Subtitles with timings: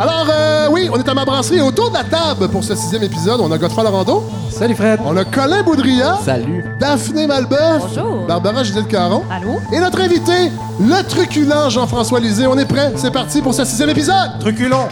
[0.00, 1.60] Alors, euh, oui, on est à ma brasserie.
[1.60, 5.00] Autour de la table pour ce sixième épisode, on a Godefroy Laurando, Salut Fred.
[5.04, 6.64] on a Colin Boudria, Salut.
[6.78, 8.26] Daphné Malbeuf, Bonjour.
[8.26, 9.58] Barbara Gisèle Caron, Allô?
[9.72, 12.46] et notre invité, le truculent Jean-François Lisée.
[12.46, 12.92] On est prêt?
[12.96, 14.38] C'est parti pour ce sixième épisode!
[14.40, 14.86] Truculon.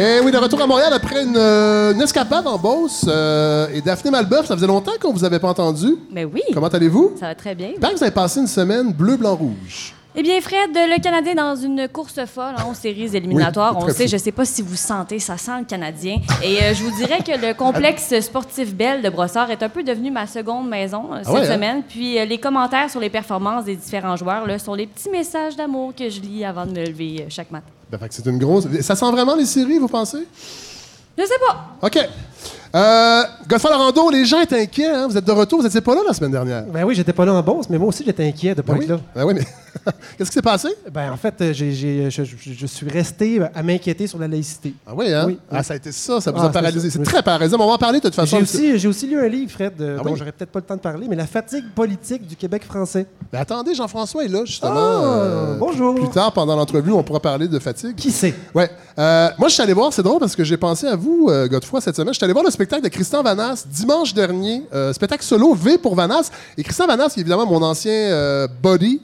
[0.00, 3.04] Et oui, de retour à Montréal après une, euh, une escapade en Beauce.
[3.08, 5.96] euh, et Daphné Malbeuf, ça faisait longtemps qu'on vous avait pas entendu.
[6.12, 6.40] Mais oui.
[6.54, 7.14] Comment allez-vous?
[7.18, 7.70] Ça va très bien.
[7.70, 9.94] J'espère que vous avez passé une semaine bleu, blanc, rouge.
[10.14, 13.76] Eh bien, Fred, le Canadien dans une course folle en séries éliminatoires.
[13.76, 14.12] Oui, on sait, fou.
[14.12, 16.16] je sais pas si vous sentez, ça sent le Canadien.
[16.42, 19.82] Et euh, je vous dirais que le complexe sportif Belle de Brossard est un peu
[19.82, 21.54] devenu ma seconde maison euh, cette ouais, hein?
[21.54, 21.82] semaine.
[21.86, 25.56] Puis euh, les commentaires sur les performances des différents joueurs là, sont les petits messages
[25.56, 27.66] d'amour que je lis avant de me lever euh, chaque matin.
[27.90, 28.66] Ben, fait que c'est une grosse.
[28.80, 30.26] Ça sent vraiment les séries, vous pensez?
[31.18, 31.86] Je sais pas.
[31.86, 31.98] OK.
[32.74, 33.22] Euh,
[33.64, 34.86] Laurando, les gens étaient inquiets.
[34.86, 35.06] Hein?
[35.08, 36.64] Vous êtes de retour, vous n'étiez pas là la semaine dernière.
[36.64, 38.82] Ben oui, j'étais pas là en Beauce, mais moi aussi j'étais inquiet de pas Ben
[38.82, 38.96] être oui.
[38.96, 39.00] là.
[39.14, 39.46] Ben oui, mais
[40.18, 40.68] qu'est-ce qui s'est passé?
[40.92, 44.74] Ben en fait, euh, j'ai- je, je- je suis resté à m'inquiéter sur la laïcité.
[44.86, 45.24] Ah oui, hein?
[45.26, 45.64] Oui, Ah, oui.
[45.64, 46.90] ça a été ça, ça vous Ah, a paralysé.
[46.90, 47.56] c'est très paralysant.
[47.58, 48.36] mais On va en parler de toute façon.
[48.36, 50.18] J'ai aussi, j'ai aussi lu un livre, Fred, euh, Ah dont oui?
[50.18, 53.06] j'aurais peut-être pas le temps de parler, mais La fatigue politique du Québec français.
[53.32, 54.72] Mais attendez, Jean-François est là, justement.
[54.74, 55.94] Ah, bonjour.
[55.94, 57.94] Plus tard, pendant l'entrevue, on pourra parler de fatigue.
[57.96, 58.34] Qui sait?
[58.54, 58.70] Ouais.
[58.98, 61.46] Euh, moi, je suis allé voir, c'est drôle parce que j'ai pensé à vous, euh,
[61.48, 62.12] Godefroy, cette semaine.
[62.14, 64.62] Je suis allé voir le spectacle de Christian Vanas dimanche dernier.
[64.74, 66.30] euh, spectacle solo V pour Vanas.
[66.56, 69.00] Et Christian Vanas, qui est évidemment mon ancien euh, buddy,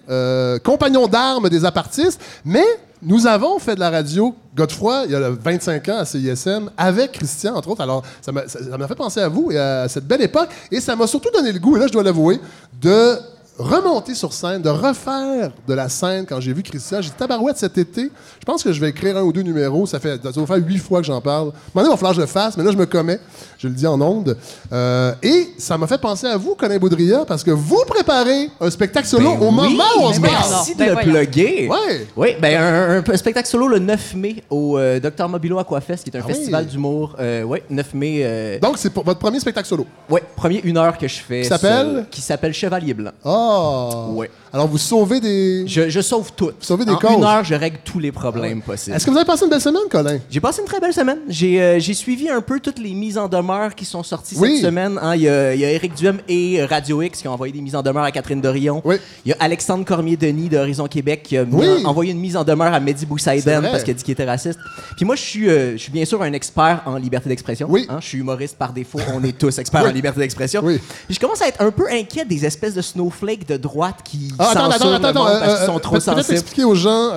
[0.55, 2.21] euh, compagnon d'armes des apartistes.
[2.45, 2.65] Mais
[3.03, 7.13] nous avons fait de la radio, Godefroy, il y a 25 ans à CISM, avec
[7.13, 7.83] Christian, entre autres.
[7.83, 10.49] Alors, ça m'a fait penser à vous et à cette belle époque.
[10.71, 12.41] Et ça m'a surtout donné le goût, et là, je dois l'avouer,
[12.81, 13.19] de
[13.59, 17.01] remonter sur scène, de refaire de la scène quand j'ai vu Christian.
[17.01, 18.11] J'ai dit tabarouette cet été.
[18.41, 19.87] Je pense que je vais écrire un ou deux numéros.
[19.87, 21.53] Ça fait ça huit fois que j'en parle.
[21.75, 23.21] Donné, il va falloir que je le fasse, mais là, je me commets.
[23.65, 24.37] Je le dis en ondes.
[24.75, 28.69] Euh, et ça m'a fait penser à vous, Colin Baudrillard, parce que vous préparez un
[28.69, 30.31] spectacle solo Ben au oui, moment où on se donc.
[30.31, 31.67] Merci de Ben le plugger.
[31.71, 32.07] Ouais.
[32.15, 36.11] Oui, ben un, un spectacle solo le 9 mai au euh, Dr Mobilo Aquafest, qui
[36.11, 36.35] est un Ah oui.
[36.35, 37.17] festival d'humour.
[37.19, 38.21] Euh, oui, 9 mai.
[38.23, 39.87] euh, Donc, c'est pour votre premier spectacle solo?
[40.11, 41.41] ouais, premier une heure que je fais.
[41.41, 42.05] Qui s'appelle?
[42.11, 43.13] Qui s'appelle Chevalier Blanc.
[43.25, 44.09] Ah!
[44.11, 44.31] Ouais.
[44.53, 45.65] Alors, vous sauvez des.
[45.67, 46.51] Je, je sauve tout.
[46.61, 47.13] Sauvez des en causes.
[47.17, 48.95] une heure, je règle tous les problèmes possibles.
[48.95, 50.19] Est-ce que vous avez passé une belle semaine, Colin?
[50.31, 51.19] J'ai passé une très belle semaine.
[51.29, 54.57] J'ai euh, j'ai suivi un peu toutes les mises en demeure qui sont sorties Oui.
[54.57, 54.99] cette semaine.
[55.01, 55.15] hein.
[55.15, 57.53] Il y, a, il y a Éric Duhem et euh, Radio X qui ont envoyé
[57.53, 58.83] des mises en demeure à Catherine Dorion.
[58.85, 58.97] Oui.
[59.25, 61.85] Il y a Alexandre Cormier-Denis de Horizon Québec qui a mis Oui.
[61.85, 64.25] en- envoyé une mise en demeure à Mehdi Boussaïden parce qu'il a dit qu'il était
[64.25, 64.59] raciste.
[64.97, 67.67] Puis moi, je suis, euh, je suis bien sûr un expert en liberté d'expression.
[67.71, 67.87] Oui.
[67.89, 68.99] Hein, Je suis humoriste par défaut.
[69.15, 70.63] On est tous experts en liberté d'expression.
[71.09, 74.51] Je commence à être un peu inquiet des espèces de snowflakes de droite qui Ah,
[74.51, 76.35] attends, censurent attends, le attends, parce euh, qu'ils sont euh, trop peut- Peut-être sensibles.
[76.39, 77.11] expliquer aux gens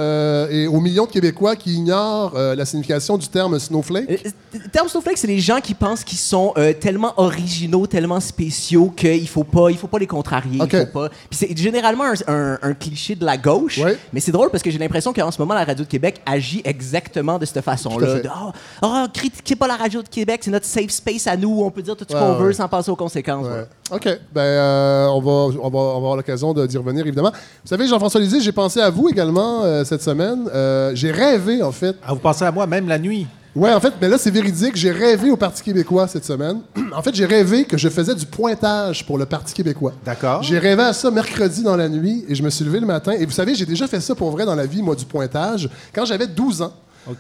[0.50, 4.24] et aux millions de Québécois qui ignorent la signification du terme snowflake?
[4.54, 8.90] Le terme snowflake, c'est les gens qui pensent qu'ils sont euh, tellement originaux, tellement spéciaux
[8.96, 10.60] qu'il faut pas, il faut pas les contrarier.
[10.62, 11.10] Il faut pas.
[11.10, 13.78] Puis c'est généralement un, un- un cliché de la gauche.
[13.80, 13.98] Ouais.
[14.14, 16.62] Mais c'est drôle parce que j'ai l'impression qu'en ce moment la radio de Québec agit
[16.66, 18.18] exactement de cette façon-là.
[18.26, 18.52] oh,
[18.84, 21.50] oh, critiquez pas la radio de Québec, c'est notre safe space à nous.
[21.50, 22.40] où On peut dire tout ce Ouais, qu'on ouais.
[22.48, 23.46] veut sans penser aux conséquences.
[23.46, 23.52] Ouais.
[23.54, 23.66] ouais.
[23.92, 24.08] OK.
[24.34, 27.32] Ben, euh, on, va, on, va, on va avoir l'occasion de- d'y revenir, évidemment.
[27.32, 30.50] Vous savez, Jean-François Lisée, j'ai pensé à vous également euh, cette semaine.
[30.54, 31.96] Euh, j'ai rêvé, en fait.
[32.06, 33.28] Ah, vous pensez à moi, même la nuit?
[33.58, 34.76] Ouais, en fait, mais là, c'est véridique.
[34.76, 36.60] J'ai rêvé au Parti québécois cette semaine.
[36.96, 39.94] en fait, j'ai rêvé que je faisais du pointage pour le Parti québécois.
[40.06, 40.44] D'accord.
[40.44, 43.14] J'ai rêvé à ça mercredi dans la nuit et je me suis levé le matin.
[43.14, 45.72] Et vous savez, j'ai déjà fait ça pour vrai dans la vie, moi, du pointage,
[45.92, 46.74] quand j'avais 12 ans.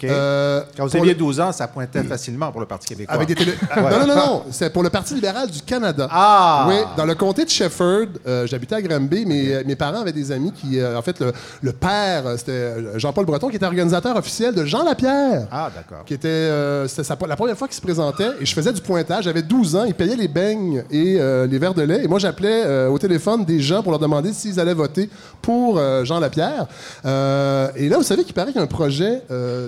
[0.04, 3.14] Euh, Quand vous aviez le- 12 ans, ça pointait facilement pour le Parti québécois.
[3.16, 3.54] Avec des télé...
[3.78, 4.44] Non, non, non, non.
[4.52, 6.08] C'est pour le Parti libéral du Canada.
[6.12, 6.66] Ah!
[6.70, 10.12] Oui, dans le comté de Shefford, euh, j'habitais à Granby, mais euh, mes parents avaient
[10.12, 11.32] des amis qui, euh, en fait, le,
[11.62, 15.48] le père, c'était Jean-Paul Breton, qui était organisateur officiel de Jean Lapierre.
[15.52, 16.04] Ah, d'accord.
[16.06, 16.50] Qui était,
[16.88, 19.24] c'était sa- la première fois qu'il se présentait et je faisais du pointage.
[19.26, 22.04] J'avais 12 ans, il payait les beignes et les verres de lait.
[22.04, 25.10] Et moi, j'appelais au téléphone des gens pour leur demander s'ils allaient voter
[25.42, 26.68] pour Jean Lapierre.
[27.06, 29.22] Et là, vous savez qu'il paraît qu'il y a un projet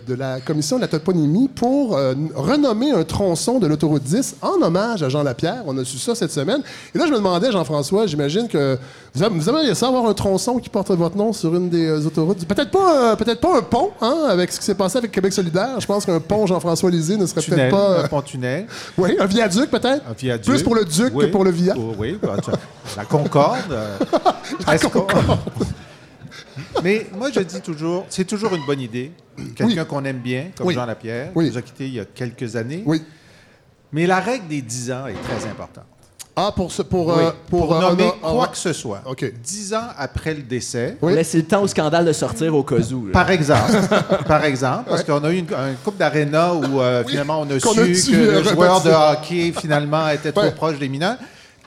[0.09, 4.59] de la commission de la toponymie pour euh, renommer un tronçon de l'autoroute 10 en
[4.61, 5.61] hommage à Jean Lapierre.
[5.67, 6.61] On a su ça cette semaine.
[6.95, 8.77] Et là, je me demandais, Jean-François, j'imagine que
[9.13, 12.05] vous, vous aimeriez ça avoir un tronçon qui porte votre nom sur une des euh,
[12.07, 12.43] autoroutes?
[12.45, 15.31] Peut-être pas, euh, peut-être pas un pont, hein, avec ce qui s'est passé avec Québec
[15.31, 15.79] solidaire.
[15.79, 18.03] Je pense qu'un pont Jean-François Lisée ne serait peut-être pas.
[18.03, 18.65] un pont-tunnel,
[18.97, 20.03] oui, un viaduc peut-être?
[20.09, 20.45] un viaduc.
[20.47, 21.25] Plus pour le duc Oui.
[21.27, 21.75] que pour le via.
[21.77, 22.49] Oh, oui, bah, tu-
[22.97, 23.59] la Concorde.
[26.83, 29.11] Mais moi, je dis toujours, c'est toujours une bonne idée.
[29.55, 30.73] Quelqu'un qu'on aime bien, comme Oui.
[30.73, 32.83] Jean Lapierre, qui nous a quittés il y a quelques années.
[32.85, 33.01] Oui.
[33.91, 35.85] Mais la règle des 10 ans est très importante.
[36.35, 37.15] Ah, pour ce, pour, Oui.
[37.23, 39.01] euh, pour, euh, nommer quoi honor- que ce soit.
[39.05, 39.29] OK.
[39.43, 41.13] 10 ans après le décès, Oui.
[41.13, 43.07] Laissez le temps au scandale de sortir au cas où.
[43.07, 43.11] là.
[43.11, 43.71] Par exemple,
[44.27, 47.59] par exemple, parce qu'on a eu une, un couple d'aréna où euh, finalement on a
[47.59, 51.17] Qu'on su a que le joueur de hockey finalement était trop proche des mineurs.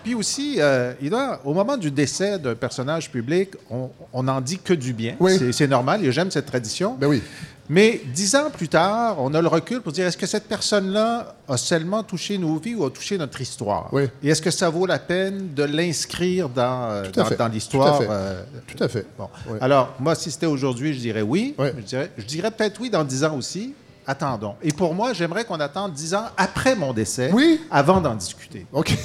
[0.02, 4.58] Puis aussi, euh, il doit, au moment du décès d'un personnage public, on, n'en dit
[4.58, 5.14] que du bien.
[5.20, 5.38] Oui.
[5.52, 6.96] C'est- normal, et j'aime cette tradition.
[7.00, 7.22] Ben oui.
[7.68, 11.36] Mais dix ans plus tard, on a le recul pour dire est-ce que cette personne-là
[11.48, 13.88] a seulement touché nos vies ou a touché notre histoire?
[13.92, 14.08] Oui.
[14.22, 18.02] Et est-ce que ça vaut la peine de l'inscrire dans, euh, dans, dans l'histoire Tout
[18.02, 18.12] à fait.
[18.12, 18.42] euh,
[18.76, 19.06] Tout à fait.
[19.16, 19.28] Bon.
[19.60, 21.54] Alors, moi, si c'était aujourd'hui, je dirais oui.
[21.58, 23.72] Je dirais, je dirais peut-être oui dans dix ans aussi.
[24.06, 24.56] Attendons.
[24.62, 27.30] Et pour moi, j'aimerais qu'on attende dix ans après mon décès
[27.70, 28.66] avant d'en discuter.
[28.72, 28.98] OK.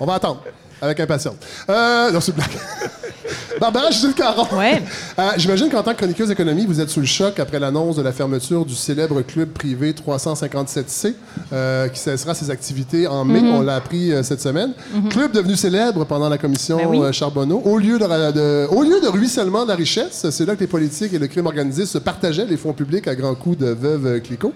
[0.00, 0.42] On va attendre.
[0.80, 1.36] Avec impatience.
[1.70, 2.50] Euh, non, c'est une blague.
[3.60, 4.46] Barbara Gilles Caron.
[4.58, 4.82] Ouais.
[5.18, 8.02] Euh, J'imagine qu'en tant que chroniqueuse économie, vous êtes sous le choc après l'annonce de
[8.02, 11.14] la fermeture du célèbre club privé 357C,
[11.54, 13.40] euh, qui cessera ses activités en mai.
[13.42, 14.72] On l'a appris euh, cette semaine.
[15.08, 17.00] Club devenu célèbre pendant la commission Ben oui.
[17.00, 17.62] euh, Charbonneau.
[17.64, 20.60] Au lieu de, ra- de- au lieu de ruissellement de la richesse, c'est là que
[20.60, 23.68] les politiques et le crime organisé se partageaient les fonds publics à grands coups de
[23.68, 24.52] veuve Clicquot.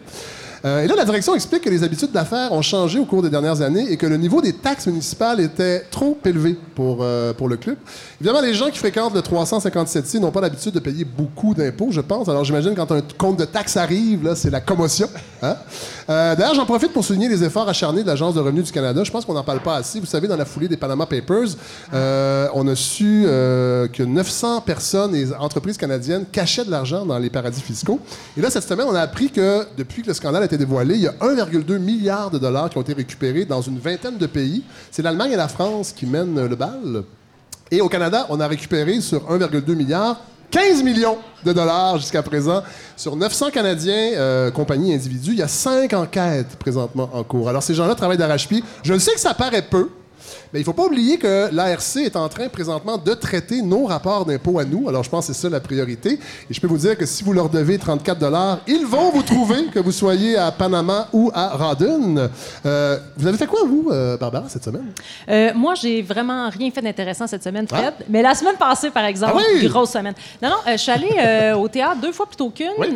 [0.65, 3.31] Euh, et là, la direction explique que les habitudes d'affaires ont changé au cours des
[3.31, 7.49] dernières années et que le niveau des taxes municipales était trop élevé pour, euh, pour
[7.49, 7.77] le club.
[8.21, 12.01] Évidemment, les gens qui fréquentent le 357C n'ont pas l'habitude de payer beaucoup d'impôts, je
[12.01, 12.29] pense.
[12.29, 15.09] Alors, j'imagine quand un compte de taxes arrive, là, c'est la commotion.
[15.43, 15.57] hein?
[16.09, 19.03] Euh, D'ailleurs, j'en profite pour souligner les efforts acharnés de l'Agence de revenus du Canada.
[19.03, 20.01] Je pense qu'on n'en parle pas assez.
[20.01, 21.57] Vous savez, dans la foulée des Panama Papers,
[21.93, 27.61] on a su que 900 personnes et entreprises canadiennes cachaient de l'argent dans les paradis
[27.61, 28.01] fiscaux.
[28.37, 31.07] Et là, cette semaine, on a appris que depuis que le scandale dévoilé, il y
[31.07, 34.63] a 1,2 milliard de dollars qui ont été récupérés dans une vingtaine de pays.
[34.91, 37.05] C'est l'Allemagne et la France qui mènent le bal.
[37.71, 40.21] Et au Canada, on a récupéré sur 1,2 milliard
[40.51, 42.63] 15 millions de dollars jusqu'à présent
[42.97, 45.33] sur 900 Canadiens, euh, compagnies individus.
[45.33, 47.49] Il y a cinq enquêtes présentement en cours.
[47.49, 48.63] Alors, ces gens-là travaillent d'arrache-pied.
[48.83, 49.91] Je sais que ça paraît peu,
[50.53, 53.85] mais il ne faut pas oublier que l'ARC est en train présentement de traiter nos
[53.87, 54.89] rapports d'impôts à nous.
[54.89, 56.13] Alors, je pense que c'est ça la priorité.
[56.51, 58.21] Et je peux vous dire que si vous leur devez 34
[58.67, 62.29] ils vont vous trouver, que vous soyez à Panama ou à Rawdon.
[62.67, 64.87] Euh, vous avez fait quoi, vous, euh, Barbara, cette semaine?
[65.29, 67.95] Euh, moi, j'ai vraiment rien fait d'intéressant cette semaine, Fred.
[68.09, 69.67] Mais la semaine passée, par exemple, Ah oui?
[69.69, 70.15] grosse semaine.
[70.43, 72.89] Non, non, euh, je suis allée au théâtre deux fois plutôt qu'une, Oui.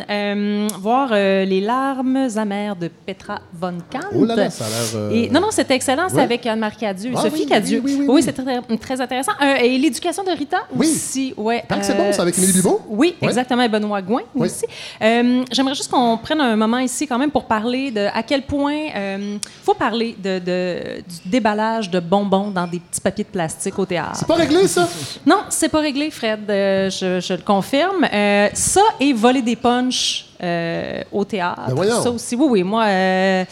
[0.81, 4.00] voir Les larmes amères de Petra von Kant.
[4.14, 6.08] Oh là là, ça a l'air, Et, non, non, c'était excellent.
[6.08, 6.22] C'est Ouais.
[6.22, 7.82] avec Anne-Marie Cadieux, Ah Sophie oui, Cadieux.
[7.85, 9.32] oui, oui, c'est très, très intéressant.
[9.43, 10.87] Euh, et l'éducation de Rita Oui.
[10.88, 11.35] aussi.
[11.37, 12.81] Ouais, Paraît que c'est bon, c'est avec Émilie Bibeau?
[12.88, 14.47] Oui, exactement, et Benoît Gouin Oui.
[14.47, 14.65] aussi.
[15.03, 18.43] Euh, J'aimerais juste qu'on prenne un moment ici quand même pour parler de à quel
[18.43, 23.29] point il faut parler de, de- du déballage de bonbons dans des petits papiers de
[23.31, 24.12] plastique au théâtre.
[24.17, 24.88] C'est pas réglé, ça?
[25.27, 26.41] Non, c'est pas réglé, Fred.
[26.49, 28.05] euh, je, je le confirme.
[28.12, 31.75] Euh, ça et voler des punchs euh, au théâtre.
[31.75, 32.62] Ben ça aussi, oui, oui.
[32.62, 33.44] Moi, euh,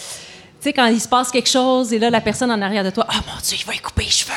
[0.62, 2.91] tu sais, quand il se passe quelque chose et là, la personne en arrière de
[2.91, 4.32] toi, oh mon Dieu, il va y couper les cheveux.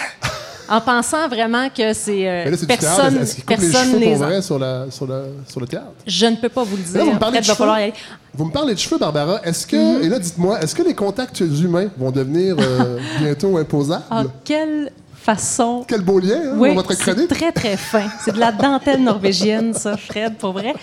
[0.68, 2.95] en pensant vraiment que c'est euh, Mais là, c'est du théâtre.
[2.95, 5.68] personne, Est-ce qu'ils coupent les cheveux les pour vrai sur, la, sur, la, sur le
[5.68, 5.86] théâtre?
[6.07, 6.98] Je ne peux pas vous le dire.
[6.98, 7.57] Là, vous me parlez de va cheveux.
[7.57, 7.94] falloir y aller.
[8.33, 9.39] Vous me parlez de cheveux, Barbara.
[9.44, 10.04] Est-ce que, Mm-hmm.
[10.04, 14.04] et là, dites-moi, est-ce que les contacts humains vont devenir euh, bientôt imposables?
[14.10, 14.92] Ah, quelle
[15.25, 17.30] façon Quel beau lien, hein, Oui, dans votre c'est chronique.
[17.30, 18.04] très, très fin.
[18.24, 20.74] C'est de la dentelle norvégienne, ça, Fred, pour vrai.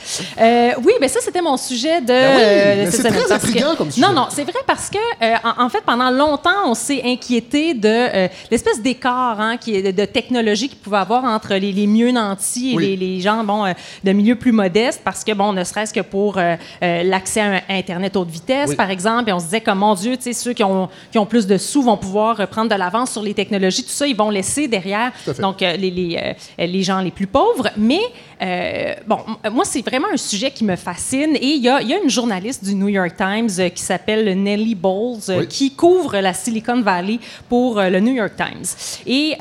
[0.41, 3.33] Euh, oui, mais ça, c'était mon sujet de Ben oui, euh, c'est très Parce que-
[3.35, 4.07] intriguant comme sujet.
[4.07, 7.75] Non, non, c'est vrai parce que, euh, en, en fait, pendant longtemps, on s'est inquiété
[7.75, 11.87] de l'espèce d'écart hein, qui est de, de technologie qu'il pouvait avoir entre les, les
[11.87, 12.97] mieux nantis et Oui.
[12.97, 13.73] les, les gens bon,
[14.03, 16.39] de milieu plus modeste, parce que, bon, ne serait-ce que pour
[16.81, 18.77] l'accès à Internet haute vitesse, Oui.
[18.77, 21.19] par exemple, et on se disait comme, mon Dieu, tu sais, ceux qui ont, qui
[21.19, 24.17] ont plus de sous vont pouvoir prendre de l'avance sur les technologies, tout ça, ils
[24.17, 27.69] vont laisser derrière donc euh, les, les, euh, les gens les plus pauvres.
[27.77, 28.01] Mais,
[28.43, 29.19] euh, bon,
[29.53, 31.37] moi, c'est vraiment un sujet qui me fascine.
[31.37, 33.83] Et il y a, il y a une journaliste du New York Times euh, qui
[33.83, 35.49] s'appelle Nellie Bowles, euh, Oui.
[35.49, 37.19] qui couvre la Silicon Valley
[37.49, 38.65] pour le New York Times.
[39.07, 39.35] Et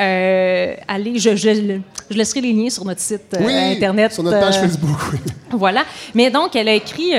[0.88, 1.79] allez, je, je,
[2.10, 4.13] je laisserai les liens sur notre site Oui, Internet.
[4.13, 5.20] sur notre page Facebook, oui.
[5.51, 5.84] voilà.
[6.13, 7.12] Mais donc, elle a écrit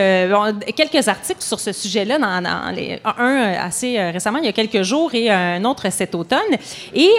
[0.77, 4.83] quelques articles sur ce sujet-là, dans, dans les- un assez récemment, il y a quelques
[4.83, 6.39] jours, et un autre cet automne.
[6.95, 7.11] Et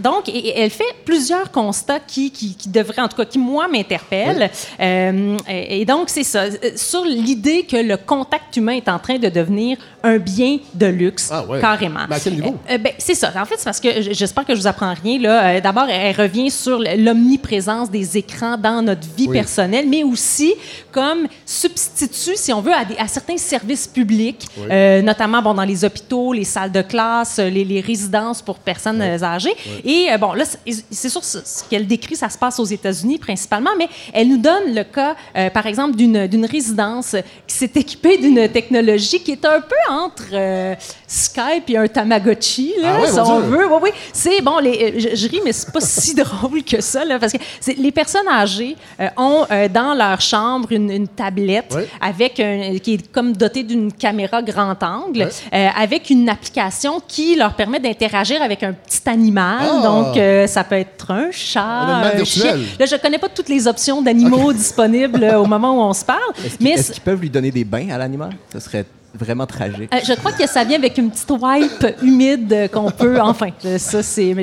[0.00, 3.38] donc, et- et elle fait plusieurs constats qui, qui, qui devraient, en tout cas, qui,
[3.38, 4.50] moi, m'interpellent.
[4.80, 6.42] Euh, et, donc, c'est ça.
[6.42, 10.86] euh, Sur l'idée que le contact humain est en train de devenir un bien de
[10.86, 11.60] luxe, Ah ouais.
[11.60, 12.00] carrément.
[12.10, 12.56] À quel niveau?
[12.70, 13.32] Euh, ben, c'est ça.
[13.36, 15.18] En fait, c'est parce que j'espère que je vous apprends rien.
[15.20, 15.44] Là.
[15.56, 19.36] Euh, D'abord, elle revient sur l'omniprésence des écrans dans notre vie Oui.
[19.38, 20.54] personnelle, mais aussi
[20.90, 24.66] comme substitut, si on veut, à, des- à certains services publics, Oui.
[24.70, 28.58] euh, notamment bon, dans les hôpitaux, les salles de classe, euh, les, les résidences pour
[28.58, 29.54] personnes euh, âgées.
[29.84, 30.44] Et euh, bon, là,
[30.90, 34.74] c'est sûr, ce qu'elle décrit, ça se passe aux États-Unis principalement, mais elle nous donne
[34.74, 39.60] le cas, euh, par exemple, d'une résidence qui s'est équipée d'une technologie qui est un
[39.60, 40.74] peu entre euh,
[41.06, 43.48] Skype et un Tamagotchi, là, Ah si on Dieu.
[43.50, 43.66] veut.
[43.66, 43.90] Oui, oui.
[44.12, 47.18] C'est bon, les, euh, je, je ris, mais c'est pas si drôle que ça, là,
[47.18, 47.38] parce que
[47.76, 53.10] les personnes âgées euh, ont dans leur chambre une, une tablette avec un- qui est
[53.12, 58.72] comme dotée d'une caméra grand angle, avec une application qui leur permet d'interagir avec un
[58.72, 59.58] petit animal.
[59.60, 59.80] Ah.
[59.82, 60.18] Donc,
[60.48, 62.42] ça peut être un chat, Un animal un virtuel.
[62.42, 62.56] chien.
[62.78, 66.04] Là, je connais pas toutes les options d'animaux disponibles euh, au moment où on se
[66.04, 68.32] parle, Est-ce qu'ils peuvent lui donner des bains à l'animal?
[68.52, 68.84] Ce serait
[69.18, 69.90] vraiment tragique.
[69.92, 73.18] euh, je crois que ça vient avec une petite wipe humide qu'on peut.
[73.30, 73.48] Enfin,
[73.78, 74.32] ça, c'est.
[74.34, 74.42] Mais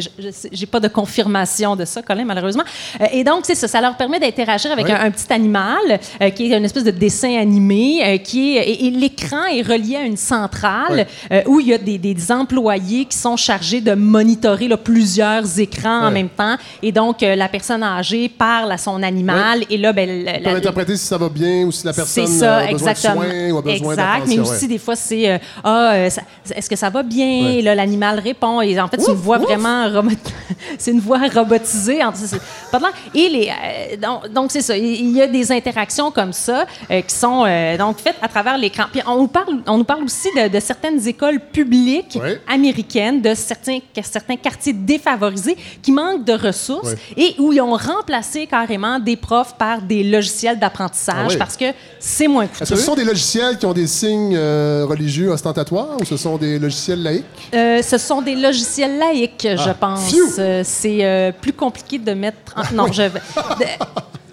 [0.52, 2.64] j'ai pas de confirmation de ça, Colin, malheureusement.
[3.02, 3.68] Euh, et donc, c'est ça.
[3.68, 4.92] Ça leur permet d'interagir avec Oui.
[4.92, 8.22] un, un petit animal euh, qui est une espèce de dessin animé.
[8.24, 11.06] qui est, et, et l'écran est relié à une centrale
[11.48, 16.08] où il y a des, des employés qui sont chargés de monitorer là, plusieurs écrans
[16.08, 16.56] en même temps.
[16.82, 19.64] Et donc, la personne âgée parle à son animal.
[19.70, 22.58] Et là, ben, la- la- interpréter si ça va bien ou si la personne ça,
[22.58, 23.22] a besoin exactement.
[23.24, 24.44] de soins ou a besoin d'attention.
[24.58, 26.22] Aussi des fois c'est euh, ah euh, ça-
[26.56, 27.26] est-ce que ça va bien?
[27.46, 27.56] Ouais.
[27.56, 29.46] Et là l'animal répond et en fait c'est une Ouf, voix ouf.
[29.46, 30.12] vraiment robot-
[30.78, 32.94] c'est une voix robotisée en- c'est- c'est pas de l'air.
[33.16, 37.02] et les euh, donc donc c'est ça il y a des interactions comme ça euh,
[37.02, 40.04] qui sont euh, donc faites à travers l'écran puis on nous parle on nous parle
[40.04, 42.40] aussi de, de certaines écoles publiques Ouais.
[42.48, 47.76] américaines de certains que certains quartiers défavorisés qui manquent de ressources et où ils ont
[47.76, 51.66] remplacé carrément des profs par des logiciels d'apprentissage Ah parce que
[52.00, 52.76] c'est moins Est-ce que coûteux.
[52.76, 54.47] ce sont des logiciels qui ont des signes euh,
[54.88, 57.24] religieux ostentatoires ou ce sont des logiciels laïques?
[57.54, 60.14] Euh, ce sont des logiciels laïques, je Ah, pense.
[60.40, 62.54] Euh, c'est euh, plus compliqué de mettre.
[62.56, 63.04] en- Non, je.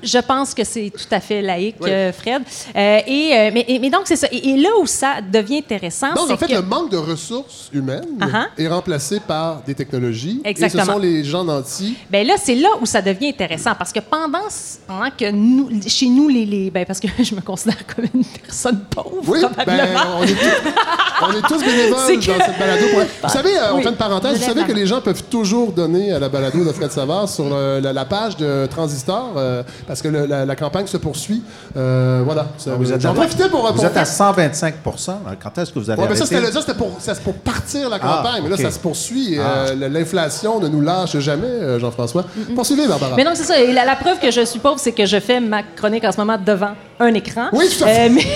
[0.05, 1.91] Je pense que c'est tout à fait laïque, Oui.
[1.91, 2.43] euh, Fred.
[2.77, 4.27] Euh, et, euh, mais, et- mais donc, c'est ça.
[4.31, 6.53] Et, et là où ça devient intéressant, Donc, c'est en fait, que...
[6.55, 8.47] le manque de ressources humaines Uh-huh.
[8.59, 10.41] est remplacé par des technologies.
[10.45, 10.85] Et Exactement.
[10.85, 11.97] ce sont les gens nantis.
[12.11, 14.39] Ben là, c'est là où ça devient intéressant parce que pendant,
[14.87, 18.25] pendant que nous, chez nous, les, les ben parce que je me considère comme une
[18.25, 20.01] personne pauvre, Oui, ben, probablement.
[20.19, 20.73] on, est tous,
[21.23, 22.87] on est tous bénévoles dans cette balado.
[22.93, 23.83] pour- Vous savez, on Oui.
[23.83, 26.73] fait une parenthèse, vous savez que les gens peuvent toujours donner à la balado de
[26.73, 29.63] Fred Savard sur le- la, la page de Transistor euh,
[29.95, 31.41] parce que le- la, la campagne se poursuit.
[31.77, 32.47] Euh, voilà.
[32.59, 33.65] Ça- Ah, Vous êtes, J'en à, profitais pour...
[33.65, 36.35] vous pour êtes à faire- 125% Quand est-ce que vous allez Ouais, mais ça, arrêter?
[36.37, 36.91] c'était le- ça, c'était pour,
[37.23, 38.43] pour partir la Ah, campagne.
[38.43, 39.39] Mais là, ça se poursuit.
[39.39, 39.67] Ah.
[39.71, 42.25] euh, L'inflation ne nous lâche jamais, euh, Jean-François.
[42.57, 43.15] Poursuivez, Barbara.
[43.17, 43.61] Mais non, c'est ça.
[43.61, 46.11] Et la, la preuve que je suis pauvre, c'est que je fais ma chronique en
[46.11, 47.47] ce moment devant un écran.
[47.53, 48.09] Oui, tout à fait.
[48.09, 48.27] Euh, mais,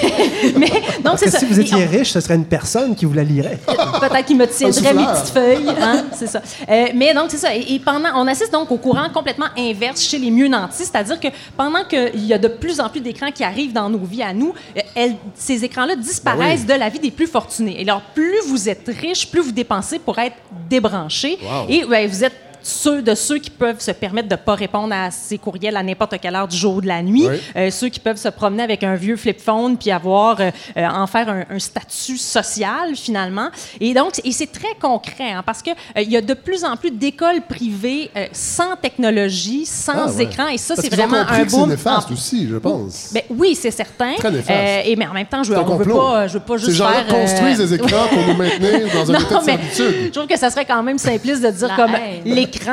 [0.59, 0.73] mais-
[1.05, 1.39] donc, c'est ça.
[1.41, 3.59] si vous étiez riche, ce serait une personne qui vous la lirait.
[3.67, 6.41] Peut-être qu'il me tiendrait mes petites feuilles, hein, c'est ça.
[6.69, 7.55] Euh, mais donc, c'est ça.
[7.55, 11.19] Et, et pendant, on assiste donc au courant complètement inverse chez les mieux nantis, c'est-à-dire
[11.19, 14.23] que pendant qu'il y a de plus en plus d'écrans qui arrivent dans nos vies
[14.23, 17.81] à nous, euh, elles- ces écrans-là disparaissent Ben de la vie des plus fortunés.
[17.81, 20.37] Et alors, plus vous êtes riche, plus vous dépensez pour être
[20.69, 21.39] débranché.
[21.69, 22.35] Et ben, vous êtes
[22.69, 25.83] ceux de ceux qui peuvent se permettre de ne pas répondre à ces courriels à
[25.83, 27.37] n'importe quelle heure du jour ou de la nuit, Oui.
[27.57, 30.87] euh, ceux qui peuvent se promener avec un vieux flip phone puis avoir euh, euh,
[30.87, 33.49] en faire un, un statut social finalement.
[33.81, 36.65] Et donc et c'est très concret hein, parce que euh, il y a de plus
[36.65, 40.25] en plus d'écoles privées euh, sans technologie, sans Ah, ouais.
[40.25, 41.69] écran et ça c'est vraiment un que c'est boom.
[41.71, 43.11] néfaste en- aussi, je pense.
[43.13, 44.15] Ben, oui, c'est certain.
[44.17, 44.51] Très néfaste.
[44.51, 45.97] Euh, et mais en même temps, je, on veut complot.
[45.99, 49.11] pas, je veux pas juste Ces gens-là euh, construisent des écrans pour nous maintenir dans
[49.11, 51.69] un non, état de mais je trouve que ça serait quand même simpliste de dire
[51.69, 52.23] La comme haine.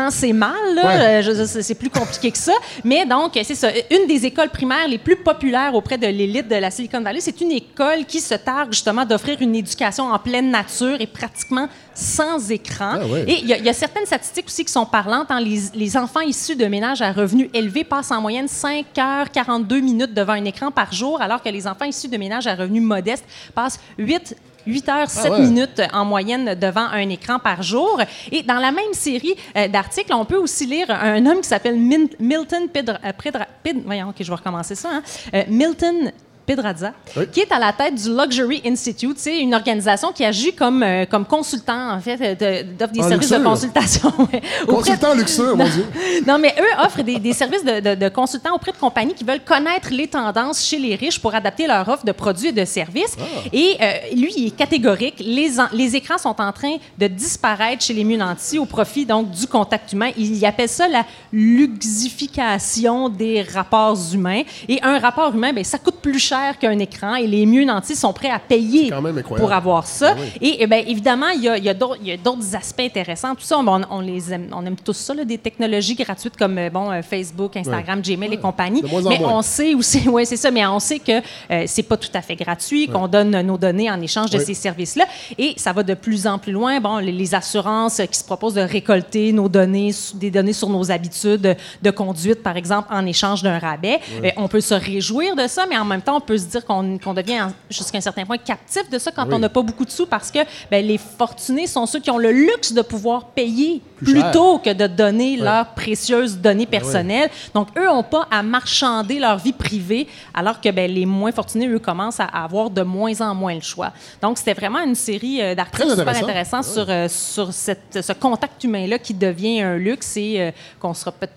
[0.09, 0.51] C'est mal.
[0.75, 1.23] Ouais.
[1.27, 2.53] Euh, c'est c'est plus compliqué que ça.
[2.83, 3.69] Mais donc, c'est ça.
[3.91, 7.39] Une des écoles primaires les plus populaires auprès de l'élite de la Silicon Valley, c'est
[7.41, 12.51] une école qui se targue justement d'offrir une éducation en pleine nature et pratiquement sans
[12.51, 12.91] écran.
[13.01, 13.23] Ah ouais.
[13.27, 15.31] Et il y, a- il y a certaines statistiques aussi qui sont parlantes.
[15.31, 15.39] hein.
[15.39, 19.79] Les, les enfants issus de ménages à revenus élevés passent en moyenne 5 heures 42
[19.79, 22.83] minutes devant un écran par jour, alors que les enfants issus de ménages à revenus
[22.83, 23.25] modestes
[23.55, 24.35] passent 8
[24.67, 25.41] 8 heures 7 Ah ouais.
[25.41, 28.01] minutes en moyenne devant un écran par jour.
[28.31, 31.77] Et dans la même série euh, d'articles, on peut aussi lire un homme qui s'appelle
[32.19, 34.89] Milton Pedra, Pedra- Ped- voyons, ok, je vais recommencer ça.
[34.91, 35.03] hein.
[35.35, 36.11] Euh, Milton
[36.45, 37.23] Pedraza, Oui.
[37.31, 39.17] qui est à la tête du Luxury Institute.
[39.17, 43.01] C'est une organisation qui agit comme, euh, comme consultant, en fait, euh, de- d'offre des
[43.01, 44.09] En services de consultation.
[44.19, 45.85] auprès- Consultant luxueux, mon Dieu.
[46.27, 49.23] non, mais eux offrent des, des services de, de- de consultants auprès de compagnies qui
[49.23, 52.65] veulent connaître les tendances chez les riches pour adapter leur offre de produits et de
[52.65, 53.15] services.
[53.51, 55.15] Et euh, lui, il est catégorique.
[55.19, 59.05] Les, en- les écrans sont en train de disparaître chez les mieux nantis au profit
[59.05, 60.11] donc du contact humain.
[60.17, 64.43] Il appelle ça la luxification des rapports humains.
[64.67, 67.65] Et un rapport humain, ben, ça coûte plus cher cher qu'un écran et les mieux
[67.65, 68.91] nantis sont prêts à payer
[69.37, 70.13] pour avoir ça.
[70.13, 70.47] Ben oui.
[70.47, 71.73] Et eh ben, évidemment, il y a, il y a
[72.17, 73.35] d'autres aspects intéressants.
[73.35, 76.57] Tout ça, on, on les aime, on aime tous ça, là, des technologies gratuites comme
[76.57, 78.83] euh, bon, euh, Facebook, Instagram, Gmail et compagnie.
[78.83, 79.37] Mais moins.
[79.37, 81.19] on sait aussi, oui, c'est ça, mais on sait que
[81.51, 84.53] euh, c'est pas tout à fait gratuit, qu'on donne nos données en échange de ces
[84.53, 85.05] services-là.
[85.37, 86.79] Et ça va de plus en plus loin.
[86.79, 90.91] Bon, les, les assurances qui se proposent de récolter nos données, des données sur nos
[90.91, 93.99] habitudes de conduite, par exemple, en échange d'un rabais.
[94.23, 96.83] Euh, on peut se réjouir de ça, mais en même temps, peut se dire qu'on
[97.13, 99.33] devient en- jusqu'à un certain point captif de ça quand Oui.
[99.33, 100.39] on n'a pas beaucoup de sous parce que
[100.69, 104.23] ben, les fortunés sont ceux qui ont le luxe de pouvoir payer Plus cher.
[104.31, 107.29] plutôt que de donner leurs précieuses données personnelles.
[107.53, 111.67] Donc, eux n'ont pas à marchander leur vie privée, alors que ben, les moins fortunés,
[111.67, 113.91] eux, commencent à avoir de moins en moins le choix.
[114.21, 116.23] Donc, c'était vraiment une série euh, d'articles super intéressant.
[116.57, 120.93] intéressants sur, euh, sur cette- ce contact humain-là qui devient un luxe et euh, qu'on
[120.93, 121.33] sera peut-être...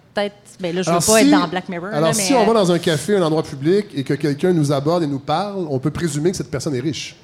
[0.61, 1.89] Ben là, je veux Alors, pas si- être dans Black Mirror.
[1.89, 4.53] Alors, là, si on euh, va dans un café, un endroit public, et que quelqu'un
[4.53, 7.17] nous aborde et nous parle, on peut présumer que cette personne est riche.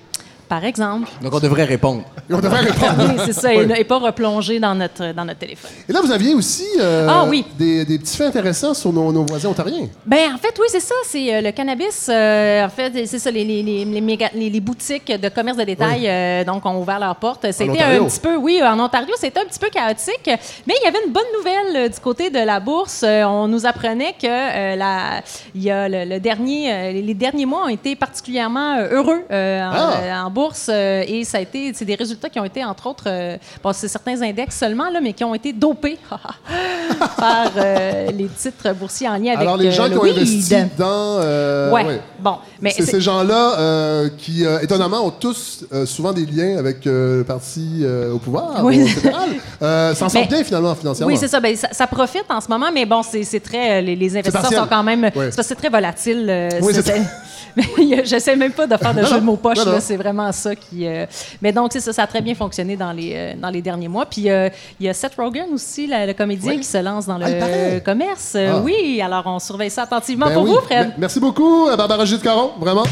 [0.55, 1.09] Par exemple.
[1.21, 2.03] Donc, on devrait répondre.
[2.31, 2.95] Et on devrait répondre.
[3.09, 3.67] Oui, c'est ça, et, Ouais.
[3.67, 5.69] ne- et pas replonger dans notre, dans notre téléphone.
[5.89, 7.45] Et là, vous aviez aussi euh, Ah oui.
[7.59, 9.89] des, des petits faits intéressants sur nos, nos voisins ontariens.
[10.07, 10.95] Ben en fait, oui, c'est ça.
[11.07, 12.07] C'est euh, le cannabis.
[12.09, 13.33] euh, en fait, c'est ça.
[13.33, 16.81] Les, les, les, les méga- les- les boutiques de commerce de détail, euh, donc, ont
[16.81, 17.47] ouvert leurs portes.
[17.51, 20.31] C'était un petit peu, oui, en Ontario, c'était un petit peu chaotique.
[20.69, 23.03] Mais il y avait une bonne nouvelle euh, du côté de la bourse.
[23.05, 25.21] Euh, on nous apprenait que euh, la,
[25.53, 28.89] il y a le, le dernier, euh, les les derniers mois ont été particulièrement euh,
[28.93, 29.93] heureux euh, en, Ah.
[30.03, 30.44] euh, en bourse.
[30.69, 33.73] Euh, et ça a été, c'est des résultats qui ont été, entre autres, euh, bon,
[33.73, 35.99] c'est certains index seulement, là, mais qui ont été dopés
[37.17, 40.03] par euh, les titres boursiers en lien avec Alors, les euh, gens le qui ont
[40.03, 40.17] weed.
[40.17, 41.19] investi dans.
[41.21, 41.85] euh, ouais.
[41.85, 42.01] ouais.
[42.21, 46.57] Bon, mais C'est ces gens-là euh, qui, euh, étonnamment, ont tous euh, souvent des liens
[46.59, 48.83] avec euh, le parti euh, au pouvoir, Oui.
[48.83, 49.31] au fédéral.
[49.63, 51.13] Euh, S'en sortent bien, finalement, financièrement.
[51.13, 51.41] oui, c'est ça.
[51.41, 51.69] Ben, ça.
[51.73, 53.79] ça profite en ce moment, mais bon, c'est très.
[53.79, 55.05] euh, Les, les investisseurs sont quand même.
[55.15, 55.31] Ouais.
[55.31, 56.27] C'est très volatile.
[56.29, 56.83] euh, Oui, c'est-
[57.57, 59.59] Mais J'essaie même pas de faire de Non, jeu de mots poche.
[59.81, 60.87] C'est vraiment ça qui.
[60.87, 61.07] euh,
[61.43, 61.93] Mais donc, c'est ça.
[61.93, 64.07] Ça a très bien fonctionné dans les, euh, dans les derniers mois.
[64.07, 64.49] Puis, euh,
[64.81, 66.59] il y a Seth Rogen aussi, la- le comédien, Oui.
[66.61, 68.37] qui se lance dans Ah, le commerce.
[68.37, 68.61] Ah.
[68.63, 70.51] Oui, alors on surveille ça attentivement Ben pour oui.
[70.51, 70.89] vous, Fred.
[70.89, 72.85] Me- Merci beaucoup, Barbara Gilles Caron, vraiment.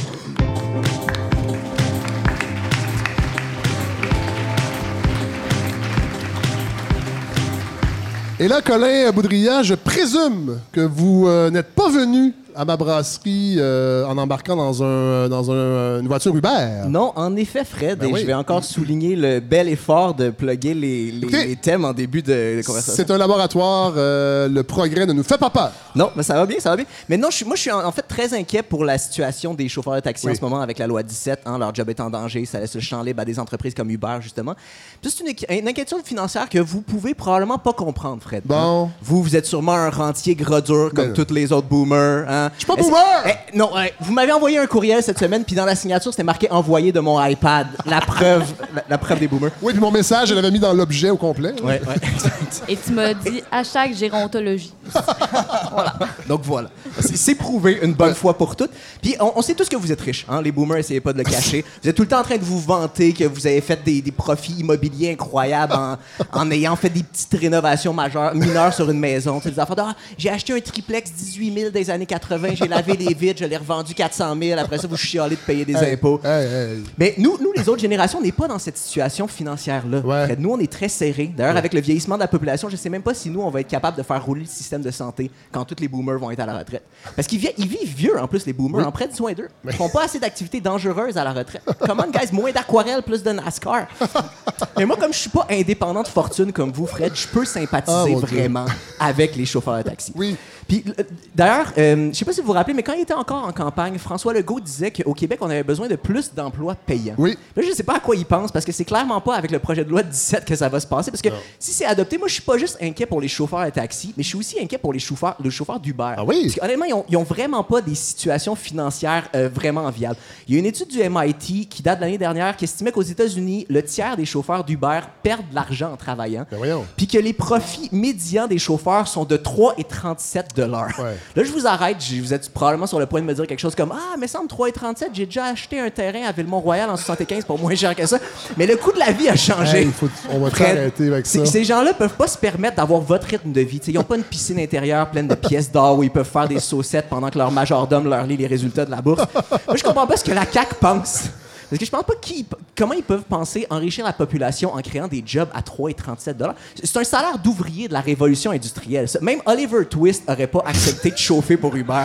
[8.41, 13.57] Et là, Colin Boudria, je présume que vous euh, n'êtes pas venu à ma brasserie
[13.59, 16.49] euh, en embarquant dans, un, dans un- une voiture Uber.
[16.89, 18.21] Non, en effet, Fred, Ben et oui.
[18.23, 21.93] je vais encore souligner le bel effort de plugger les, les- Écoutez, les thèmes en
[21.93, 22.95] début de conversation.
[22.97, 25.73] C'est un laboratoire, euh, le progrès ne nous fait pas peur.
[25.95, 26.87] Non, mais ça va bien, ça va bien.
[27.09, 29.55] Mais non, je suis- moi, je suis en, en fait très inquiet pour la situation
[29.55, 30.33] des chauffeurs de taxi Oui.
[30.33, 31.41] en ce moment avec la loi 17.
[31.47, 33.91] hein, leur job est en danger, ça laisse le champ libre à des entreprises comme
[33.91, 34.55] Uber, justement.
[35.03, 38.43] C'est une, inqui- une inquiétude financière que vous pouvez probablement pas comprendre, Fred.
[38.45, 38.87] Bon.
[38.87, 38.91] Hein?
[39.03, 42.25] Vous, vous êtes sûrement un rentier gras dur comme Ben, tous les autres boomers.
[42.29, 42.42] Hein?
[42.55, 42.99] Je suis pas boomer!
[43.27, 46.51] Eh, non, vous m'avez envoyé un courriel cette semaine, puis dans la signature, c'était marqué
[46.51, 47.67] envoyé de mon iPad.
[47.87, 49.51] La preuve, la, la preuve des boomers.
[49.61, 51.55] Oui, puis mon message, je l'avais mis dans l'objet au complet.
[51.63, 52.63] Ouais, ouais, exact.
[52.69, 54.73] Et tu m'as dit hashtag gérontologie.
[56.29, 56.71] Donc voilà.
[57.01, 58.71] C'est c'est prouvé une bonne fois pour toutes.
[59.01, 60.27] Puis on, on sait tous que vous êtes riches.
[60.29, 60.43] Hein?
[60.43, 61.65] Les boomers, essayez pas de le cacher.
[61.83, 64.03] Vous êtes tout le temps en train de vous vanter que vous avez fait des,
[64.03, 65.97] des profits immobiliers incroyables en,
[66.33, 69.39] en ayant fait des petites rénovations majeures, mineures sur une maison.
[69.39, 72.32] Tu sais, des affaires de, Ah, j'ai acheté un triplex 18 000 des années 80,
[72.55, 74.59] j'ai lavé les vitres, je l'ai revendu 400 000.
[74.61, 76.21] Après ça, vous chialez de payer des Hey, impôts.
[76.25, 76.83] hey, hey.
[76.99, 79.99] Mais nous, nous, les autres générations, on n'est pas dans cette situation financière-là.
[80.01, 80.37] Ouais.
[80.39, 81.31] Nous, on est très serrés.
[81.37, 83.51] D'ailleurs, avec le vieillissement de la population, je ne sais même pas si nous, on
[83.51, 86.31] va être capable de faire rouler le système de santé quand tous les boomers vont
[86.31, 86.83] être à la retraite.
[87.17, 88.81] Parce qu'ils vi- ils vivent vieux, en plus, les boomers.
[88.81, 88.87] Oui.
[88.87, 89.49] En près de soin d'eux.
[89.65, 91.63] Ils font pas assez d'activités dangereuses à la retraite.
[91.87, 92.33] Comment, guys?
[92.33, 93.87] Moins d'aquarelle, plus de NASCAR.
[94.79, 97.97] Mais moi, comme je suis pas indépendant de fortune comme vous, Fred, je peux sympathiser
[97.97, 98.39] Ah, Dieu.
[98.39, 98.65] vraiment
[98.99, 100.13] avec les chauffeurs de taxi.
[100.15, 100.37] Oui.
[100.69, 101.03] Puis, euh,
[101.35, 103.99] d'ailleurs, euh, sais pas si vous vous rappelez, mais quand il était encore en campagne,
[103.99, 107.15] François Legault disait qu'au Québec, on avait besoin de plus d'emplois payants.
[107.19, 107.37] Oui.
[107.57, 109.59] Là, je sais pas à quoi il pense, parce que c'est clairement pas avec le
[109.59, 111.11] projet de loi 17 que ça va se passer.
[111.11, 113.71] Parce que si c'est adopté, moi, je suis pas juste inquiet pour les chauffeurs de
[113.71, 116.15] taxi, mais je suis aussi inquiet pour les chauffeurs, les chauffeurs d'Uber.
[116.17, 116.43] Ah oui?
[116.43, 120.17] Parce qu'honnêtement, ils ont, ils ont vraiment pas des situations financières euh, vraiment viables.
[120.47, 123.03] Il y a une étude du MIT qui date de l'année dernière qui estimait qu'aux
[123.03, 126.47] États-Unis, le tiers des chauffeurs d'Uber perdent de l'argent en travaillant.
[126.51, 126.83] Ben.
[126.97, 130.99] Puis que les profits médians des chauffeurs sont de 3 et 37 dollars.
[130.99, 131.17] Ouais.
[131.37, 132.01] Là, je vous arrête.
[132.21, 134.41] Vous êtes probablement sur le point de me dire quelque chose comme Ah, mais ça
[134.43, 137.75] me 3 et 37, j'ai déjà acheté un terrain à Villemont-Royal en 75 pour moins
[137.75, 138.19] cher que ça.
[138.57, 139.79] Mais le coût de la vie a changé.
[139.83, 141.47] Hey, faut- on va Fred, t'arrêter avec ces- ça.
[141.47, 143.81] Ces gens-là peuvent pas se permettre d'avoir votre rythme de vie.
[143.81, 146.49] T'sais, ils n'ont pas une piscine intérieure pleine de pièces d'or où ils peuvent faire
[146.49, 149.23] des saucettes pendant que leur majordome leur lit les résultats de la bourse.
[149.67, 151.25] Moi, je comprends pas ce que la CAQ pense.
[151.73, 152.45] Parce que je pense pas qui,
[152.77, 156.37] comment ils peuvent penser enrichir la population en créant des jobs à 3 et 37
[156.37, 156.55] dollars.
[156.75, 159.07] C'est un salaire d'ouvrier de la révolution industrielle.
[159.23, 162.03] Même Oliver Twist aurait pas accepté de chauffer pour Uber.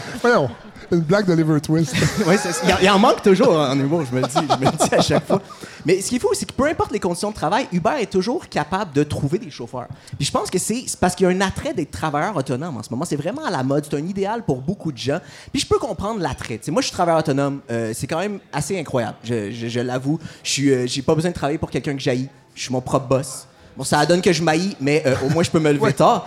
[0.91, 1.93] Une blague d'Oliver Twist.
[2.28, 5.02] Il, il en manque toujours en humour, je me dis, je me le dis à
[5.02, 5.41] chaque fois.
[5.86, 8.47] Mais ce qui fou, c'est que peu importe les conditions de travail, Uber est toujours
[8.50, 9.88] capable de trouver des chauffeurs.
[10.17, 12.84] Puis je pense que c'est parce qu'il y a un attrait d'être travailleur autonome en
[12.84, 13.06] ce moment.
[13.06, 15.19] C'est vraiment à la mode, c'est un idéal pour beaucoup de gens.
[15.52, 16.60] Puis je peux comprendre l'attrait.
[16.67, 19.15] Moi, je suis travailleur autonome, euh, c'est quand même assez incroyable.
[19.23, 22.30] Je, l'avoue, je suis, euh, pas besoin de travailler pour quelqu'un que j'haïs.
[22.56, 23.47] Je suis mon propre boss.
[23.78, 26.26] Bon, ça donne que je maillis, mais euh, au moins je peux me lever tard.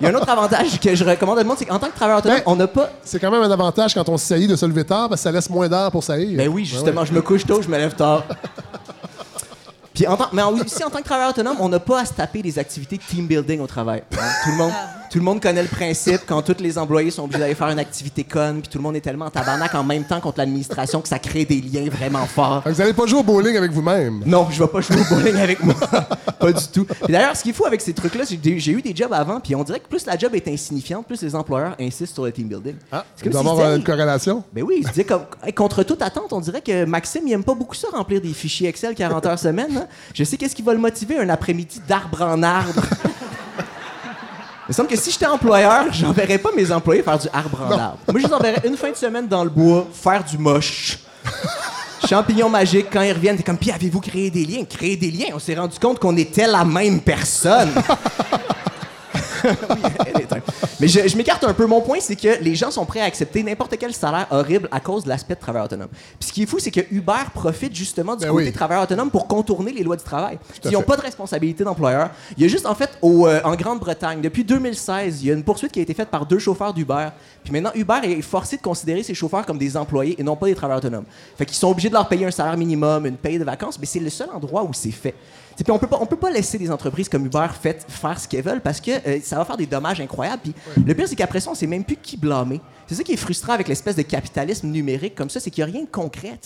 [0.00, 1.78] Il y a un autre avantage que je recommande à tout le monde, c'est qu'en
[1.78, 4.18] tant que travailleur autonome, Ben, on n'a pas C'est quand même un avantage quand on
[4.18, 6.36] saillit de se lever tard parce que ça laisse moins d'heure pour saillir.
[6.36, 8.22] Ben oui, justement, je me couche tôt, je me lève tard.
[9.94, 12.12] Puis en tant, mais aussi, en tant que travailleur autonome, on n'a pas à se
[12.12, 14.02] taper des activités de team building au travail.
[14.12, 14.16] hein.
[14.44, 14.72] Tout, le monde,
[15.10, 17.78] tout le monde connaît le principe quand tous les employés sont obligés d'aller faire une
[17.78, 21.00] activité conne, puis tout le monde est tellement en tabarnak en même temps contre l'administration
[21.00, 22.62] que ça crée des liens vraiment forts.
[22.66, 24.22] Vous n'allez pas jouer au bowling avec vous-même.
[24.26, 25.74] Non, je vais pas jouer au bowling avec moi.
[26.40, 26.86] pas du tout.
[27.08, 29.40] D'ailleurs, ce qui est fou avec ces trucs-là, c'est que j'ai- eu des jobs avant,
[29.40, 32.32] puis on dirait que plus la job est insignifiante, plus les employeurs insistent sur le
[32.32, 32.74] team building.
[32.92, 34.44] Ah, C'est comme disaient- une corrélation.
[34.52, 37.74] ben oui, comme, hey, contre toute attente, on dirait que Maxime, il aime pas beaucoup
[37.74, 39.76] ça, remplir des fichiers Excel 40 heures semaine.
[39.78, 39.86] hein.
[40.14, 42.82] Je sais qu'est-ce qui va le motiver, un après-midi d'arbre en arbre.
[44.68, 47.70] Il me semble que si j'étais employeur, j'enverrais pas mes employés faire du arbre en
[47.72, 47.98] arbre.
[48.06, 50.98] Moi, je les enverrais une fin de semaine dans le bois, faire du moche.
[52.06, 54.64] Champignon magique, quand ils reviennent, t'es comme, puis avez-vous créé des liens?
[54.64, 57.70] Créer des liens, on s'est rendu compte qu'on était la même personne.
[59.44, 60.17] Oui,
[60.80, 61.66] Mais je, je m'écarte un peu.
[61.66, 64.80] Mon point, c'est que les gens sont prêts à accepter n'importe quel salaire horrible à
[64.80, 65.88] cause de l'aspect de travailleur autonome.
[66.18, 68.52] Puis ce qui est fou, c'est que Uber profite justement du Ben côté oui.
[68.52, 70.38] travailleur autonome pour contourner les lois du travail.
[70.64, 72.10] Ils n'ont pas de responsabilité d'employeur.
[72.36, 75.34] Il y a juste, en fait, au, euh, en Grande-Bretagne, depuis 2016, il y a
[75.34, 77.08] une poursuite qui a été faite par deux chauffeurs d'Uber.
[77.44, 80.46] Puis maintenant, Uber est forcé de considérer ces chauffeurs comme des employés et non pas
[80.46, 81.04] des travailleurs autonomes.
[81.36, 83.86] Fait qu'ils sont obligés de leur payer un salaire minimum, une paye de vacances, mais
[83.86, 85.14] c'est le seul endroit où c'est fait.
[85.64, 88.28] Puis on peut pas, on peut pas laisser des entreprises comme Uber fait- faire ce
[88.28, 90.42] qu'elles veulent parce que euh, ça va faire des dommages incroyables.
[90.42, 90.54] Puis
[90.86, 92.60] le pire, c'est qu'après ça, on sait même plus qui blâmer.
[92.86, 95.70] C'est ça qui est frustrant avec l'espèce de capitalisme numérique comme ça, c'est qu'il n'y
[95.70, 96.38] a rien de concret.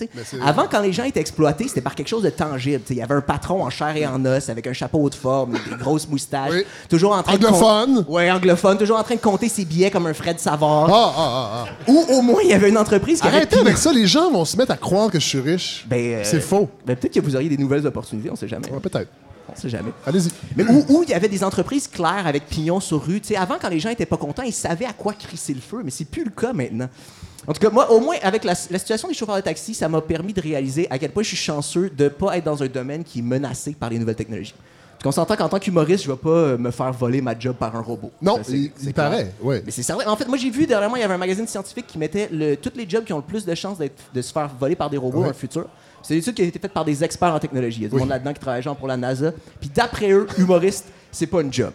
[0.44, 2.82] Avant, quand les gens étaient exploités, c'était par quelque chose de tangible.
[2.90, 5.52] Il y avait un patron en chair et en os avec un chapeau de forme,
[5.52, 6.64] des grosses moustaches, Oui.
[6.88, 7.94] toujours en train de Anglophone.
[8.04, 10.88] com- Ouais, anglophone, toujours en train de compter ses billets comme un Fred Savard.
[10.92, 11.90] Ah, ah, ah.
[11.90, 14.44] Ou au moins, il y avait une entreprise qui Arrêtez avec ça, les gens vont
[14.44, 15.84] se mettre à croire que je suis riche.
[15.88, 16.68] Ben, euh, C'est faux.
[16.84, 18.68] Ben, peut-être que vous auriez des nouvelles opportunités, on sait jamais.
[18.68, 19.01] Ouais, Peut-être.
[19.56, 19.92] On sait jamais.
[20.06, 20.30] Allez-y.
[20.56, 23.20] Mais où, il y avait des entreprises claires avec pignon sur rue.
[23.20, 25.60] Tu sais, avant, quand les gens étaient pas contents, ils savaient à quoi crisser le
[25.60, 26.88] feu, mais c'est plus le cas maintenant.
[27.46, 29.88] En tout cas, moi, au moins, avec la, la situation des chauffeurs de taxi, ça
[29.88, 32.66] m'a permis de réaliser à quel point je suis chanceux de pas être dans un
[32.68, 34.54] domaine qui est menacé par les nouvelles technologies.
[34.92, 37.56] Parce qu'on s'entend qu'en tant qu'humoriste, je vais pas euh, me faire voler ma job
[37.56, 38.12] par un robot.
[38.22, 39.10] Non, Ça, c'est- il, c'est il clair.
[39.10, 39.56] paraît, oui.
[39.66, 40.08] Mais c'est certain.
[40.08, 42.54] En fait, moi, j'ai vu dernièrement, il y avait un magazine scientifique qui mettait le,
[42.54, 44.96] tous les jobs qui ont le plus de chances de se faire voler par des
[44.98, 45.22] robots Ouais.
[45.24, 45.66] dans le futur.
[46.02, 47.78] C'est une étude qui a été faite par des experts en technologie.
[47.78, 48.00] Il y a du Oui.
[48.00, 49.30] monde là-dedans qui travaille genre pour la NASA.
[49.60, 51.72] Puis d'après eux, humoriste, c'est pas une job.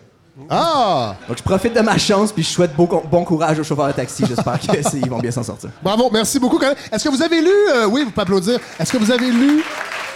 [0.50, 1.16] Ah!
[1.28, 3.94] Donc je profite de ma chance puis je souhaite beau- bon courage aux chauffeurs de
[3.94, 4.24] taxi.
[4.28, 5.72] J'espère qu'ils vont bien s'en sortir.
[5.82, 6.60] Bravo, merci beaucoup.
[6.92, 9.64] Est-ce que vous avez lu, euh, oui, vous pouvez applaudir, est-ce que vous avez lu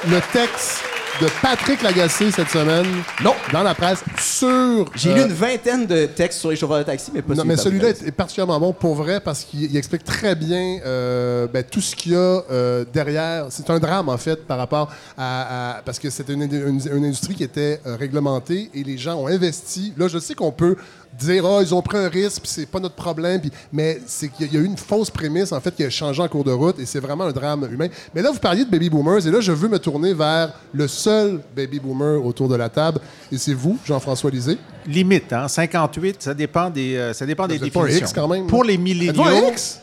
[0.08, 0.82] le texte
[1.20, 2.86] de Patrick Lagacé cette semaine
[3.24, 3.34] Non.
[3.52, 4.86] dans la presse sur...
[4.96, 7.44] J'ai euh, lu une vingtaine de textes sur les chauffeurs de taxi, mais pas Non,
[7.46, 11.48] mais celui-là est, est particulièrement bon pour vrai parce qu'il il explique très bien euh,
[11.48, 13.48] ben, tout ce qu'il y a euh, derrière.
[13.50, 15.78] C'est un drame, en fait, par rapport à.
[15.78, 19.16] à- parce que c'était une, une- une industrie qui était euh, réglementée et les gens
[19.16, 19.94] ont investi.
[19.98, 20.76] Là, je sais qu'on peut
[21.20, 24.30] dire, ah, ils ont pris un risque, puis c'est pas notre problème, puis- mais c'est
[24.30, 26.22] qu'il y a- il y a eu une fausse prémisse, en fait, qui a changé
[26.22, 27.88] en cours de route et c'est vraiment un drame humain.
[28.16, 30.88] Mais là, vous parliez de baby boomers et là, je veux me tourner vers le
[30.88, 33.00] seul baby boomer autour de la table
[33.32, 34.58] et c'est vous, Jean-François Lisée.
[34.88, 37.90] Limite, hein, 58, ça dépend des, euh, ça dépend des Vous pas.
[37.90, 39.80] X quand même, Pour les milléniaux, X?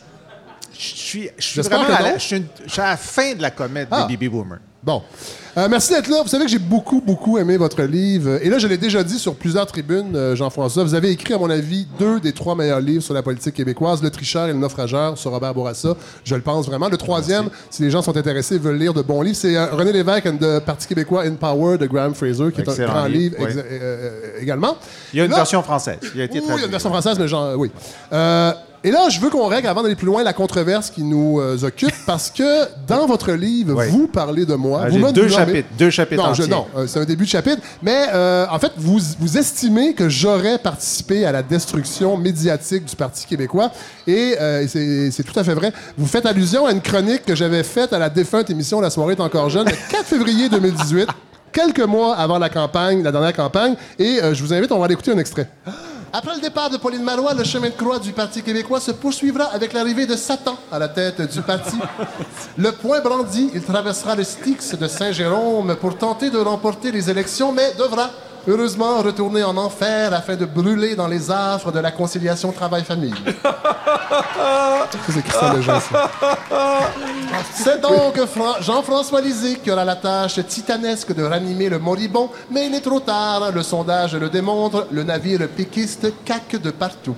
[0.73, 3.33] je suis, je suis vraiment à la, je suis une- je suis à la fin
[3.33, 4.05] de la comète Ah.
[4.07, 4.59] des baby boomers.
[4.81, 5.01] Bon.
[5.57, 6.21] Euh, merci d'être là.
[6.23, 8.39] Vous savez que j'ai beaucoup, beaucoup aimé votre livre.
[8.41, 10.83] Et là, je l'ai déjà dit sur plusieurs tribunes, euh, Jean-François.
[10.85, 14.01] Vous avez écrit, à mon avis, deux des trois meilleurs livres sur la politique québécoise,
[14.01, 15.95] Le tricheur et le naufrageur, sur Robert Bourassa.
[16.23, 16.87] Je le pense vraiment.
[16.87, 19.65] Le troisième, si les gens sont intéressés et veulent lire de bons livres, c'est euh,
[19.65, 22.93] René Lévesque and the Parti québécois in Power de Graham Fraser, qui est un Excellent
[22.93, 24.41] grand livre livre, exa- oui.
[24.41, 24.77] également.
[25.13, 25.97] Il y a une Là- version française.
[26.15, 27.69] Il a été oui, il y a une version française, mais genre, oui.
[28.83, 31.57] Et là, je veux qu'on règle, avant d'aller plus loin, la controverse qui nous euh,
[31.63, 33.87] occupe, parce que dans votre livre, Oui.
[33.89, 34.83] vous parlez de moi.
[34.85, 37.29] Ah, vous deux nommez- chapitres, deux chapitres Non, je- non euh, c'est un début de
[37.29, 37.61] chapitre.
[37.81, 42.95] Mais euh, en fait, vous, vous estimez que j'aurais participé à la destruction médiatique du
[42.95, 43.71] Parti québécois.
[44.07, 44.35] Et,
[44.69, 45.73] c'est tout à fait vrai.
[45.97, 49.13] Vous faites allusion à une chronique que j'avais faite à la défunte émission La soirée
[49.15, 51.07] est encore jeune, le 4 février 2018.
[51.51, 54.93] Quelques mois avant la campagne, la dernière campagne, et je vous invite, on va aller
[54.93, 55.49] écouter un extrait.
[56.11, 59.45] Après le départ de Pauline Marois, le chemin de croix du Parti québécois se poursuivra
[59.45, 61.77] avec l'arrivée de Satan à la tête du parti.
[62.57, 67.51] Le point brandi, il traversera le Styx de Saint-Jérôme pour tenter de remporter les élections,
[67.51, 68.09] mais devra,
[68.47, 73.13] heureusement retourné en enfer afin de brûler dans les affres de la conciliation travail-famille.
[75.09, 76.09] C'est Christian Lejeune, ça.
[77.53, 82.67] C'est donc Fra- Jean-François Lisée qui aura la tâche titanesque de ranimer le moribond, mais
[82.67, 87.15] il est trop tard, le sondage le démontre, le navire péquiste caque de partout.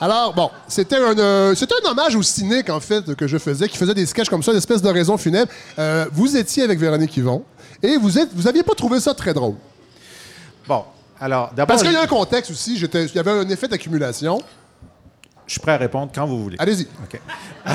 [0.00, 3.68] Alors, bon, c'était un, euh, c'était un hommage au cynique, en fait, que je faisais,
[3.68, 5.50] qui faisait des sketchs comme ça, une espèce d'oraison funèbre.
[5.78, 7.44] Euh, vous étiez avec Véronique Yvon,
[7.84, 9.54] et vous êtes, vous aviez pas trouvé ça très drôle.
[10.72, 10.84] Bon,
[11.20, 13.68] alors, d'abord, Parce qu'il y a un contexte aussi, j'étais- il y avait un effet
[13.68, 14.40] d'accumulation.
[15.46, 16.56] je suis prêt à répondre quand vous voulez.
[16.58, 16.86] Allez-y.
[17.04, 17.20] OK.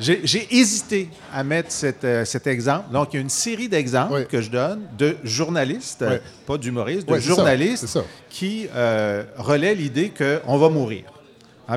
[0.00, 2.90] J'ai j'ai hésité à mettre cet, euh, cet exemple.
[2.90, 4.26] Donc, il y a une série d'exemples Oui.
[4.26, 6.30] que je donne de journalistes, euh, Oui.
[6.46, 8.00] pas d'humoristes, de Oui, journalistes ça.
[8.30, 11.04] qui euh, relaient l'idée qu'on va mourir.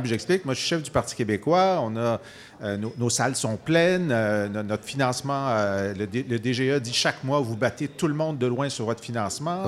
[0.01, 2.19] Puis J'explique, moi je suis chef du Parti québécois, on a,
[2.63, 6.79] euh, nos, nos salles sont pleines, euh, no- notre financement, euh, le, D- le DGA
[6.79, 9.63] dit chaque mois, vous battez tout le monde de loin sur votre financement.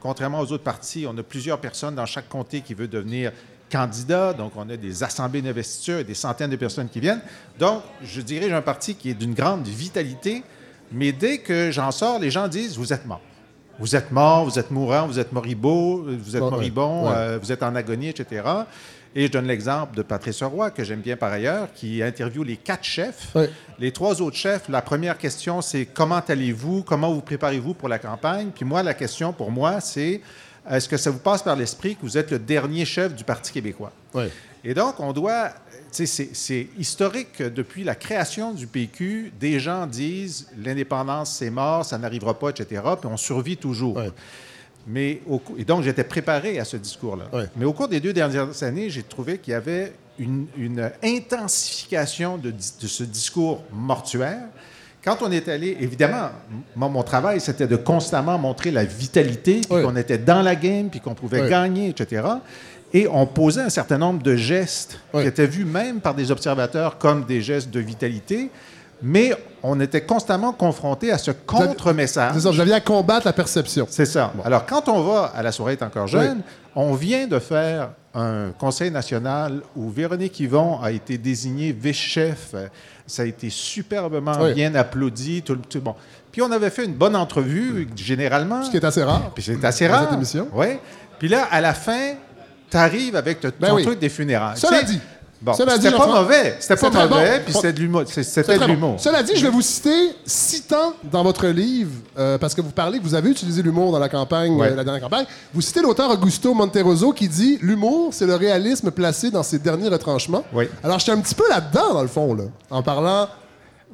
[0.00, 3.32] Contrairement aux autres partis, on a plusieurs personnes dans chaque comté qui veut devenir
[3.70, 7.20] candidat, donc on a des assemblées d'investiture et des centaines de personnes qui viennent.
[7.58, 10.42] Donc, je dirige un parti qui est d'une grande vitalité,
[10.90, 13.20] mais dès que j'en sors, les gens disent, vous êtes mort.
[13.78, 17.36] Vous êtes mort, vous êtes mourant, vous êtes moribond, vous êtes Ouais, moribond, ouais.
[17.38, 18.42] vous êtes en agonie, etc.
[19.14, 22.56] Et je donne l'exemple de Patrice Roy, que j'aime bien par ailleurs, qui interviewe les
[22.56, 23.34] quatre chefs.
[23.78, 27.98] Les trois autres chefs, la première question, c'est comment allez-vous, comment vous préparez-vous pour la
[27.98, 28.50] campagne?
[28.54, 30.20] Puis moi, la question pour moi, c'est
[30.70, 33.52] est-ce que ça vous passe par l'esprit que vous êtes le dernier chef du Parti
[33.52, 33.92] québécois?
[34.64, 35.50] Et donc, on doit.
[35.90, 41.96] C'est historique que depuis la création du PQ, des gens disent l'indépendance, c'est mort, ça
[41.96, 42.82] n'arrivera pas, etc.
[43.00, 43.96] Puis on survit toujours.
[43.96, 44.10] Ouais.
[44.88, 47.26] Mais au et donc, j'étais préparé à ce discours-là.
[47.56, 52.38] Mais au cours des deux dernières années, j'ai trouvé qu'il y avait une, une intensification
[52.38, 54.48] de, ce discours mortuaire.
[55.04, 56.30] Quand on est allé, évidemment,
[56.74, 60.88] moi, mon travail, c'était de constamment montrer la vitalité, puis qu'on était dans la game,
[60.90, 62.22] puis qu'on pouvait gagner, etc.
[62.92, 66.98] Et on posait un certain nombre de gestes qui étaient vus même par des observateurs
[66.98, 68.50] comme des gestes de vitalité,
[69.02, 72.32] mais on était constamment confronté à ce contre-message.
[72.34, 73.86] C'est ça, vous aviez à combattre la perception.
[73.90, 74.32] C'est ça.
[74.44, 76.42] Alors, quand on va à la soirée est encore jeune,
[76.74, 82.54] on vient de faire un conseil national où Véronique Yvon a été désignée vice-chef.
[83.06, 84.54] Ça a été superbement Oui.
[84.54, 85.42] bien applaudi.
[85.42, 85.94] Tout, le- tout- bon.
[86.32, 88.62] Puis on avait fait une bonne entrevue, généralement.
[88.62, 89.30] Ce qui est assez rare.
[89.34, 90.04] Puis c'est assez dans rare.
[90.04, 90.48] cette émission.
[90.52, 90.78] Oui.
[91.18, 92.14] Puis là, à la fin,
[92.70, 93.82] tu arrives avec ton Ben oui.
[93.82, 94.56] truc des funérailles.
[94.58, 95.00] Cela dit.
[95.40, 96.56] Bon, Cela dit, pas mauvais.
[96.58, 97.44] C'était pas mauvais, bon.
[97.44, 98.02] puis c'était de l'humour.
[98.08, 98.98] C'était de bon.
[98.98, 102.98] Cela dit, je vais vous citer citant dans votre livre, euh, parce que vous parlez,
[102.98, 104.72] vous avez utilisé l'humour dans la campagne, Ouais.
[104.72, 105.26] euh, la dernière campagne.
[105.54, 109.88] Vous citez l'auteur Augusto Monteroso qui dit L'humour, c'est le réalisme placé dans ses derniers
[109.88, 110.42] retranchements.
[110.52, 110.68] Oui.
[110.82, 113.28] Alors, j'étais un petit peu là-dedans, dans le fond, là, en parlant.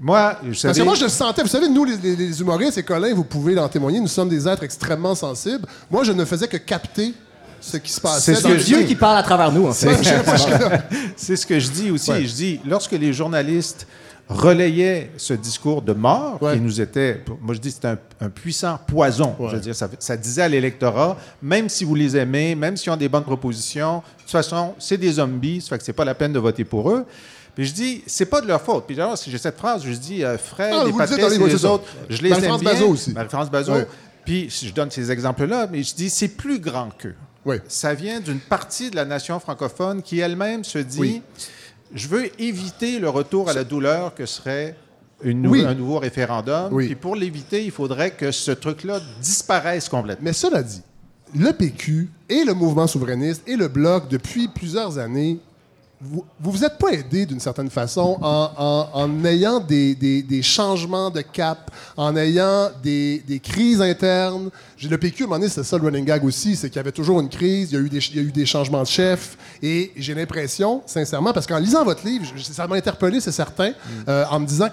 [0.00, 1.42] Moi, je Parce savais- que moi, je le sentais.
[1.42, 4.28] Vous savez, nous, les, les- les humoristes et Colin, vous pouvez en témoigner, nous sommes
[4.28, 5.66] des êtres extrêmement sensibles.
[5.90, 7.14] Moi, je ne faisais que capter
[7.64, 9.96] ce qui se passait C'est ce Dieu qui parle à travers nous, en fait.
[11.16, 12.10] C'est ce que je dis aussi.
[12.10, 12.24] Ouais.
[12.26, 13.86] Je dis, lorsque les journalistes
[14.28, 16.54] relayaient ce discours de mort, Ouais.
[16.54, 19.34] qui nous était, moi je dis, c'est un, un puissant poison.
[19.38, 19.48] Ouais.
[19.50, 22.90] Je veux dire, ça, ça disait à l'électorat, même si vous les aimez, même s'ils
[22.90, 26.04] ont des bonnes propositions, de toute façon, c'est des zombies, ça fait que c'est pas
[26.06, 27.04] la peine de voter pour eux.
[27.54, 28.84] Puis je dis, c'est pas de leur faute.
[28.86, 31.16] Puis alors, si j'ai cette phrase, je dis, euh, Fred, Ah, et vous le dites
[31.18, 32.72] Patrice les les autres, je les Marie-France aime bien.
[32.80, 33.12] Bazot aussi.
[33.12, 33.72] Marie-France Bazot.
[33.74, 33.86] Ouais.
[34.24, 37.14] Puis je donne ces exemples-là, mais je dis, c'est plus grand qu'eux.
[37.46, 37.56] Oui.
[37.68, 41.22] Ça vient d'une partie de la nation francophone qui elle-même se dit Oui.
[41.94, 44.76] je veux éviter le retour à la douleur que serait
[45.22, 45.64] une nou- Oui.
[45.64, 46.72] un nouveau référendum.
[46.72, 46.86] Oui.
[46.86, 50.24] Puis pour l'éviter, il faudrait que ce truc-là disparaisse complètement.
[50.24, 50.82] Mais cela dit,
[51.34, 55.38] le PQ et le mouvement souverainiste et le Bloc, depuis plusieurs années,
[56.00, 60.22] vous vous, vous êtes pas aidés d'une certaine façon en, en- en ayant des, des-
[60.22, 64.50] des changements de cap, en ayant des, des crises internes.
[64.76, 66.76] J'ai- Le PQ, à un moment donné, c'était ça le running gag aussi, c'est qu'il
[66.76, 68.44] y avait toujours une crise, il y a eu des, il y a eu des
[68.46, 73.20] changements de chef, et j'ai l'impression, sincèrement, parce qu'en lisant votre livre, ça m'a interpellé,
[73.20, 73.72] c'est certain,
[74.08, 74.68] euh, en me disant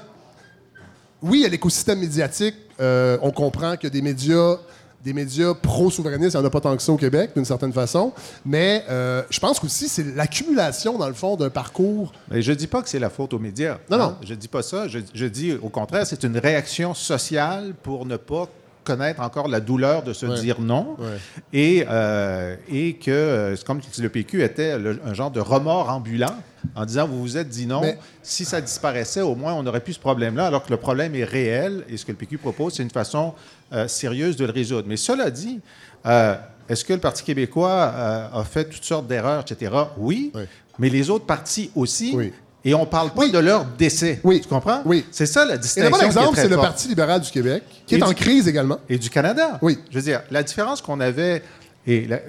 [1.22, 2.56] oui, il y a l'écosystème médiatique.
[2.80, 4.56] Euh, on comprend a des médias,
[5.04, 7.74] des médias pro-souverainistes, il n'y en a pas tant que ça au Québec, d'une certaine
[7.74, 8.14] façon.
[8.46, 12.12] Mais euh, je pense qu'aussi, c'est l'accumulation, dans le fond, d'un parcours.
[12.30, 13.78] Mais je dis pas que c'est la faute aux médias.
[13.90, 14.00] Non, hein.
[14.00, 14.16] non.
[14.28, 14.88] Je dis pas ça.
[14.88, 18.48] Je, je dis au contraire, c'est une réaction sociale pour ne pas
[18.84, 20.40] connaître encore la douleur de se Ouais.
[20.40, 21.18] dire non Ouais.
[21.54, 25.90] et, euh, et que euh, comme si le PQ était le- un genre de remords
[25.90, 26.34] ambulant
[26.76, 29.80] en disant vous vous êtes dit non, Mais- si ça disparaissait, au moins on n'aurait
[29.82, 32.74] plus ce problème-là, alors que le problème est réel et ce que le PQ propose,
[32.76, 33.34] c'est une façon
[33.74, 34.86] euh, sérieuse de le résoudre.
[34.88, 35.60] Mais cela dit,
[36.06, 36.36] euh,
[36.70, 39.72] est-ce que le Parti québécois euh, a fait toutes sortes d'erreurs, etc.
[39.98, 40.42] Oui, Oui.
[40.80, 42.12] mais les autres partis aussi.
[42.16, 42.34] Oui.
[42.64, 43.32] Et on parle pas Oui.
[43.32, 44.20] de leur décès.
[44.24, 44.40] Oui.
[44.42, 44.82] Tu comprends?
[44.86, 45.04] Oui.
[45.10, 45.90] C'est ça la Et distinction.
[45.92, 46.58] le bon exemple, c'est le.
[46.58, 48.78] Parti libéral du Québec, qui est Et en crise également.
[48.88, 49.58] Et du Canada.
[49.64, 49.80] Oui.
[49.90, 51.42] Je veux dire, la différence qu'on avait,
[51.88, 52.20] et la-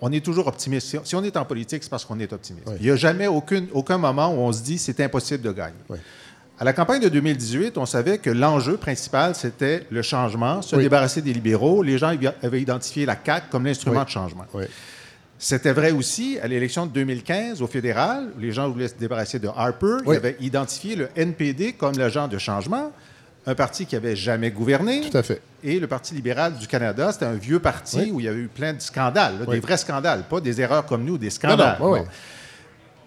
[0.00, 0.96] on- est toujours optimiste.
[1.04, 2.66] Si- on est en politique, c'est parce qu'on est optimiste.
[2.68, 2.74] Oui.
[2.80, 5.74] Il n'y a jamais aucune, aucun moment où on se dit c'est impossible de gagner.
[5.88, 5.98] Oui.
[6.60, 10.82] À la campagne de 2018, on savait que l'enjeu principal, c'était le changement, se Oui.
[10.82, 11.82] débarrasser des libéraux.
[11.84, 14.44] Les gens avaient identifié la CAQ comme l'instrument de changement.
[15.40, 18.30] C'était vrai aussi à l'élection de 2015 au fédéral.
[18.36, 19.98] où Les gens voulaient se débarrasser de Harper.
[20.04, 22.90] Ils avaient identifié le NPD comme l'agent de changement,
[23.50, 25.00] un parti qui avait jamais gouverné.
[25.10, 25.40] Tout à fait.
[25.64, 28.10] Et le Parti libéral du Canada, c'était un vieux parti Oui.
[28.12, 29.54] où il y avait eu plein de scandales, là, Oui.
[29.56, 31.78] des vrais scandales, pas des erreurs comme nous, des scandales.
[31.80, 32.04] non, oui, Bon.
[32.04, 32.08] oui.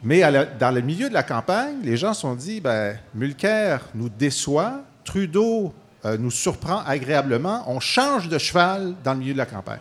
[0.03, 3.81] Mais la- dans le milieu de la campagne, les gens se sont dit, ben, Mulcair
[3.93, 5.73] nous déçoit, Trudeau
[6.05, 9.79] euh, nous surprend agréablement, on change de cheval dans le milieu de la campagne.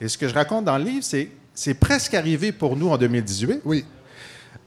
[0.00, 2.96] Et ce que je raconte dans le livre, c'est c'est presque arrivé pour nous en
[2.96, 3.60] 2018.
[3.66, 3.84] Oui.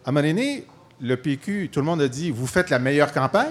[0.06, 0.68] À un moment donné,
[1.02, 3.48] le PQ, tout le monde a dit, vous faites la meilleure campagne.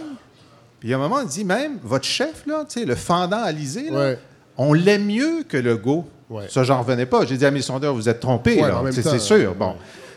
[0.82, 4.18] Puis à un moment, on dit même, votre chef, là, le fendant Alizé, là, Ouais.
[4.58, 6.04] on l'aime mieux que le go.
[6.28, 6.46] Ouais.
[6.50, 7.24] Ça, j'en revenais pas.
[7.24, 9.36] J'ai dit à mes sondeurs, vous êtes trompés, Ouais, C'est sûr.
[9.36, 9.74] euh, Bon.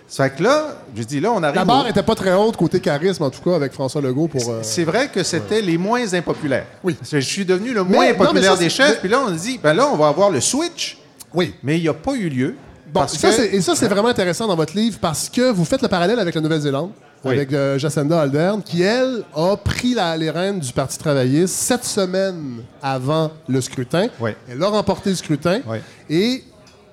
[0.07, 1.55] Ça fait que là, je dis, là, on arrive.
[1.55, 4.49] La barre était pas très haute côté charisme, en tout cas, avec François Legault pour.
[4.49, 6.65] euh, C'est vrai que c'était les moins impopulaires.
[6.83, 6.93] Oui.
[6.93, 8.99] Parce que Je suis devenu le Mais- moins non, ça, des chefs.
[9.01, 10.97] Puis là, on dit, ben là, on va avoir le switch.
[11.33, 11.53] Oui.
[11.61, 12.55] Mais il n'y a pas eu lieu.
[12.91, 15.65] Bon, parce ça, que- et ça, c'est vraiment intéressant dans votre livre parce que vous
[15.65, 16.91] faites le parallèle avec la Nouvelle-Zélande,
[17.25, 17.35] Oui.
[17.35, 21.83] avec euh, Jacinda Ardern, qui, elle, a pris la- les rênes du Parti travailliste sept
[21.83, 24.07] semaines avant le scrutin.
[24.19, 24.31] Oui.
[24.49, 25.61] Elle a remporté le scrutin.
[25.67, 25.77] Oui.
[26.09, 26.43] Et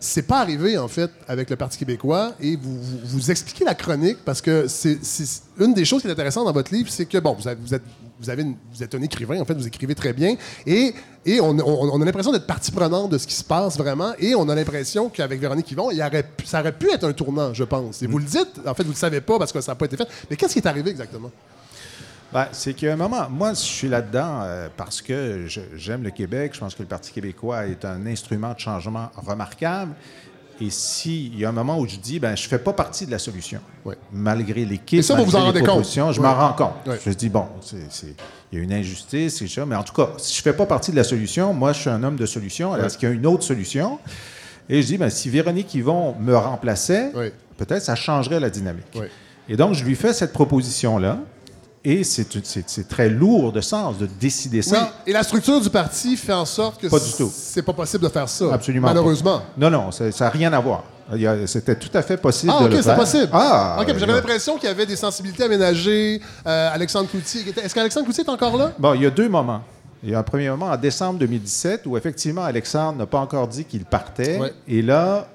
[0.00, 2.32] c'est pas arrivé, en fait, avec le Parti québécois.
[2.40, 6.08] Et vous, vous, vous expliquez la chronique parce que c'est c'est- une des choses qui
[6.08, 7.82] est intéressante dans votre livre, c'est que, bon, vous, avez, vous, êtes,
[8.24, 10.36] vous, êtes un écrivain, en fait, vous écrivez très bien.
[10.66, 14.12] Et, et on, a l'impression d'être partie prenante de ce qui se passe vraiment.
[14.18, 16.02] Et on a l'impression qu'avec Véronique Yvon, il
[16.44, 18.02] ça aurait pu être un tournant, je pense.
[18.02, 19.86] Et vous le dites, en fait, vous le savez pas parce que ça n'a pas
[19.86, 20.08] été fait.
[20.30, 21.30] Mais qu'est-ce qui est arrivé exactement?
[22.32, 25.44] Ben, c'est a un moment, moi, je suis là-dedans euh, parce que
[25.76, 26.52] j'aime le Québec.
[26.54, 29.92] Je pense que le Parti québécois est un instrument de changement remarquable.
[30.62, 33.04] Et s'il y a un moment où je dis, ben, je ne fais pas partie
[33.04, 33.58] de la solution,
[34.12, 35.68] malgré l'équipe, ça, vous vous en malgré les rendez compte?
[35.70, 36.96] propositions, je m'en rends compte.
[37.04, 37.46] Je dis, bon,
[38.52, 39.66] il y a une injustice, c'est ça.
[39.66, 41.80] Mais en tout cas, si je ne fais pas partie de la solution, moi, je
[41.80, 42.76] suis un homme de solution.
[42.76, 43.98] Est-ce qu'il y a une autre solution?
[44.68, 47.10] Et je dis, ben, si Véronique Yvon me remplaçait,
[47.56, 48.96] peut-être ça changerait la dynamique.
[49.48, 51.18] Et donc, je lui fais cette proposition-là.
[51.84, 54.62] Et c'est très lourd de sens de décider Oui.
[54.62, 54.92] ça.
[55.04, 56.86] Et la structure du parti fait en sorte que
[57.32, 58.54] c'est pas possible de faire ça.
[58.54, 58.86] Absolument.
[58.86, 59.38] Malheureusement.
[59.38, 59.44] pas.
[59.58, 60.84] Non, non, ça n'a rien à voir.
[61.46, 63.28] C'était tout à fait possible Ah, de ok, c'est possible.
[63.32, 66.20] Ah, ok, j'avais l'impression qu'il y avait des sensibilités aménagées.
[66.46, 67.08] Euh, Alexandre
[67.46, 68.72] était- Est-ce qu'Alexandre Cloutier est encore là?
[68.78, 69.62] Bon, il y a deux moments.
[70.04, 73.46] Il y a un premier moment en décembre 2017 où effectivement Alexandre n'a pas encore
[73.48, 74.38] dit qu'il partait.
[74.38, 74.52] Ouais.
[74.68, 75.28] Et là,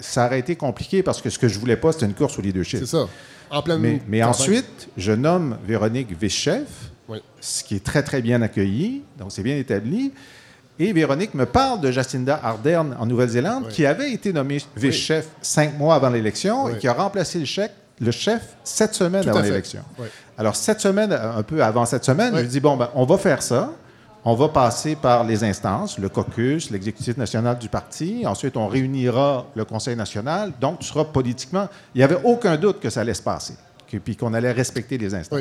[0.00, 2.42] ça aurait été compliqué parce que ce que je voulais pas, c'était une course au
[2.42, 2.78] leadership.
[2.80, 3.06] C'est ça.
[3.50, 4.00] En pleine.
[4.08, 6.66] Mais, ensuite, je nomme Véronique vice-chef,
[7.08, 7.18] Oui.
[7.40, 10.12] ce qui est très, très bien accueilli, donc c'est bien établi.
[10.78, 15.78] Et Véronique me parle de Jacinda Ardern en Nouvelle-Zélande, qui avait été nommée vice-chef cinq
[15.78, 19.40] mois avant l'élection et qui a remplacé le chef, le chef sept semaines Tout avant
[19.40, 19.82] l'élection.
[20.36, 23.18] Alors, sept semaines, un peu avant cette semaine, je lui dis, bon, ben, on va
[23.18, 23.70] faire ça.
[24.26, 28.24] On va passer par les instances, le caucus, l'exécutif national du parti.
[28.26, 30.52] Ensuite, on réunira le Conseil national.
[30.60, 31.68] Donc, tu seras politiquement...
[31.94, 33.54] Il n'y avait aucun doute que ça allait se passer,
[33.86, 35.38] que- puis qu'on allait respecter les instances.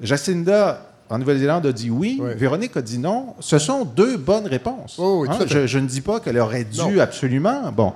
[0.00, 0.06] Oui.
[0.06, 2.18] Jacinda, en Nouvelle-Zélande, a dit oui.
[2.20, 2.30] Oui.
[2.36, 3.34] Véronique a dit non.
[3.40, 4.96] Ce sont deux bonnes réponses.
[4.98, 5.48] Oui, fait.
[5.48, 6.98] je, je ne dis pas qu'elle aurait dû Non.
[7.00, 7.70] absolument.
[7.72, 7.92] Bon.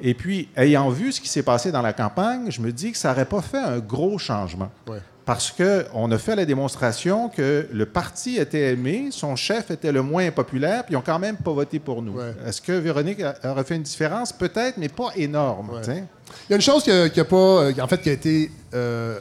[0.00, 2.98] Et puis, ayant vu ce qui s'est passé dans la campagne, je me dis que
[2.98, 4.70] ça n'aurait pas fait un gros changement.
[4.88, 4.98] Ouais.
[5.26, 10.00] Parce qu'on a fait la démonstration que le parti était aimé, son chef était le
[10.00, 12.12] moins populaire, puis ils n'ont quand même pas voté pour nous.
[12.12, 12.32] Ouais.
[12.46, 14.32] Est-ce que Véronique aurait fait une différence?
[14.32, 15.70] Peut-être, mais pas énorme.
[15.70, 16.04] Ouais.
[16.48, 18.12] Il y a une chose qui a, qui a pas, euh, en fait, qui a
[18.12, 19.18] été, euh,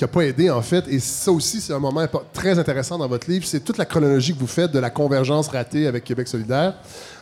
[0.00, 3.06] qui a pas aidé en fait, et ça aussi c'est un moment très intéressant dans
[3.06, 6.26] votre livre, c'est toute la chronologie que vous faites de la convergence ratée avec Québec
[6.26, 6.72] solidaire.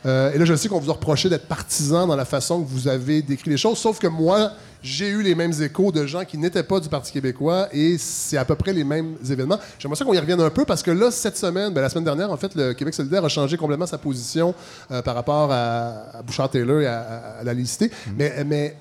[0.07, 2.69] Euh, et là, je sais qu'on vous a reproché d'être partisan dans la façon que
[2.69, 6.25] vous avez décrit les choses, sauf que moi, j'ai eu les mêmes échos de gens
[6.25, 9.59] qui n'étaient pas du Parti québécois, et c'est à peu près les mêmes événements.
[9.81, 12.05] J'aimerais ça qu'on y revienne un peu parce que là, cette semaine, ben, la semaine
[12.05, 14.55] dernière, en fait, le Québec solidaire a changé complètement sa position
[14.93, 17.91] euh, par rapport à, à Bouchard-Taylor et à, à- à la licité.
[18.17, 18.77] Mais, mais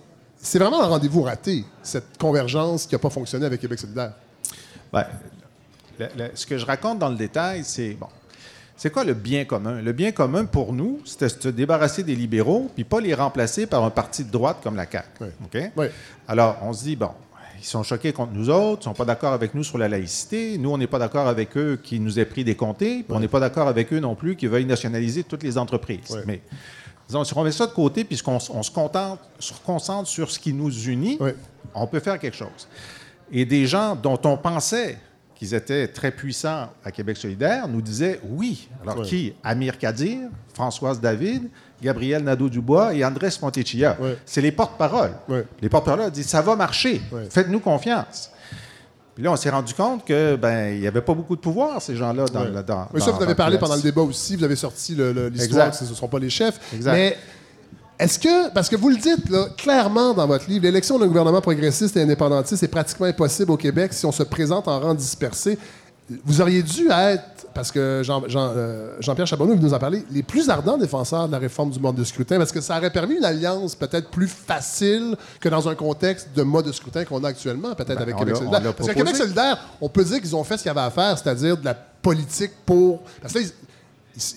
[0.48, 4.14] c'est vraiment un rendez-vous raté, cette convergence qui n'a pas fonctionné avec Québec solidaire.
[4.94, 5.06] Ben,
[6.00, 8.08] le- le- ce que je raconte dans le détail, c'est bon.
[8.76, 9.82] C'est quoi le bien commun?
[9.82, 13.66] Le bien commun pour nous, c'était de se débarrasser des libéraux, puis pas les remplacer
[13.66, 15.08] par un parti de droite comme la CAQ.
[15.22, 15.28] Oui.
[15.46, 15.72] OK?
[15.76, 15.86] Oui.
[16.28, 17.10] Alors, on se dit, bon,
[17.60, 20.60] ils sont choqués contre nous autres, ils sont pas d'accord avec nous sur la laïcité.
[20.60, 23.20] Nous, on n'est pas d'accord avec eux qui nous aient pris des comtés, puis on
[23.20, 26.12] n'est pas d'accord avec eux non plus qui veuillent nationaliser toutes les entreprises.
[26.12, 26.20] Oui.
[26.28, 26.42] Mais
[27.08, 30.30] disons, si on met ça de côté, puisqu'on s- on se contente, se concentre sur
[30.32, 31.32] ce qui nous unit, Oui.
[31.74, 32.68] on peut faire quelque chose.
[33.32, 34.98] Et des gens dont on pensait
[35.36, 38.68] qu'ils étaient très puissants à Québec solidaire nous disaient oui.
[38.82, 39.34] Alors qui?
[39.44, 43.96] Amir Kadir, Françoise David, Gabriel Nadeau-Dubois et Andrés Montecchia.
[44.00, 44.18] Ouais.
[44.26, 45.14] C'est les porte-paroles.
[45.62, 48.32] Les porte-paroles disent ça va marcher, faites-nous confiance.
[49.18, 51.82] Puis là, on s'est rendu compte que ben il n'y avait pas beaucoup de pouvoir,
[51.82, 52.42] ces gens-là, dans,
[52.94, 54.36] Oui, ça, dans- vous avez parlé pendant le débat aussi.
[54.36, 56.60] Vous avez sorti l'histoire que ce ne sont pas les chefs.
[56.72, 56.92] Exact.
[56.92, 57.18] Mais
[57.98, 61.42] est-ce que, parce que vous le dites là, clairement dans votre livre, l'élection d'un gouvernement
[61.42, 65.58] progressiste et indépendantiste est pratiquement impossible au Québec si on se présente en rang dispersé.
[66.24, 70.24] Vous auriez dû être, parce que Jean, Jean, euh, Jean-Pierre Charbonneau nous a parlé, les
[70.24, 73.16] plus ardents défenseurs de la réforme du mode de scrutin, parce que ça aurait permis
[73.16, 77.28] une alliance peut-être plus facile que dans un contexte de mode de scrutin qu'on a
[77.30, 78.62] actuellement, peut-être Ben, avec Québec solidaire.
[78.62, 78.94] Parce que proposé.
[78.94, 81.58] Québec solidaire, on peut dire qu'ils ont fait ce qu'il y avait à faire, c'est-à-dire
[81.58, 83.02] de la politique pour.
[83.22, 83.52] Parce que là, ils-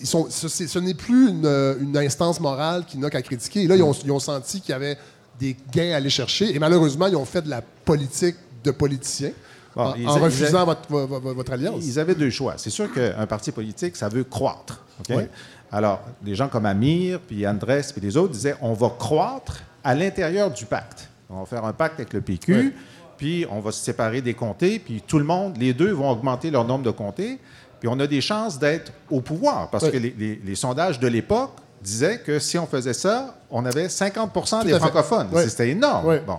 [0.01, 3.63] ils sont, ce, n'est plus une, euh, une instance morale qui n'a qu'à critiquer.
[3.63, 4.97] Et là, ils ont, ils ont senti qu'il y avait
[5.39, 6.53] des gains à aller chercher.
[6.53, 9.31] Et malheureusement, ils ont fait de la politique de politiciens
[9.75, 11.83] Bon, en, ils- en refusant votre, vo- vo- votre alliance.
[11.85, 12.55] Ils avaient deux choix.
[12.57, 14.83] C'est sûr qu'un parti politique, ça veut croître.
[15.09, 15.23] Oui.
[15.71, 19.95] Alors, des gens comme Amir, puis Andrés, puis les autres disaient on va croître à
[19.95, 21.07] l'intérieur du pacte.
[21.29, 22.73] On va faire un pacte avec le PQ, Oui.
[23.17, 26.51] puis on va se séparer des comtés, puis tout le monde, les deux vont augmenter
[26.51, 27.39] leur nombre de comtés,
[27.79, 29.69] puis on a des chances d'être au pouvoir.
[29.69, 29.91] Parce Oui.
[29.91, 31.51] que les, les- les sondages de l'époque
[31.81, 35.29] disaient que si on faisait ça, on avait 50 Tout des francophones.
[35.47, 36.05] C'était énorme.
[36.05, 36.37] Oui, Bon.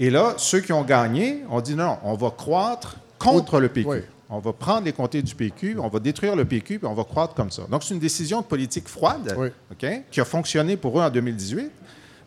[0.00, 3.88] Et là, ceux qui ont gagné ont dit non, on va croître contre le PQ.
[3.88, 3.98] Oui.
[4.30, 7.04] On va prendre les comtés du PQ, on va détruire le PQ, puis on va
[7.04, 7.62] croître comme ça.
[7.70, 9.48] Donc, c'est une décision de politique froide Oui.
[10.10, 11.70] Qui a fonctionné pour eux en 2018.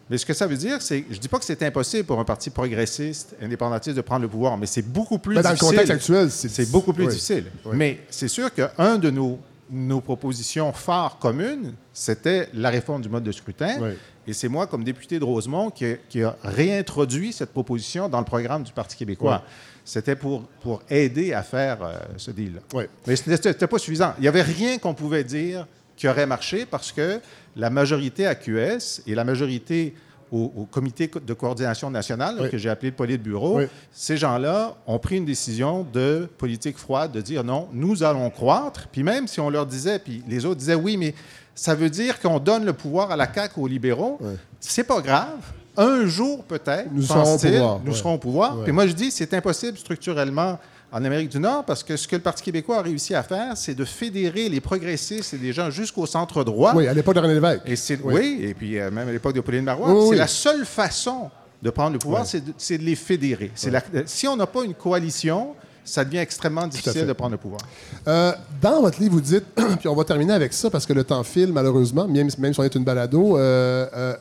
[0.09, 2.25] Mais ce que ça veut dire, c'est, je dis pas que c'est impossible pour un
[2.25, 5.77] parti progressiste, indépendantiste de prendre le pouvoir, mais c'est beaucoup plus Mais dans le difficile.
[5.77, 7.09] contexte actuel, c'est- c'est beaucoup plus oui.
[7.13, 7.45] difficile.
[7.65, 7.71] Oui.
[7.77, 13.23] Mais c'est sûr qu'un de nos, nos propositions phares communes, c'était la réforme du mode
[13.23, 13.77] de scrutin.
[13.81, 13.89] Oui.
[14.27, 18.19] Et c'est moi, comme député de Rosemont, qui, a- qui a réintroduit cette proposition dans
[18.19, 19.41] le programme du Parti québécois.
[19.43, 19.51] Oui.
[19.85, 22.61] C'était pour, pour aider à faire euh, ce deal-là.
[22.73, 22.83] Oui.
[23.05, 24.13] Mais ce n'était pas suffisant.
[24.17, 27.19] Il n'y avait rien qu'on pouvait dire qui aurait marché parce que
[27.55, 29.93] la majorité à QS et la majorité
[30.33, 32.49] au, au comité co- de coordination nationale, Oui.
[32.49, 33.65] que j'ai appelé le politburo, Oui.
[33.91, 38.87] ces gens-là ont pris une décision de politique froide, de dire non, nous allons croître.
[38.91, 41.13] Puis même si on leur disait, puis les autres disaient oui, mais
[41.55, 44.33] ça veut dire qu'on donne le pouvoir à la CAQ aux libéraux, Oui.
[44.59, 45.37] c'est pas grave.
[45.77, 47.79] Un jour, peut-être, Nous serons au pouvoir.
[47.83, 47.97] nous Ouais.
[47.97, 48.57] serons au pouvoir.
[48.63, 50.59] Puis moi, je dis, c'est impossible structurellement
[50.93, 53.57] en Amérique du Nord parce que ce que le Parti québécois a réussi à faire,
[53.57, 56.73] c'est de fédérer les progressistes et des gens jusqu'au centre droit.
[56.75, 57.61] Oui, à l'époque de René Lévesque.
[57.65, 58.13] Et c'est, Oui.
[58.15, 58.39] oui.
[58.43, 61.29] et puis euh, même à l'époque de Pauline Marois, Oui, c'est la seule façon
[61.61, 63.51] de prendre le pouvoir, c'est, de, c'est de les fédérer.
[63.55, 67.31] C'est la- euh, si on n'a pas une coalition, ça devient extrêmement difficile de prendre
[67.31, 67.61] le pouvoir.
[68.07, 68.31] Euh,
[68.61, 69.45] dans votre livre, vous dites,
[69.79, 72.59] puis on va terminer avec ça parce que le temps file malheureusement, même, même si
[72.59, 73.37] on est une balado.
[73.37, 74.15] euh,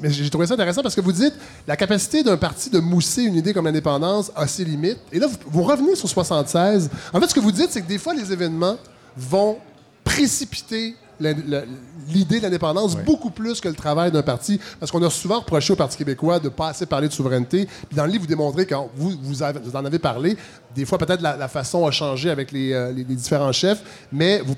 [0.00, 1.34] mais j'ai trouvé ça intéressant parce que vous dites
[1.66, 4.98] la capacité d'un parti de mousser une idée comme l'indépendance a ses limites.
[5.12, 6.90] Et là, vous, vous revenez sur 76.
[7.12, 8.76] En fait, ce que vous dites, c'est que des fois, les événements
[9.16, 9.58] vont
[10.02, 10.96] précipiter
[12.08, 14.60] l'idée de l'indépendance beaucoup plus que le travail d'un parti.
[14.80, 17.66] Parce qu'on a souvent reproché au Parti québécois de ne pas assez parler de souveraineté.
[17.88, 20.36] Puis dans le livre, vous démontrez, quand vous, vous, avez- vous en avez parlé,
[20.74, 23.82] des fois peut-être la, la façon a changé avec les, euh, les- les différents chefs,
[24.12, 24.54] mais vous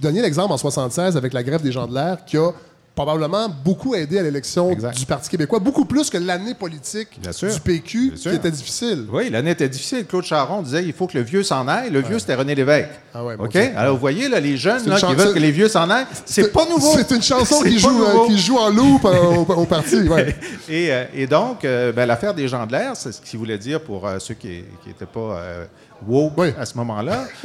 [0.00, 2.50] donniez l'exemple en 76 avec la grève des gens de l'air qui a
[2.94, 8.12] probablement beaucoup aidé à l'élection du Parti québécois, beaucoup plus que l'année politique du PQ
[8.16, 9.06] qui était difficile.
[9.10, 10.04] Oui, l'année était difficile.
[10.06, 11.90] Claude Charon disait il faut que le vieux s'en aille.
[11.90, 12.90] Le vieux, c'était René Lévesque.
[13.14, 13.56] Ah ouais, OK?
[13.56, 16.52] Alors, vous voyez, là, les jeunes là, qui veulent que les vieux s'en aillent, c'est
[16.52, 16.92] pas nouveau.
[16.96, 19.96] C'est une chanson qui joue, euh, qui joue en loop euh, au, au parti.
[20.08, 20.34] ouais.
[20.68, 23.58] Et, euh, et donc, euh, ben, l'affaire des gens de l'air, c'est ce qu'il voulait
[23.58, 25.42] dire pour ceux qui n'étaient pas
[26.06, 26.48] woke Oui.
[26.58, 27.24] à ce moment-là.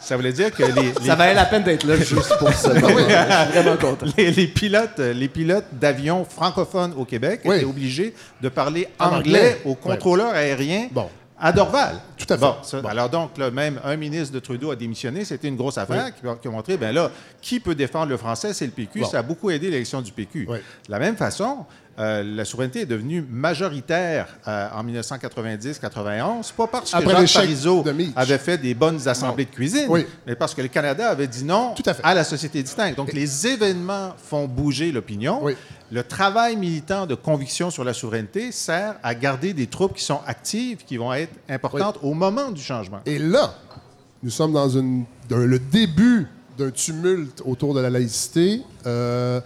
[0.00, 2.72] Ça voulait dire que les, les- Ça valait la peine d'être là juste pour ça.
[2.74, 4.06] Je suis vraiment content.
[4.16, 7.56] les, les pilotes, les pilotes d'avions francophones au Québec Oui.
[7.56, 9.60] étaient obligés de parler anglais, anglais.
[9.64, 11.08] aux contrôleurs aériens Bon.
[11.38, 11.96] à Dorval.
[12.16, 12.40] Tout à fait.
[12.40, 15.24] Bon, ça- Alors donc, là, même un ministre de Trudeau a démissionné.
[15.24, 18.16] C'était une grosse affaire qui, a- qui a montré, ben là, qui peut défendre le
[18.16, 19.00] français, c'est le PQ.
[19.00, 19.06] Bon.
[19.08, 20.46] Ça a beaucoup aidé l'élection du PQ.
[20.46, 21.64] De la même façon,
[22.00, 27.42] euh, la souveraineté est devenue majoritaire euh, en 1990-91, pas parce que Après Jacques l'échec
[27.42, 27.84] Parizeau
[28.16, 30.06] avait fait des bonnes assemblées de cuisine, Oui.
[30.26, 32.02] mais parce que le Canada avait dit non Tout à fait.
[32.02, 32.96] la société distincte.
[32.96, 35.40] Donc, les événements font bouger l'opinion.
[35.42, 35.54] Oui.
[35.92, 40.20] Le travail militant de conviction sur la souveraineté sert à garder des troupes qui sont
[40.26, 43.00] actives, qui vont être importantes au moment du changement.
[43.04, 43.54] Et là,
[44.22, 48.62] nous sommes dans une, dans le début d'un tumulte autour de la laïcité.
[48.86, 49.40] Euh,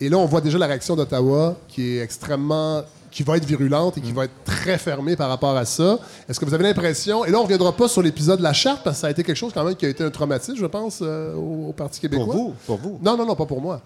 [0.00, 3.96] et là, on voit déjà la réaction d'Ottawa qui est extrêmement qui va être virulente
[3.96, 5.98] et qui va être très fermée par rapport à ça.
[6.28, 7.24] Est-ce que vous avez l'impression...
[7.24, 9.10] Et là, on ne reviendra pas sur l'épisode de la charte, parce que ça a
[9.10, 11.72] été quelque chose quand même qui a été un traumatisme, je pense, euh, au, au
[11.72, 12.26] Parti québécois.
[12.26, 12.98] Pour vous, pour vous.
[13.02, 13.80] Non, non, non, pas pour moi.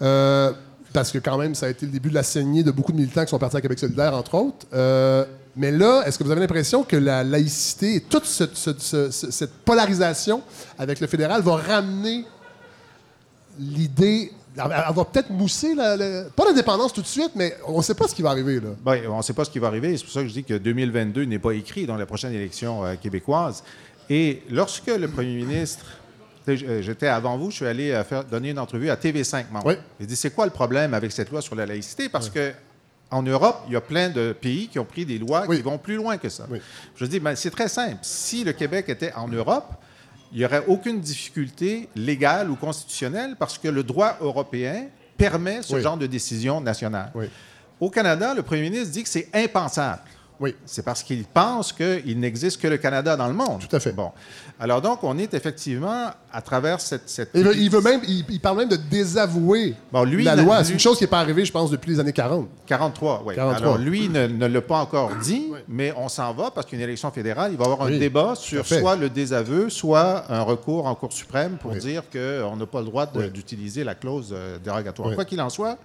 [0.00, 0.52] Euh,
[0.92, 2.98] parce que quand même, ça a été le début de la saignée de beaucoup de
[2.98, 4.64] militants qui sont partis à Québec solidaire, entre autres.
[4.72, 5.24] Euh,
[5.56, 9.10] Mais là, est-ce que vous avez l'impression que la laïcité et toute ce- ce- ce-
[9.10, 10.40] ce- cette polarisation
[10.78, 12.24] avec le fédéral va ramener
[13.58, 14.32] l'idée.
[14.64, 17.94] Elle va peut-être mousser, la, la- pas l'indépendance tout de suite, mais on ne sait
[17.94, 18.60] pas ce qui va arriver.
[18.60, 18.70] Là.
[18.84, 19.96] Ben, on ne sait pas ce qui va arriver.
[19.96, 22.84] C'est pour ça que je dis que 2022 n'est pas écrit dans la prochaine élection
[22.84, 23.62] euh, québécoise.
[24.10, 25.84] Et lorsque le premier ministre,
[26.46, 29.62] j'étais avant vous, je suis allé euh, faire, donner une entrevue à TV5 Monde.
[29.66, 29.74] Oui.
[30.00, 32.08] J'ai dit, c'est quoi le problème avec cette loi sur la laïcité?
[32.08, 32.52] Parce que
[33.10, 35.56] en Europe, il y a plein de pays qui ont pris des lois Oui.
[35.56, 36.46] qui vont plus loin que ça.
[36.50, 36.58] Oui.
[36.96, 37.98] Je dis, ben, c'est très simple.
[38.02, 39.66] Si le Québec était en Europe,
[40.32, 45.74] il n'y aurait aucune difficulté légale ou constitutionnelle parce que le droit européen permet ce
[45.74, 45.82] Oui.
[45.82, 47.10] genre de décision nationale.
[47.14, 47.26] Oui.
[47.80, 50.02] Au Canada, le premier ministre dit que c'est impensable.
[50.40, 50.54] Oui.
[50.66, 53.60] C'est parce qu'il pense qu'il n'existe que le Canada dans le monde.
[53.68, 53.92] Tout à fait.
[53.92, 54.12] Bon.
[54.60, 57.08] Alors donc, on est effectivement à travers cette...
[57.08, 57.30] cette...
[57.34, 60.58] Il veut, il veut même, il, il parle même de désavouer Bon, lui, la loi.
[60.60, 62.48] lui- C'est une chose qui n'est pas arrivée, je pense, depuis les années 40.
[62.66, 63.34] 43, oui.
[63.34, 63.56] 43.
[63.66, 67.10] Alors, lui ne, ne l'a pas encore dit, mais on s'en va parce qu'une élection
[67.10, 70.86] fédérale, il va y avoir un Oui, débat sur soit le désaveu, soit un recours
[70.86, 71.78] en Cour suprême pour Oui.
[71.80, 75.14] dire qu'on n'a pas le droit d'utiliser la clause euh, dérogatoire.
[75.14, 75.78] Quoi qu'il en soit,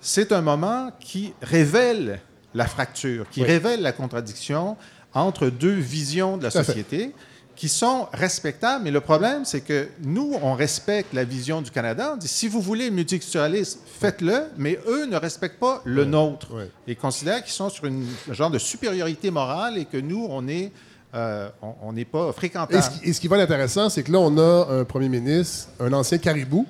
[0.00, 2.20] c'est un moment qui révèle
[2.54, 3.46] la fracture, qui Oui.
[3.46, 4.76] révèle la contradiction
[5.14, 7.12] entre deux visions de la société
[7.56, 8.84] qui sont respectables.
[8.84, 12.12] Mais le problème, c'est que nous, on respecte la vision du Canada.
[12.14, 16.54] On dit, si vous voulez le multiculturalisme, faites-le, mais eux ne respectent pas le nôtre.
[16.54, 16.70] Ouais.
[16.86, 20.46] Ils considèrent qu'ils sont sur une, un genre de supériorité morale et que nous, on
[20.46, 20.70] est...
[21.14, 21.48] euh,
[21.82, 22.82] on- n'est pas Et fréquentables.
[22.82, 25.08] ce, qui, et ce qui va être intéressant, c'est que là, on a un premier
[25.08, 26.64] ministre, un ancien caribou,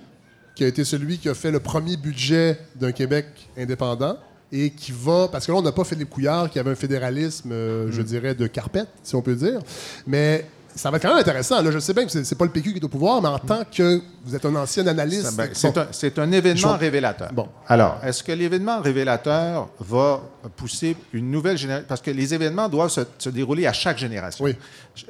[0.54, 3.26] qui a été celui qui a fait le premier budget d'un Québec
[3.58, 4.16] indépendant
[4.52, 5.28] et qui va.
[5.30, 8.34] Parce que là, on n'a pas Philippe Couillard, qui avait un fédéralisme, euh, je dirais,
[8.34, 9.60] de carpette, si on peut dire.
[10.06, 11.60] Mais ça va être quand même intéressant.
[11.60, 13.38] Là, je sais bien que c'est pas le PQ qui est au pouvoir, mais en
[13.38, 15.36] tant que vous êtes un ancien analyste.
[15.36, 17.32] Ben, bon, c'est, un, événement Je- révélateur.
[17.32, 17.48] Bon.
[17.66, 20.22] Alors, est-ce que l'événement révélateur va
[20.56, 21.86] pousser une nouvelle génération?
[21.88, 24.44] Parce que les événements doivent se, se dérouler à chaque génération.
[24.44, 24.54] Oui.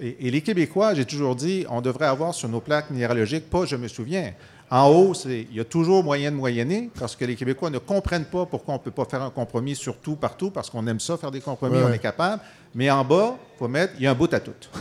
[0.00, 3.66] Et, et les Québécois, j'ai toujours dit, on devrait avoir sur nos plaques minéralogiques, pas
[3.66, 4.32] je me souviens.
[4.70, 7.78] En haut, c'est, il y a toujours moyen de moyenner, parce que les Québécois ne
[7.78, 10.86] comprennent pas pourquoi on ne peut pas faire un compromis sur tout, partout, parce qu'on
[10.86, 12.42] aime ça, faire des compromis, Ouais, on est capable.
[12.74, 14.52] Mais en bas, il faut mettre, il y a un bout à tout.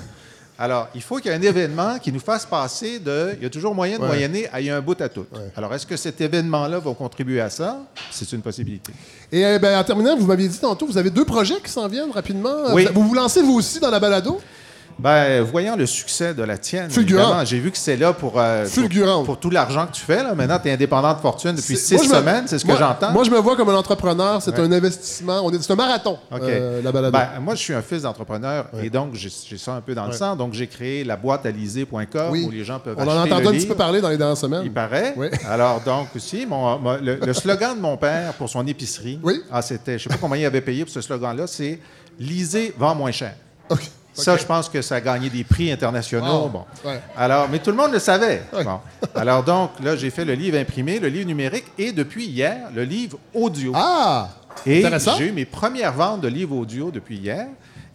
[0.59, 3.45] Alors, il faut qu'il y ait un événement qui nous fasse passer de il y
[3.45, 4.07] a toujours moyen de Ouais.
[4.07, 5.27] moyenner à il y a un bout à tout.
[5.55, 7.77] Alors, est-ce que cet événement-là va contribuer à ça?
[8.09, 8.91] C'est une possibilité.
[9.31, 11.87] Et euh, ben, en terminant, vous m'aviez dit tantôt, vous avez deux projets qui s'en
[11.87, 12.73] viennent rapidement.
[12.73, 12.87] Oui.
[12.91, 14.41] Vous vous lancez vous aussi dans la balado?
[14.99, 17.45] Ben, voyant le succès de la tienne, Fulgurant.
[17.45, 18.65] j'ai vu que c'est là pour, euh,
[19.25, 20.23] pour, tout l'argent que tu fais.
[20.23, 20.33] Là.
[20.33, 23.11] Maintenant, tu es indépendant de fortune depuis six moi, semaines, c'est ce que moi- j'entends.
[23.11, 24.41] Moi, je me vois comme un entrepreneur.
[24.41, 24.65] C'est Ouais.
[24.65, 25.41] un investissement.
[25.43, 27.11] On est- C'est un marathon, euh, la balado.
[27.11, 30.07] Ben, moi, je suis un fils d'entrepreneur et donc j'ai j'ai ça un peu dans
[30.07, 30.35] le sang.
[30.35, 32.45] Donc, j'ai créé la boîte alisée.com Oui.
[32.47, 34.09] où les gens peuvent On en acheter a entendu le un petit peu parler dans
[34.09, 34.61] les dernières semaines.
[34.65, 35.13] Il paraît.
[35.15, 35.27] Oui.
[35.47, 39.41] Alors, donc, aussi, mon, mon- le, le slogan de mon père pour son épicerie, Oui.
[39.51, 41.79] ah, c'était, je ne sais pas combien il avait payé pour ce slogan-là, c'est
[42.19, 43.35] Lisez, vend moins cher.
[43.69, 43.81] OK.
[44.21, 46.43] Ça, je pense que ça a gagné des prix internationaux.
[46.43, 46.49] Wow.
[46.49, 46.65] Bon.
[46.85, 46.99] Ouais.
[47.15, 48.43] Alors, mais tout le monde le savait.
[48.53, 48.63] Ouais.
[48.63, 48.79] Bon.
[49.15, 52.83] Alors, donc, là, j'ai fait le livre imprimé, le livre numérique et depuis hier, le
[52.83, 53.71] livre audio.
[53.75, 54.29] Ah!
[54.65, 55.15] Et Intéressant.
[55.17, 57.47] j'ai eu mes premières ventes de livres audio depuis hier.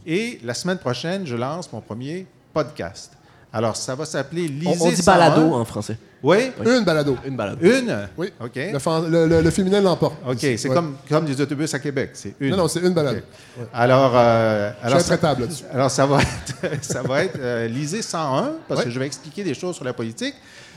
[0.07, 3.13] Et la semaine prochaine, je lance mon premier podcast.
[3.53, 5.05] Alors, ça va s'appeler On, Lisez on dit 101.
[5.19, 5.97] balado en français.
[6.23, 6.53] Oui?
[6.65, 7.17] Une balado.
[7.27, 7.59] Une balado.
[7.61, 8.09] Une?
[8.17, 8.33] Oui.
[8.41, 8.53] OK.
[8.73, 10.15] Le, fan- le- le- le féminin l'emporte.
[10.29, 10.75] OK, c'est Ouais.
[10.75, 12.11] comme, comme des autobus à Québec.
[12.15, 12.51] C'est une.
[12.51, 13.23] Non, non, c'est une balade.
[13.59, 13.67] OK.
[13.75, 15.65] Alors, euh, alors, suis ça, intraitable là-dessus.
[15.73, 18.85] alors, ça va être, ça va être euh, Lisez 101, parce Ouais.
[18.87, 20.35] que je vais expliquer des choses sur la politique,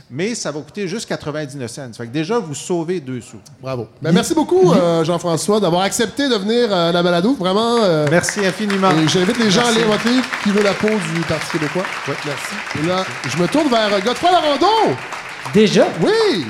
[0.09, 1.87] mais ça va coûter juste 99 cents.
[1.91, 3.37] Ça fait que déjà, vous sauvez deux sous.
[3.61, 3.87] Bravo.
[4.01, 7.35] Ben, merci beaucoup, euh, Jean-François, d'avoir accepté de venir euh, à la balado.
[7.35, 7.77] Vraiment.
[7.83, 8.91] euh, Merci infiniment.
[8.91, 9.75] Et j'invite les gens Merci.
[9.75, 11.83] à lire votre livre Qui veut la peau du Parti québécois.
[12.07, 12.55] Merci.
[12.83, 14.95] Et là, je me tourne vers euh, Godefroy Larando.
[15.53, 15.87] Déjà?
[16.01, 16.45] Oui!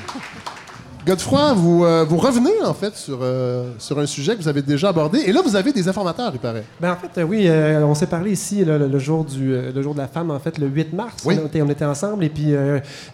[1.06, 4.62] Godefroy, vous, euh, vous revenez en fait sur, euh, sur un sujet que vous avez
[4.64, 5.20] déjà abordé.
[5.26, 6.64] Et là, vous avez des informateurs, il paraît.
[6.82, 7.48] Ben en fait, euh, oui,
[7.84, 10.40] on s'est parlé ici là, le, le jour du, le jour de la femme, en
[10.40, 11.18] fait, le 8 mars.
[11.26, 11.38] Oui.
[11.42, 12.54] On, était, on était ensemble et puis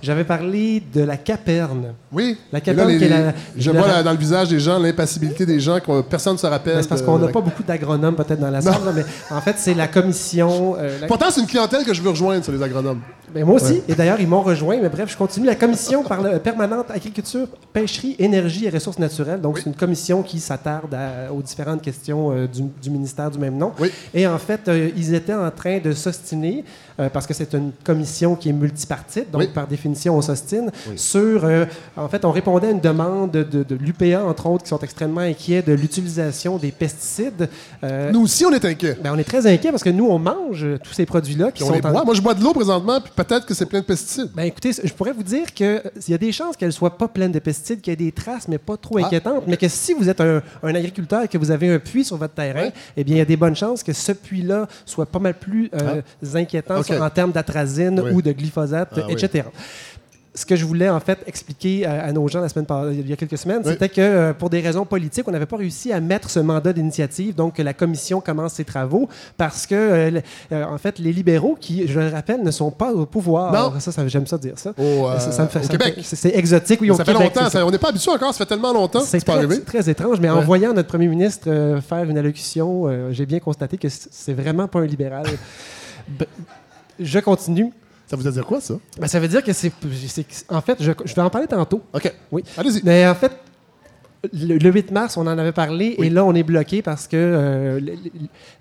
[0.01, 1.93] j'avais parlé de la caperne.
[2.13, 2.37] Oui.
[2.53, 4.79] La là, caperne les- qui est la- Je la- vois dans le visage des gens
[4.79, 6.75] l'impassibilité des gens que personne ne se rappelle.
[6.75, 9.03] Ben, c'est parce qu'on n'a pas beaucoup d'agronomes peut-être dans la salle, là, mais
[9.35, 10.75] en fait, c'est la commission.
[11.07, 13.01] Pourtant, c'est une clientèle que je veux rejoindre sur les agronomes.
[13.33, 13.81] Ben, moi aussi.
[13.87, 14.77] Et d'ailleurs, ils m'ont rejoint.
[14.81, 15.45] Mais bref, je continue.
[15.45, 16.03] La commission
[16.43, 17.47] permanente agriculture,
[17.81, 19.41] pêcherie, énergie et ressources naturelles.
[19.41, 20.95] Donc, c'est une commission qui s'attarde
[21.33, 23.71] aux différentes questions euh, du, du ministère du même nom.
[23.79, 23.91] Oui.
[24.13, 26.63] Et en fait, euh, ils étaient en train de s'ostiner,
[27.01, 29.47] euh, parce que c'est une commission qui est multipartite, donc Oui.
[29.53, 31.43] par définition, on s'ostine, sur...
[31.45, 31.65] euh,
[31.97, 35.61] en fait, on répondait à une demande de, l'UPA, entre autres, qui sont extrêmement inquiets
[35.61, 37.47] de l'utilisation des pesticides.
[37.83, 38.97] Euh, Nous aussi, on est inquiets.
[39.03, 41.67] ben, on est très inquiets parce que nous, on mange tous ces produits-là qui on
[41.67, 42.03] sont les en- boit.
[42.05, 44.29] Moi, je bois de l'eau présentement, puis peut-être que c'est plein de pesticides.
[44.35, 47.31] ben écoutez, je pourrais vous dire qu'il y a des chances qu'elle soit pas pleine
[47.31, 49.93] de pesticides, pesticide qui a des traces, mais pas trop Ah, inquiétantes, mais que si
[49.93, 52.73] vous êtes un, un agriculteur et que vous avez un puits sur votre terrain, Ouais.
[52.95, 55.69] eh bien, il y a des bonnes chances que ce puits-là soit pas mal plus
[55.73, 56.01] euh,
[56.33, 56.83] inquiétant Ah.
[56.83, 58.11] Sur- en termes d'atrazine Oui.
[58.13, 59.13] ou de glyphosate, Ah, oui.
[59.13, 59.45] etc.
[60.33, 63.11] Ce que je voulais en fait expliquer à, à nos gens la semaine il y
[63.11, 63.71] a quelques semaines, Oui.
[63.73, 66.71] c'était que euh, pour des raisons politiques, on n'avait pas réussi à mettre ce mandat
[66.71, 70.21] d'initiative, donc que la commission commence ses travaux, parce que euh, le-
[70.53, 73.51] euh, en fait les libéraux, qui je le rappelle, ne sont pas au pouvoir.
[73.51, 73.77] Non.
[73.81, 74.69] Ça, ça j'aime ça dire ça.
[74.77, 75.95] Au, euh, Ça- ça me fait- au ça Québec.
[76.01, 77.49] C'est exotique, oui, au ça fait Québec, longtemps.
[77.49, 77.65] ça.
[77.65, 78.31] on n'est pas habitué encore.
[78.31, 79.01] Ça fait tellement longtemps.
[79.01, 83.11] C'est très, très étrange, mais en voyant notre premier ministre euh, faire une allocution, euh,
[83.11, 85.25] j'ai bien constaté que c'est vraiment pas un libéral.
[87.01, 87.71] Je continue.
[88.07, 88.73] Ça vous a dire quoi, ça?
[88.99, 89.71] Ben, ça veut dire que c'est.
[90.49, 91.81] En fait, je, je vais en parler tantôt.
[91.93, 92.13] OK.
[92.31, 92.43] Oui.
[92.57, 92.81] Allez-y.
[92.83, 93.31] Mais en fait,
[94.33, 96.07] le, le 8 mars, on en avait parlé, Oui.
[96.07, 97.79] et là, on est bloqué parce que euh,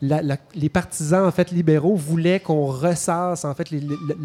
[0.00, 3.68] la- la- les partisans en fait libéraux voulaient qu'on ressasse en fait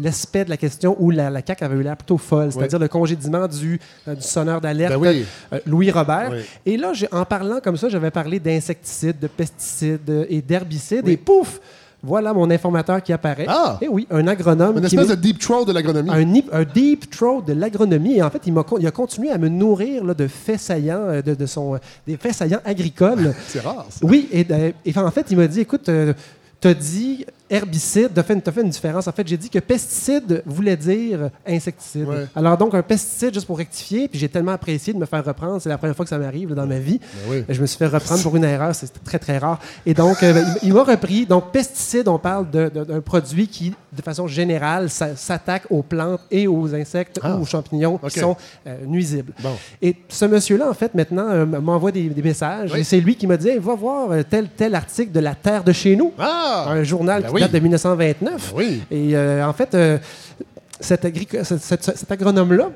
[0.00, 2.88] l'aspect de la question où la, la CAQ avait eu l'air plutôt folle, c'est-à-dire le
[2.88, 5.26] congédiement du, euh, du sonneur d'alerte Ben oui.
[5.52, 6.32] euh, Louis Robert.
[6.64, 11.60] Et là, en parlant comme ça, j'avais parlé d'insecticides, de pesticides et d'herbicides, et pouf,
[12.06, 13.46] voilà mon informateur qui apparaît.
[13.48, 13.78] Ah!
[13.80, 14.78] Et oui, un agronome.
[14.78, 16.10] Une espèce de deep throat de l'agronomie.
[16.52, 18.16] un, deep throat de l'agronomie.
[18.18, 21.34] Et en fait, il, a continué à me nourrir là, de faits saillants, euh, de,
[21.34, 23.34] de son, euh, des faits saillants agricoles.
[23.48, 24.06] C'est rare, ça.
[24.06, 26.14] oui, et, euh, et en fait, il m'a dit, écoute, euh,
[26.60, 29.06] t'as dit herbicide, une- t'as fait une différence.
[29.08, 32.06] En fait, j'ai dit que pesticide voulait dire insecticide.
[32.08, 32.26] Ouais.
[32.34, 35.60] Alors donc, un pesticide, juste pour rectifier, puis j'ai tellement apprécié de me faire reprendre,
[35.60, 36.98] c'est la première fois que ça m'arrive dans ma vie.
[36.98, 37.44] Ben oui.
[37.48, 39.58] Je me suis fait reprendre pour une erreur, c'est très très rare.
[39.84, 41.26] Et donc, euh, il, il m'a repris.
[41.26, 46.46] Donc, pesticide, on parle d'un produit qui, de façon générale, s'a- s'attaque aux plantes et
[46.46, 47.36] aux insectes Ah.
[47.36, 48.36] ou aux champignons qui sont
[48.66, 49.32] euh, nuisibles.
[49.42, 49.54] Bon.
[49.80, 52.72] Et ce monsieur-là, en fait, maintenant, euh, m'envoie des, des messages.
[52.72, 52.80] Oui.
[52.80, 55.64] Et c'est lui qui m'a dit Hey, va voir tel, tel article de La Terre
[55.64, 56.66] de chez nous, Ah!
[56.68, 57.40] un journal Ben qui oui.
[57.42, 58.52] date de 1929.
[58.52, 58.82] Ben oui.
[58.90, 59.98] Et euh, en fait, euh,
[60.80, 61.04] cet,
[62.10, 62.70] agronome-là,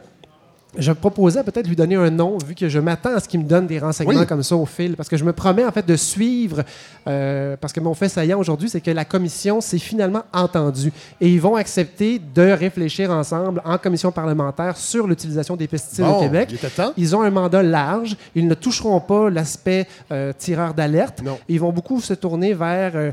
[0.78, 3.44] je proposais peut-être lui donner un nom, vu que je m'attends à ce qu'il me
[3.44, 4.26] donne des renseignements Oui.
[4.26, 6.62] comme ça au fil, parce que je me promets en fait de suivre,
[7.08, 11.28] euh, parce que mon fait saillant aujourd'hui, c'est que la commission s'est finalement entendue et
[11.28, 16.22] ils vont accepter de réfléchir ensemble en commission parlementaire sur l'utilisation des pesticides Bon, au
[16.22, 16.50] Québec.
[16.52, 16.92] il.
[16.96, 18.16] Ils ont un mandat large.
[18.36, 21.20] Ils ne toucheront pas l'aspect euh, tireur d'alerte.
[21.24, 21.38] Non.
[21.48, 23.10] Ils vont beaucoup se tourner vers euh,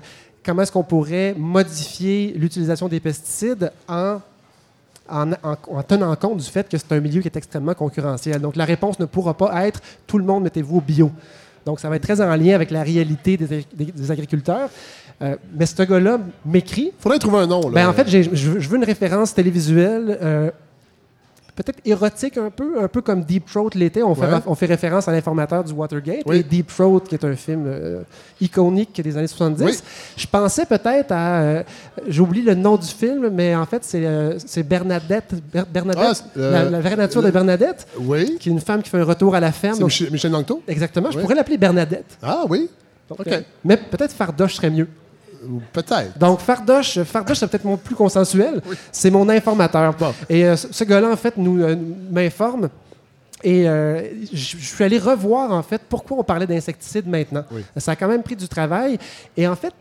[0.48, 4.18] comment est-ce qu'on pourrait modifier l'utilisation des pesticides en,
[5.10, 8.40] en, en- en tenant compte du fait que c'est un milieu qui est extrêmement concurrentiel.
[8.42, 11.12] Donc, la réponse ne pourra pas être tout le monde mettez-vous au bio.
[11.66, 14.70] Donc, ça va être très en lien avec la réalité des, des- des agriculteurs.
[15.22, 17.62] Euh, mais ce gars-là m'écrit Faudrait trouver un nom.
[17.62, 17.70] Là.
[17.74, 20.52] ben, en fait, je veux je veux une référence télévisuelle, euh,
[21.58, 24.04] peut-être érotique un peu, un peu comme Deep Throat l'était.
[24.04, 24.28] On, fait Ouais.
[24.36, 26.22] raf- on fait référence à l'informateur du Watergate.
[26.26, 26.38] Oui.
[26.38, 28.02] Et Deep Throat, qui est un film euh,
[28.40, 29.64] iconique des années 70.
[29.66, 29.74] Oui.
[30.16, 31.42] Je pensais peut-être à.
[31.42, 31.64] euh,
[32.08, 35.34] J'oublie le nom du film, mais en fait, c'est euh, Bernadette.
[35.54, 38.38] Ber- Bernadette Ah, euh, la, la vraie nature de Bernadette, Oui.
[38.40, 39.84] qui est une femme qui fait un retour à la ferme.
[39.84, 40.62] Michel, Michel Langto?
[40.68, 41.12] exactement.
[41.12, 42.18] Je pourrais l'appeler Bernadette.
[42.22, 42.70] Ah oui.
[43.10, 43.28] Donc, OK.
[43.28, 44.88] euh, mais peut-être Fardoche serait mieux.
[45.74, 46.18] Peut-être.
[46.18, 48.62] Donc, Fardoche, Fardoche c'est peut-être mon plus consensuel.
[48.92, 49.94] C'est mon informateur.
[49.94, 50.14] Bon.
[50.30, 51.76] Et euh, ce gars-là, en fait, nous euh,
[52.12, 52.70] m'informe.
[53.44, 54.02] Et euh,
[54.34, 57.46] je suis allé revoir, en fait, pourquoi on parlait d'insecticides maintenant.
[57.52, 57.64] Oui.
[57.78, 58.98] Ça a quand même pris du travail.
[59.36, 59.74] Et en fait,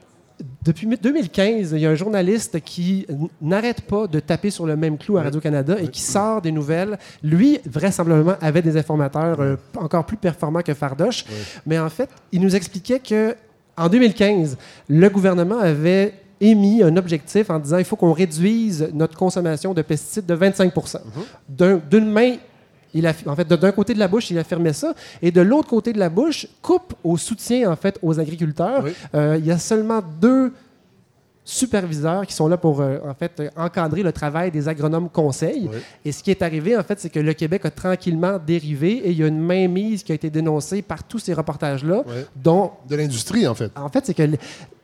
[0.63, 3.07] depuis 2015, il y a un journaliste qui
[3.41, 6.99] n'arrête pas de taper sur le même clou à Radio-Canada et qui sort des nouvelles.
[7.23, 11.25] Lui, vraisemblablement, avait des informateurs euh, encore plus performants que Fardoche.
[11.65, 13.35] Mais en fait, il nous expliquait que
[13.77, 14.57] en 2015,
[14.89, 19.83] le gouvernement avait émis un objectif en disant il faut qu'on réduise notre consommation de
[19.83, 20.73] pesticides de 25
[21.49, 22.35] D'un- D'une main,
[22.95, 25.69] il a, en fait, d'un côté de la bouche, il affirmait ça, et de l'autre
[25.69, 28.83] côté de la bouche, coupe au soutien en fait aux agriculteurs.
[28.85, 28.93] Oui.
[29.15, 30.53] Euh, il y a seulement deux
[31.49, 35.71] superviseurs qui sont là pour euh, en fait euh, encadrer le travail des agronomes conseils.
[35.73, 35.79] Oui.
[36.05, 39.11] Et ce qui est arrivé en fait, c'est que le Québec a tranquillement dérivé et
[39.13, 42.15] il y a une mainmise qui a été dénoncée par tous ces reportages-là, Oui.
[42.35, 43.71] dont De l'industrie, en fait.
[43.77, 44.29] en fait, c'est que,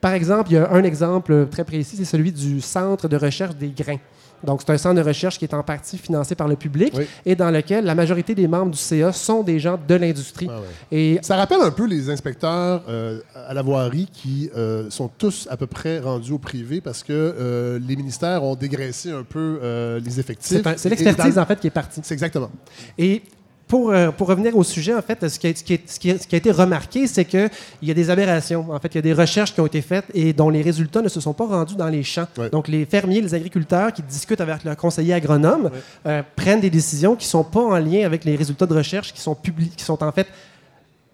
[0.00, 3.56] par exemple, il y a un exemple très précis, c'est celui du Centre de recherche
[3.56, 3.98] des grains.
[4.44, 7.04] Donc, c'est un centre de recherche qui est en partie financé par le public Oui.
[7.24, 10.48] et dans lequel la majorité des membres du CA sont des gens de l'industrie.
[10.50, 10.66] Ah ouais.
[10.90, 15.46] Et Ça rappelle un peu les inspecteurs euh, à la voirie qui euh, sont tous
[15.50, 19.60] à peu près rendus au privé parce que euh, les ministères ont dégraissé un peu
[20.04, 20.62] les effectifs.
[20.76, 22.00] c'est l'expertise, dans- en fait, qui est partie.
[22.02, 22.50] C'est exactement.
[22.98, 23.22] Et
[23.72, 25.98] pour, euh, pour revenir au sujet, en fait, ce qui a, ce qui est- ce
[25.98, 27.48] qui a- ce qui a été remarqué, c'est qu'il
[27.80, 28.66] y a des aberrations.
[28.70, 31.00] En fait, il y a des recherches qui ont été faites et dont les résultats
[31.00, 32.26] ne se sont pas rendus dans les champs.
[32.36, 32.50] Ouais.
[32.50, 35.70] Donc, les fermiers, les agriculteurs qui discutent avec leurs conseillers agronomes
[36.06, 39.10] euh, prennent des décisions qui ne sont pas en lien avec les résultats de recherche
[39.14, 40.26] qui sont, publi- qui sont en fait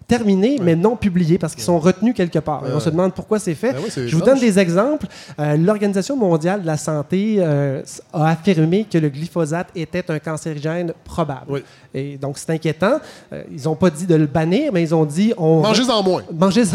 [0.09, 2.67] terminés, mais non publiés parce qu'ils sont retenus quelque part.
[2.67, 3.73] Et on se demande pourquoi c'est fait.
[3.73, 5.05] Ben Je vous donne des exemples.
[5.39, 10.93] Euh, L'Organisation mondiale de la santé euh, a affirmé que le glyphosate était un cancérigène
[11.05, 11.61] probable.
[11.93, 12.99] Et donc, c'est inquiétant.
[13.31, 16.23] Euh, ils n'ont pas dit de le bannir, mais ils ont dit on Mangez-en moins.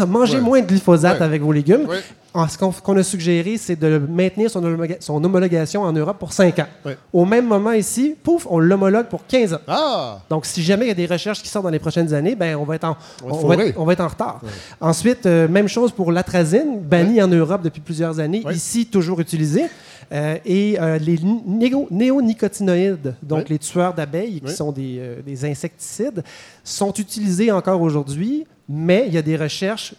[0.07, 1.87] Mangez, moins de glyphosate avec vos légumes.
[2.35, 6.33] En- ce qu'on a suggéré, c'est de maintenir son, homologa- son homologation en Europe pour
[6.33, 6.67] 5 ans.
[7.13, 9.59] Au même moment ici, pouf, on l'homologue pour 15 ans.
[9.67, 10.19] Ah!
[10.29, 12.55] Donc, si jamais il y a des recherches qui sortent dans les prochaines années, ben,
[12.57, 13.67] on, va être en, On va être on va fourré.
[13.69, 14.41] être- on va être en retard.
[14.81, 19.63] Ensuite, euh, même chose pour l'atrazine, bannie en Europe depuis plusieurs années, ici toujours utilisé.
[20.11, 21.17] Euh, et euh, les
[21.47, 26.23] néo- néonicotinoïdes, donc les tueurs d'abeilles, qui sont des, des insecticides,
[26.63, 29.93] sont utilisés encore aujourd'hui, mais il y a des recherches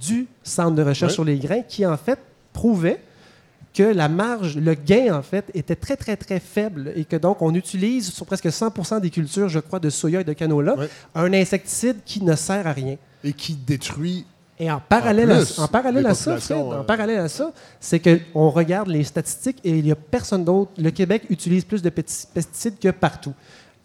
[0.00, 2.18] du Centre de recherche sur les grains qui, en fait,
[2.52, 3.00] prouvaient
[3.72, 7.40] que la marge, le gain, en fait, était très, très, très faible et que donc
[7.40, 10.74] on utilise sur presque 100 des cultures, je crois, de soya et de canola,
[11.14, 12.96] un insecticide qui ne sert à rien.
[13.22, 14.26] Et qui détruit.
[14.58, 18.00] Et en parallèle, En à, en parallèle à ça, en euh, parallèle à ça, c'est
[18.00, 20.72] qu'on regarde les statistiques et il n'y a personne d'autre.
[20.76, 23.32] Le Québec utilise plus de pesti- pesticides que partout.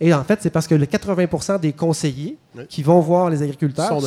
[0.02, 2.64] Et en fait, c'est parce que le 80% des conseillers Oui.
[2.68, 4.02] qui vont voir les agriculteurs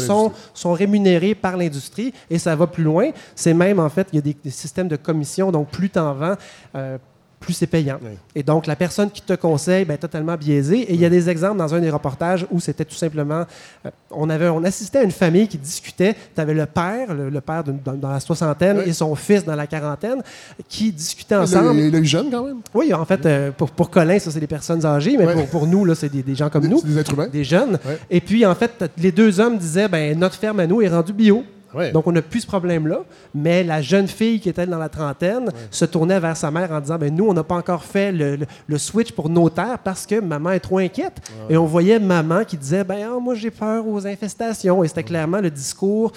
[0.54, 3.10] Sont rémunérés par l'industrie et ça va plus loin.
[3.34, 6.12] C'est même, en fait, il y a des, des systèmes de commission, donc plus t'en
[6.14, 6.34] vends,
[6.74, 6.98] euh,
[7.40, 7.98] plus c'est payant.
[8.02, 8.10] Oui.
[8.34, 10.80] Et donc, la personne qui te conseille, ben, totalement biaisée.
[10.80, 13.44] Et il y a des exemples dans un des reportages où c'était tout simplement,
[13.86, 16.14] euh, on, avait, on assistait à une famille qui discutait.
[16.34, 18.84] Tu avais le père, le, le père dans, dans la soixantaine, Oui.
[18.88, 20.22] et son fils dans la quarantaine,
[20.68, 21.78] qui discutaient ensemble.
[21.78, 22.58] est- il est jeune quand même.
[22.74, 25.66] Oui, en fait, euh, pour, pour Colin, ça, c'est des personnes âgées, mais pour, pour
[25.66, 27.28] nous, là, c'est des, des gens comme Des- nous, des êtres humains.
[27.28, 27.78] des jeunes.
[28.10, 31.12] Et puis, en fait, les deux hommes disaient, ben, notre ferme à nous est rendue
[31.12, 31.44] bio.
[31.74, 31.92] Ouais.
[31.92, 33.00] Donc, on n'a plus ce problème-là.
[33.34, 36.80] Mais la jeune fille qui était dans la trentaine se tournait vers sa mère en
[36.80, 39.78] disant ben, Nous, on n'a pas encore fait le, le- le switch pour nos terres
[39.78, 41.20] parce que maman est trop inquiète.
[41.50, 44.82] Et on voyait maman qui disait ben, ah, Moi, j'ai peur aux infestations.
[44.82, 46.12] Et c'était clairement le discours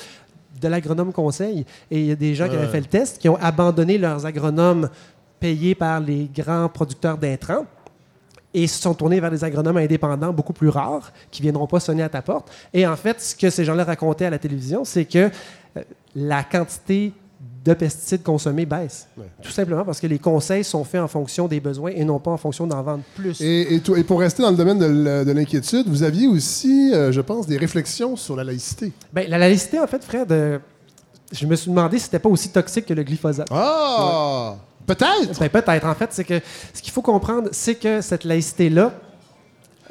[0.61, 1.65] de l'agronome conseil.
[1.89, 4.25] Et il y a des gens qui avaient fait le test qui ont abandonné leurs
[4.25, 4.89] agronomes
[5.39, 7.65] payés par les grands producteurs d'intrants
[8.53, 12.03] et se sont tournés vers des agronomes indépendants beaucoup plus rares qui viendront pas sonner
[12.03, 12.49] à ta porte.
[12.73, 15.29] Et en fait, ce que ces gens-là racontaient à la télévision, c'est que
[15.77, 15.81] euh,
[16.15, 17.13] la quantité
[17.63, 19.07] de pesticides consommés baisse.
[19.17, 19.25] Ouais.
[19.41, 22.31] Tout simplement parce que les conseils sont faits en fonction des besoins et non pas
[22.31, 23.39] en fonction d'en vendre plus.
[23.39, 27.11] Et, et tout- et pour rester dans le domaine de l'inquiétude, vous aviez aussi, euh,
[27.11, 28.91] je pense, des réflexions sur la laïcité.
[29.13, 30.57] Ben, la laïcité, en fait, Fred, euh,
[31.31, 33.47] je me suis demandé si c'était pas aussi toxique que le glyphosate.
[33.51, 34.55] Ah!
[34.85, 35.39] Peut-être!
[35.39, 35.85] Ben, peut-être.
[35.85, 36.39] En fait, c'est que
[36.73, 38.93] ce qu'il faut comprendre, c'est que cette laïcité-là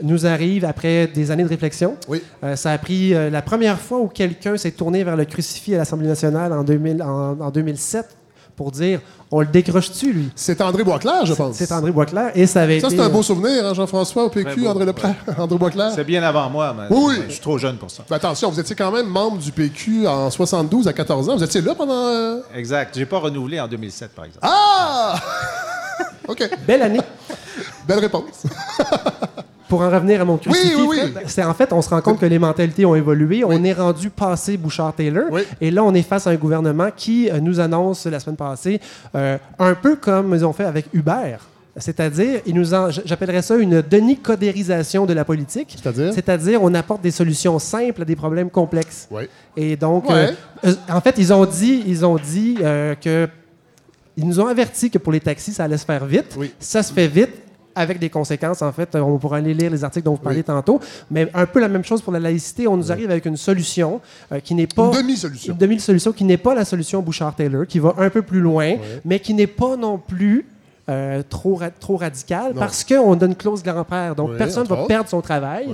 [0.02, 1.96] nous arrive après des années de réflexion.
[2.08, 2.22] Oui.
[2.42, 5.74] Euh, ça a pris euh, la première fois où quelqu'un s'est tourné vers le crucifix
[5.74, 8.16] à l'Assemblée nationale en, 2000 en, en 2007
[8.60, 9.00] pour dire
[9.30, 10.28] on le décroche-tu, lui?
[10.34, 11.56] C'est André Boisclair, je pense.
[11.56, 12.96] C'est André Boisclair et ça avait Ça, été.
[12.96, 15.92] c'est un euh, beau souvenir, hein, Jean-François, au PQ, André Leclerc, André Boisclair.
[15.94, 17.14] C'est bien avant moi, mais Oui.
[17.26, 18.02] je suis trop jeune pour ça.
[18.10, 21.36] Mais attention, vous étiez quand même membre du PQ en 72 à 14 ans.
[21.38, 21.94] Vous étiez là pendant.
[21.94, 22.94] euh, Exact.
[22.98, 24.46] J'ai pas renouvelé en 2007, par exemple.
[24.46, 25.14] Ah!
[26.28, 26.50] OK.
[26.66, 27.00] Belle année.
[27.88, 28.44] Belle réponse.
[29.70, 30.98] Pour en revenir à mon crucifix, oui, oui.
[31.12, 33.42] Fred, c'est en fait, on se rend compte que les mentalités ont évolué.
[33.44, 35.26] On est rendu passé Bouchard-Taylor.
[35.60, 38.80] Et là, on est face à un gouvernement qui euh, nous annonce la semaine passée,
[39.14, 41.36] euh, un peu comme ils ont fait avec Uber.
[41.76, 42.64] C'est-à-dire, nous
[43.04, 45.76] j'appellerais ça une denicodérisation de la politique.
[45.80, 46.12] C'est-à-dire?
[46.12, 49.06] C'est-à-dire, on apporte des solutions simples à des problèmes complexes.
[49.10, 49.22] Oui.
[49.56, 50.30] Et donc, Ouais.
[50.64, 53.28] euh, euh, en fait, ils ont dit, ils ont dit euh, que
[54.16, 56.34] ils nous ont averti que pour les taxis, ça allait se faire vite.
[56.36, 56.52] Oui.
[56.58, 57.30] Ça se fait vite
[57.80, 58.94] avec des conséquences, en fait.
[58.96, 60.44] On pourra aller lire les articles dont vous parliez Oui.
[60.44, 60.80] tantôt.
[61.10, 62.68] Mais un peu la même chose pour la laïcité.
[62.68, 64.00] On nous arrive avec une solution
[64.32, 64.86] euh, qui n'est pas...
[64.92, 65.52] Une demi-solution.
[65.54, 68.74] Une demi-solution qui n'est pas la solution Bouchard-Taylor, qui va un peu plus loin,
[69.04, 70.46] mais qui n'est pas non plus
[70.88, 72.60] euh, trop, ra- trop radicale Non.
[72.60, 74.14] parce qu'on une clause grand-père.
[74.14, 74.86] Donc, Oui, personne ne va autres.
[74.88, 75.68] perdre son travail.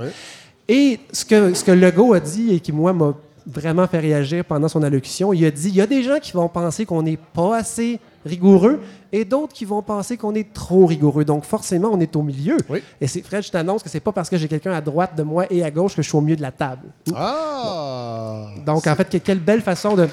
[0.67, 3.13] Et ce que, ce que Legault a dit et qui, moi, m'a
[3.45, 6.33] vraiment fait réagir pendant son allocution, il a dit il y a des gens qui
[6.33, 8.79] vont penser qu'on n'est pas assez rigoureux
[9.11, 11.25] et d'autres qui vont penser qu'on est trop rigoureux.
[11.25, 12.57] Donc, forcément, on est au milieu.
[12.69, 12.83] Oui.
[13.01, 15.23] Et c'est Fred, je t'annonce que c'est pas parce que j'ai quelqu'un à droite de
[15.23, 16.87] moi et à gauche que je suis au milieu de la table.
[17.15, 18.47] Ah!
[18.65, 20.07] Donc, en fait, que- quelle belle façon de.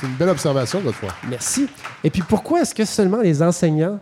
[0.00, 1.10] C'est une belle observation, Godefroy.
[1.28, 1.66] Merci.
[2.02, 3.98] Et puis pourquoi est-ce que seulement les enseignants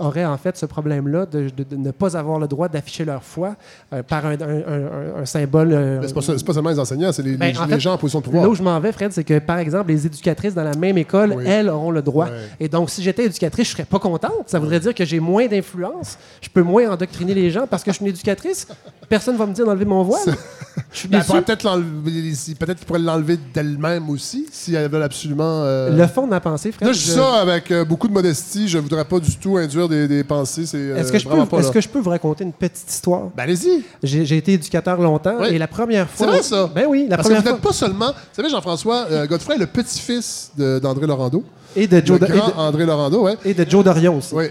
[0.00, 3.22] auraient en fait ce problème-là de, de- de ne pas avoir le droit d'afficher leur
[3.22, 3.54] foi
[3.92, 6.14] euh, par un, un- un- un symbole euh, c'est
[6.44, 8.24] pas, seulement les enseignants, c'est les, Ben, les- en les fait, gens en position de
[8.24, 8.42] pouvoir.
[8.44, 10.98] Là où je m'en vais, Fred, c'est que, par exemple, les éducatrices dans la même
[10.98, 11.44] école, Oui.
[11.46, 12.28] elles auront le droit.
[12.58, 14.32] Et donc, si j'étais éducatrice, je serais pas contente.
[14.46, 16.18] Ça voudrait dire que j'ai moins d'influence.
[16.40, 18.66] Je peux moins endoctriner les gens parce que je suis une éducatrice.
[19.08, 20.20] Personne va me dire d'enlever mon voile.
[20.92, 21.64] Je suis Ben, elle peut-être
[22.58, 25.62] peut-être qu'ils pourraient l'enlever d'elle-même aussi, si elles veulent absolument absolument.
[25.64, 26.86] euh, Le fond de ma pensée, Fred.
[26.88, 28.68] Là, je dis ça avec euh, beaucoup de modestie.
[28.68, 30.66] Je voudrais pas du tout induire des, des pensées.
[30.66, 31.72] C'est euh, Est-ce que, je peux, pas est-ce là.
[31.74, 33.24] que je peux vous raconter une petite histoire?
[33.36, 33.84] Ben, allez-y.
[34.02, 35.48] J'ai j'ai été éducateur longtemps Oui.
[35.50, 36.26] et la première fois.
[36.26, 36.70] C'est vrai, ça?
[36.74, 37.52] Ben oui, la Parce que première vous fois.
[37.56, 38.06] n'êtes pas seulement.
[38.08, 41.44] Vous savez, Jean-François, Godefroy est le petit-fils de- d'André Laurando.
[41.76, 43.36] Et de Le Joe, grand et de- André Laurando, ouais.
[43.44, 44.34] et de Joe Dorion aussi.
[44.34, 44.46] Oui.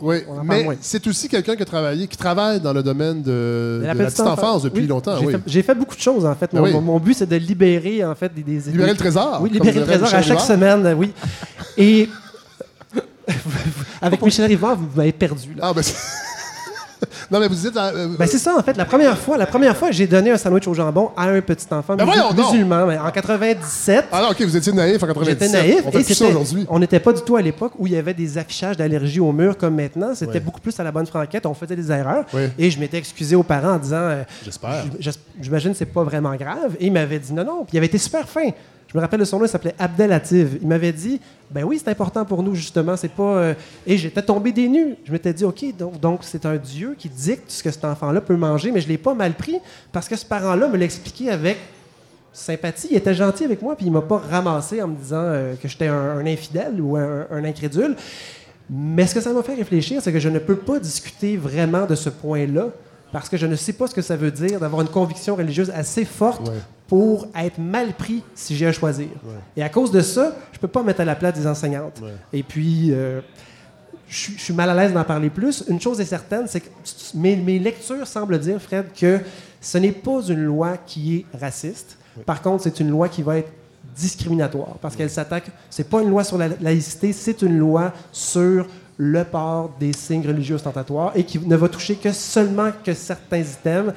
[0.00, 2.82] Oui, On en parle mais c'est aussi quelqu'un qui a travaillé, qui travaille dans le
[2.82, 5.16] domaine de, la petite enfance depuis Oui, longtemps.
[5.18, 5.26] J'ai
[5.58, 5.62] Oui.
[5.62, 6.52] fait, beaucoup de choses, en fait.
[6.52, 6.72] Mon, oui.
[6.72, 8.42] mon- mon but, c'est de libérer, en fait, des...
[8.42, 9.38] des Libérer le trésor.
[9.42, 11.12] Oui, libérer le trésor à chaque semaine, oui.
[11.76, 12.08] Et
[14.00, 15.54] avec Michel Rivard, vous m'avez perdu.
[15.54, 15.64] Là.
[15.66, 15.96] Ah, ben, c'est-
[17.30, 17.76] non, mais vous dites.
[17.76, 18.76] euh, Ben, c'est ça, en fait.
[18.76, 21.66] La première fois, la première fois, j'ai donné un sandwich au jambon à un petit
[21.70, 22.86] enfant Ben musulman.
[22.86, 25.40] mais en 97, Ah non, ok, vous étiez naïf en 97.
[25.40, 26.66] J'étais naïf On fait et plus ça aujourd'hui.
[26.68, 29.32] on n'était pas du tout à l'époque où il y avait des affichages d'allergie au
[29.32, 30.14] mur comme maintenant.
[30.14, 31.46] C'était beaucoup plus à la bonne franquette.
[31.46, 32.24] On faisait des erreurs.
[32.58, 34.84] Et je m'étais excusé aux parents en disant euh, J'espère.
[35.40, 36.76] J'imagine que c'est pas vraiment grave.
[36.80, 37.58] Et il m'avait dit non, non.
[37.64, 38.50] Puis il avait été super fin.
[38.88, 40.48] Je me rappelle de son nom, il s'appelait Abdelatif.
[40.62, 41.20] Il m'avait dit
[41.50, 42.96] ben oui, c'est important pour nous, justement.
[42.96, 43.22] C'est pas.
[43.22, 43.54] euh,
[43.86, 44.96] Et j'étais tombé des nues.
[45.04, 48.36] Je m'étais dit OK, donc c'est un Dieu qui dicte ce que cet enfant-là peut
[48.36, 49.56] manger, mais je l'ai pas mal pris
[49.92, 51.58] parce que ce parent-là me l'a expliqué avec
[52.32, 52.88] sympathie.
[52.90, 55.68] Il était gentil avec moi, puis il m'a pas ramassé en me disant euh, que
[55.68, 57.94] j'étais un, infidèle ou un, incrédule.
[58.70, 61.86] Mais ce que ça m'a fait réfléchir, c'est que je ne peux pas discuter vraiment
[61.86, 62.68] de ce point-là
[63.12, 65.70] parce que je ne sais pas ce que ça veut dire d'avoir une conviction religieuse
[65.74, 66.50] assez forte.
[66.88, 69.06] Pour être mal pris si j'ai à choisir.
[69.56, 72.00] Et à cause de ça, je peux pas me mettre à la place des enseignantes.
[72.02, 72.14] Ouais.
[72.32, 73.20] Et puis, euh,
[74.08, 75.62] je suis- mal à l'aise d'en parler plus.
[75.68, 76.68] Une chose est certaine, c'est que
[77.14, 79.20] mes, mes lectures semblent dire, Fred, que
[79.60, 81.98] ce n'est pas une loi qui est raciste.
[82.24, 83.52] Par contre, c'est une loi qui va être
[83.94, 85.50] discriminatoire parce qu'elle s'attaque.
[85.70, 88.66] C'est pas une loi sur la laïcité, c'est une loi sur
[88.96, 93.40] le port des signes religieux ostentatoires et qui ne va toucher que seulement que certains
[93.40, 93.92] items.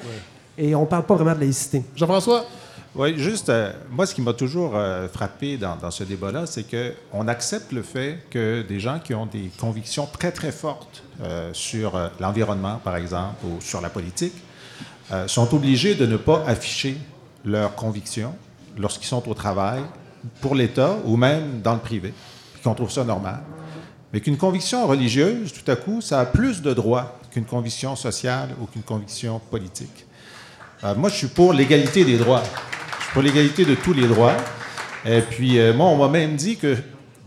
[0.58, 1.82] Et on parle pas vraiment de laïcité.
[1.96, 2.44] Jean-François,
[2.94, 7.26] Oui, juste, euh, moi, ce qui m'a toujours euh, frappé dans, ce débat-là, c'est qu'on
[7.26, 11.98] accepte le fait que des gens qui ont des convictions très, très fortes euh, sur
[12.20, 14.34] l'environnement, par exemple, ou sur la politique,
[15.26, 16.96] sont obligés de ne pas afficher
[17.44, 18.34] leurs convictions
[18.78, 19.82] lorsqu'ils sont au travail,
[20.40, 22.14] pour l'État ou même dans le privé,
[22.54, 23.40] puis qu'on trouve ça normal.
[24.12, 28.50] Mais qu'une conviction religieuse, tout à coup, ça a plus de droits qu'une conviction sociale
[28.58, 30.06] ou qu'une conviction politique.
[30.96, 32.42] Moi, je suis pour l'égalité des droits.
[33.12, 34.36] Pour l'égalité de tous les droits.
[35.04, 36.76] Et puis, euh, moi, on m'a même dit que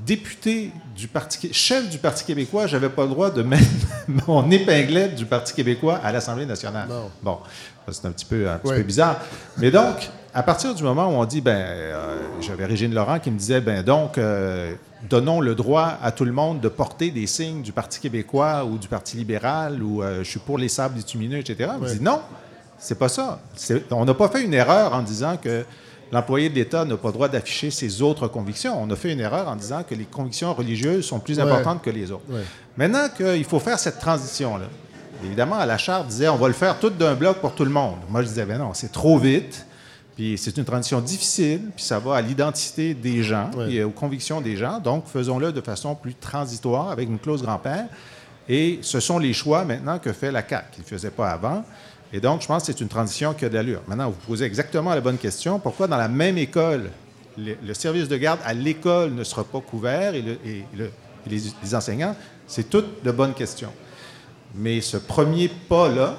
[0.06, 3.64] député du Parti, chef du Parti québécois, j'avais pas le droit de mettre
[4.28, 6.88] mon épinglette du Parti québécois à l'Assemblée nationale.
[6.90, 7.10] Non.
[7.22, 7.38] Bon,
[7.92, 8.78] c'est un petit peu, un petit Ouais.
[8.78, 9.20] peu bizarre.
[9.58, 13.30] Mais donc, à partir du moment où on dit, ben, euh, j'avais Régine Laurent qui
[13.30, 14.74] me disait, ben, donc, euh,
[15.10, 18.78] donnons le droit à tout le monde de porter des signes du Parti québécois ou
[18.78, 21.72] du Parti libéral ou euh, je suis pour les sables bitumineux, etc.
[21.76, 22.22] On me dit, non,
[22.78, 23.39] c'est pas ça.
[23.91, 25.65] On n'a pas fait une erreur en disant que
[26.11, 28.82] l'employé de l'État n'a pas le droit d'afficher ses autres convictions.
[28.82, 31.43] On a fait une erreur en disant que les convictions religieuses sont plus Ouais.
[31.43, 32.23] importantes que les autres.
[32.30, 32.43] Ouais.
[32.78, 34.65] Maintenant qu'il faut faire cette transition-là,
[35.23, 37.71] évidemment, à la charte disait on va le faire tout d'un bloc pour tout le
[37.71, 37.95] monde.
[38.09, 39.65] Moi, je disais, ben non, c'est trop vite.
[40.15, 43.73] Puis c'est une transition difficile, puis ça va à l'identité des gens Ouais.
[43.73, 44.80] et aux convictions des gens.
[44.80, 47.88] Donc, faisons-le de façon plus transitoire avec une clause grand-père.
[48.47, 51.32] Et ce sont les choix maintenant que fait la CAQ, qui ne le faisait pas
[51.32, 51.65] avant.
[52.16, 53.82] Et donc, je pense que c'est une transition qui a de l'allure.
[53.89, 55.59] Maintenant, vous posez exactement la bonne question.
[55.59, 56.89] Pourquoi dans la même école,
[57.38, 60.86] le, le service de garde à l'école ne sera pas couvert et, le- et le-
[61.26, 62.16] et les, les enseignants?
[62.47, 63.74] C'est toutes de bonnes questions.
[64.55, 66.16] Mais ce premier pas-là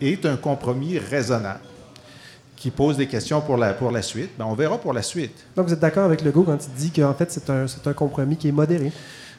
[0.00, 1.60] est un compromis raisonnable
[2.56, 4.30] qui pose des questions pour la, pour la suite.
[4.36, 5.36] Ben, on verra pour la suite.
[5.54, 8.36] Donc, vous êtes d'accord avec Legault quand il dit qu'en fait, c'est un, un compromis
[8.36, 8.90] qui est modéré?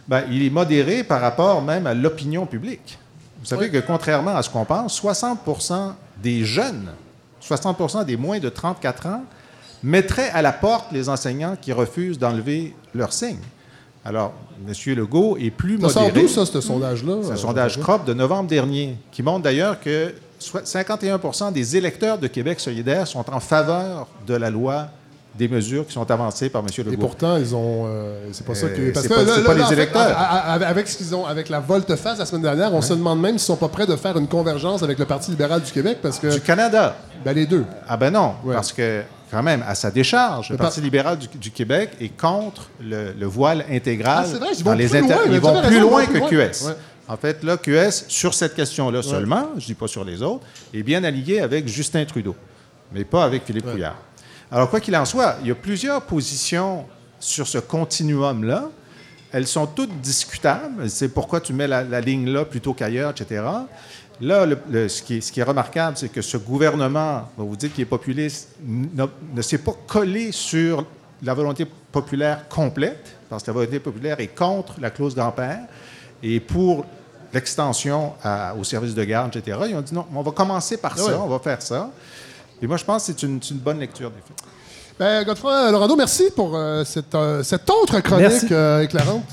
[0.07, 2.97] Ben, il est modéré par rapport même à l'opinion publique.
[3.45, 5.93] Vous savez que contrairement à ce qu'on pense, 60%
[6.23, 6.89] des jeunes,
[7.47, 9.23] 60% des moins de 34 ans,
[9.83, 13.37] mettraient à la porte les enseignants qui refusent d'enlever leur signe.
[14.03, 14.33] Alors,
[14.67, 14.95] M.
[14.95, 16.21] Legault est plus ça sort modéré.
[16.23, 17.17] d'où, ça, ce sondage-là?
[17.21, 17.79] C'est un sondage?
[17.79, 23.05] CROP de novembre dernier qui montre d'ailleurs que soit 51% des électeurs de Québec solidaire
[23.05, 24.87] sont en faveur de la loi
[25.37, 26.67] des mesures qui sont avancées par M.
[26.77, 26.91] Legault.
[26.91, 27.85] Et pourtant, ils ont.
[27.87, 28.79] euh, c'est pas ça que.
[28.81, 30.17] Euh, Parce que pas- là, pas là, les en fait, électeurs.
[30.17, 33.47] avec ce qu'ils ont, avec la volte-face la semaine dernière, on se demande même s'ils
[33.47, 36.27] sont pas prêts de faire une convergence avec le Parti libéral du Québec parce que.
[36.33, 36.95] Du Canada.
[37.25, 37.65] Ben, les deux.
[37.87, 38.53] Ah ben non, Ouais.
[38.53, 41.91] parce que quand même, à sa décharge, le Le par- Parti libéral du, du Québec
[41.99, 44.25] est contre le, le voile intégral.
[44.33, 46.29] Ah, vrai, ils dans les inter- loin, Ils vont plus loin que loin.
[46.29, 46.65] QS.
[46.67, 46.73] Ouais.
[47.07, 50.81] En fait, là, QS, sur cette question-là seulement, je dis pas sur les autres, est
[50.83, 52.35] bien allié avec Justin Trudeau,
[52.93, 53.97] mais pas avec Philippe Couillard.
[54.55, 56.85] Alors, quoi qu'il en soit, il y a plusieurs positions
[57.19, 58.69] sur ce continuum-là.
[59.33, 60.89] Elles sont toutes discutables.
[60.89, 63.43] C'est pourquoi tu mets la, la ligne là plutôt qu'ailleurs, etc.
[64.21, 67.43] Là, le- le- ce, qui est, ce qui est remarquable, c'est que ce gouvernement, dont
[67.43, 70.85] vous dites qu'il est populiste, ne s'est pas collé sur
[71.21, 75.59] la volonté populaire complète, parce que la volonté populaire est contre la clause grand-père,
[76.23, 76.85] et pour
[77.33, 78.13] l'extension
[78.57, 81.13] au service de garde, etc., ils ont dit non, on va commencer par ça, Ouais.
[81.21, 81.89] on va faire ça.
[82.65, 84.37] Et moi, je pense que c'est une, bonne lecture des faits.
[84.97, 89.23] Ben, Godefroy Lorando, merci pour euh, cette, euh, cette autre chronique euh, éclairante.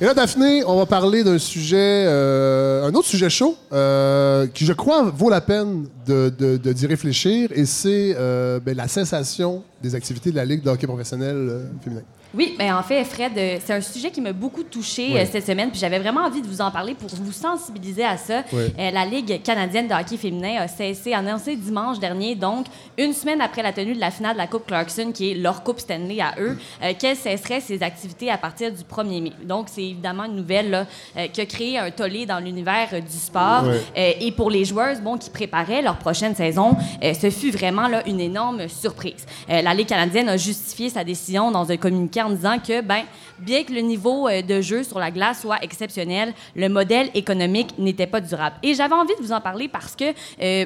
[0.00, 4.64] Et là, Daphné, on va parler d'un sujet, euh, un autre sujet chaud, euh, qui,
[4.66, 8.88] je crois, vaut la peine de- de- de- d'y réfléchir, et c'est euh, ben, la
[8.88, 12.02] cessation des activités de la Ligue de hockey professionnel euh, féminin.
[12.34, 15.20] Oui, mais en fait, Fred, euh, c'est un sujet qui m'a beaucoup touché Oui.
[15.30, 18.42] cette semaine, puis j'avais vraiment envie de vous en parler pour vous sensibiliser à ça.
[18.52, 18.64] Oui.
[18.76, 22.66] La Ligue canadienne de hockey féminin a cessé, a annoncé dimanche dernier, donc
[22.98, 25.62] une semaine après la tenue de la finale de la Coupe Clarkson, qui est leur
[25.62, 29.32] Coupe Stanley à eux, euh, qu'elle cesserait ses activités à partir du 1er mai?
[29.44, 30.86] Donc, c'est évidemment une nouvelle là,
[31.32, 33.64] qui a créé un tollé dans l'univers du sport.
[33.66, 33.76] Oui.
[34.20, 38.06] Et pour les joueuses bon, qui préparaient leur prochaine saison, euh, ce fut vraiment là,
[38.06, 39.26] une énorme surprise.
[39.50, 43.02] Euh, la Ligue canadienne a justifié sa décision dans un communiqué en disant que, ben,
[43.38, 47.74] bien que le niveau euh, de jeu sur la glace soit exceptionnel, le modèle économique
[47.78, 48.56] n'était pas durable.
[48.62, 50.04] Et j'avais envie de vous en parler parce que,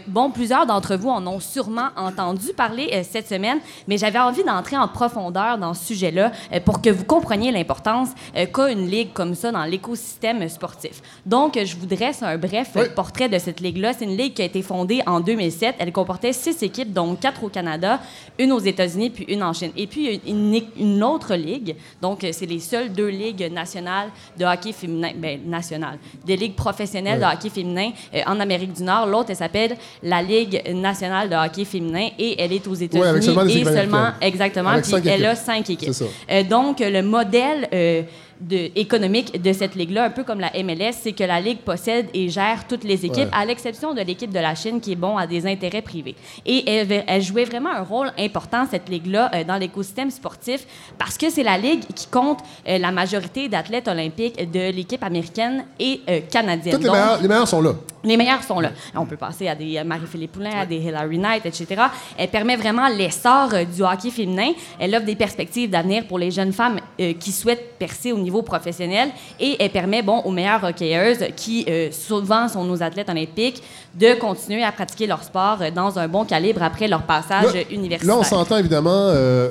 [0.09, 3.59] bon, plusieurs d'entre vous en ont sûrement entendu parler cette semaine,
[3.89, 6.33] mais j'avais envie d'entrer en profondeur dans ce sujet-là
[6.65, 8.09] pour que vous compreniez l'importance
[8.53, 11.03] qu'a une ligue comme ça dans l'écosystème sportif.
[11.27, 12.83] Donc, je vous dresse un bref Oui.
[12.95, 13.93] portrait de cette ligue-là.
[13.93, 15.77] C'est une ligue qui a été fondée en 2007.
[15.79, 18.01] Elle comportait six équipes, dont quatre au Canada,
[18.39, 19.71] une aux États-Unis, puis une en Chine.
[19.77, 21.77] Et puis, une, une- une autre ligue.
[22.03, 24.09] Donc, euh, c'est les seules deux ligues nationales
[24.39, 25.11] de hockey féminin.
[25.17, 25.99] Ben, nationales.
[26.25, 29.07] Des ligues professionnelles de hockey féminin euh, en Amérique du Nord.
[29.07, 33.23] L'autre, elle s'appelle la Ligue nationale de hockey féminin et elle est aux États-Unis.
[33.23, 34.71] seulement des et seulement, exactement.
[34.71, 35.93] Avec Puis elle a cinq équipes.
[36.31, 38.03] Euh, donc, le modèle euh,
[38.41, 42.07] de, économique de cette ligue-là, un peu comme la MLS, c'est que la ligue possède
[42.15, 43.31] et gère toutes les équipes, Ouais.
[43.33, 46.15] à l'exception de l'équipe de la Chine qui est bon à des intérêts privés.
[46.47, 50.67] Et elle, elle jouait vraiment un rôle important, cette ligue-là, euh, dans l'écosystème sportif,
[50.99, 52.39] parce que c'est la ligue qui compte
[52.69, 56.75] euh, la majorité d'athlètes olympiques de l'équipe américaine et euh, canadienne.
[56.75, 57.73] Toutes les Donc, meilleurs, les meilleurs sont là.
[58.05, 58.71] Les meilleurs sont là.
[58.95, 61.83] On peut passer à des euh, Marie-Philippe Poulin, à des Hillary Knight, etc.
[62.17, 64.53] Elle permet vraiment l'essor euh, du hockey féminin.
[64.79, 68.43] Elle offre des perspectives d'avenir pour les jeunes femmes euh, qui souhaitent percer au niveau
[68.43, 69.11] professionnel.
[69.39, 73.63] Et elle permet, bon, aux meilleures hockeyeuses, qui euh, souvent sont nos athlètes olympiques,
[73.95, 78.15] de continuer à pratiquer leur sport dans un bon calibre après leur passage Là, universitaire.
[78.15, 79.51] Là, on s'entend évidemment, euh,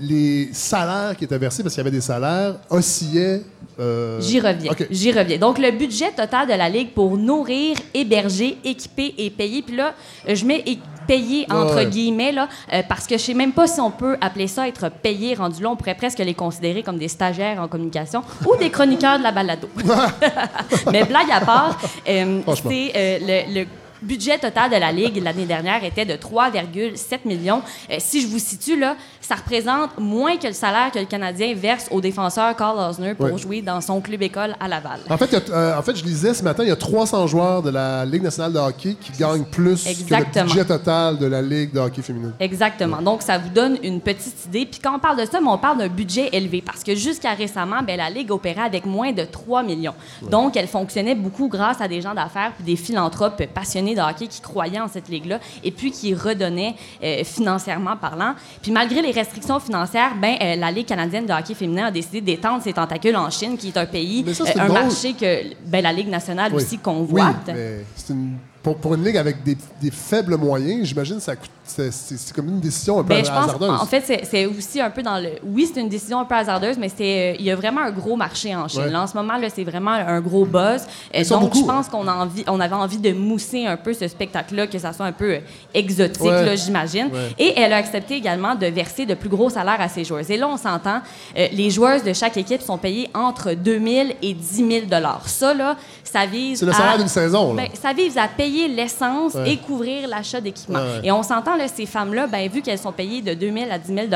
[0.00, 3.42] les salaires qui étaient versés, parce qu'il y avait des salaires, oscillaient.
[3.80, 4.72] Euh, J'y reviens.
[4.90, 5.38] J'y reviens.
[5.38, 9.62] Donc, le budget total de la Ligue pour nourrir, héberger, équiper et payer.
[9.62, 9.94] Puis là,
[10.26, 10.62] je mets
[11.06, 11.86] payer entre Ouais.
[11.86, 14.88] guillemets, là, euh, parce que je sais même pas si on peut appeler ça être
[14.90, 15.68] payé rendu là.
[15.70, 19.30] On pourrait presque les considérer comme des stagiaires en communication ou des chroniqueurs de la
[19.30, 19.68] balado.
[20.92, 23.66] Mais blague à part, euh, c'est euh, le, le
[24.02, 27.62] budget total de la Ligue l'année dernière était de 3,7 millions.
[27.90, 28.96] Euh, si je vous situe, là,
[29.26, 33.38] ça représente moins que le salaire que le Canadien verse au défenseur Carl Osner pour
[33.38, 35.00] jouer dans son club école à Laval.
[35.08, 37.62] En fait, a- euh, en fait, je lisais ce matin, il y a 300 joueurs
[37.62, 41.40] de la Ligue nationale de hockey qui gagnent plus que le budget total de la
[41.42, 42.32] Ligue de hockey féminin.
[42.38, 43.00] Exactement.
[43.00, 44.66] Donc, ça vous donne une petite idée.
[44.66, 47.82] Puis quand on parle de ça, on parle d'un budget élevé parce que jusqu'à récemment,
[47.86, 49.94] ben, la Ligue opérait avec moins de 3 millions.
[50.30, 54.26] Donc, elle fonctionnait beaucoup grâce à des gens d'affaires puis des philanthropes passionnés de hockey
[54.26, 58.34] qui croyaient en cette Ligue-là et puis qui redonnaient euh, financièrement parlant.
[58.62, 62.20] Puis malgré les restrictions financières, ben, euh, la Ligue canadienne de hockey féminin a décidé
[62.20, 64.80] d'étendre ses tentacules en Chine, qui est un pays, euh, un drôle.
[64.82, 66.62] marché que ben, la Ligue nationale Oui.
[66.62, 67.48] aussi convoite.
[67.48, 67.54] Oui,
[67.96, 71.22] c'est une- pour, pour une ligue avec des, des faibles moyens, j'imagine que
[71.66, 73.70] c'est, comme une décision un peu Ben, je pense, hasardeuse.
[73.80, 75.30] en fait, c'est- aussi un peu dans le.
[75.44, 77.90] Oui, c'est une décision un peu hasardeuse, mais c'est, euh, il y a vraiment un
[77.90, 78.82] gros marché en Chine.
[78.82, 78.90] Ouais.
[78.90, 80.82] Là, en ce moment, c'est vraiment un gros buzz.
[81.14, 84.08] Euh, Ils donc, beaucoup, je pense qu'on on avait envie de mousser un peu ce
[84.08, 85.38] spectacle-là, que ça soit un peu euh,
[85.74, 86.56] exotique, Ouais.
[86.56, 87.08] j'imagine.
[87.12, 87.34] Ouais.
[87.38, 90.30] Et elle a accepté également de verser de plus gros salaires à ses joueuses.
[90.30, 91.00] Et là, on s'entend,
[91.36, 94.56] euh, les joueuses de chaque équipe sont payées entre 2 000 et 10
[94.88, 96.60] 000 Ça, là, ça vise.
[96.60, 97.54] C'est le salaire d'une saison.
[97.54, 97.62] là.
[97.62, 99.52] ben, ça vise à payer l'essence Ouais.
[99.52, 100.38] et couvrir l'achat.
[100.40, 100.80] Ouais, ouais.
[101.04, 103.78] Et on s'entend, là, ces femmes-là, ben, vu qu'elles sont payées de 2 000 à
[103.78, 104.06] 10 000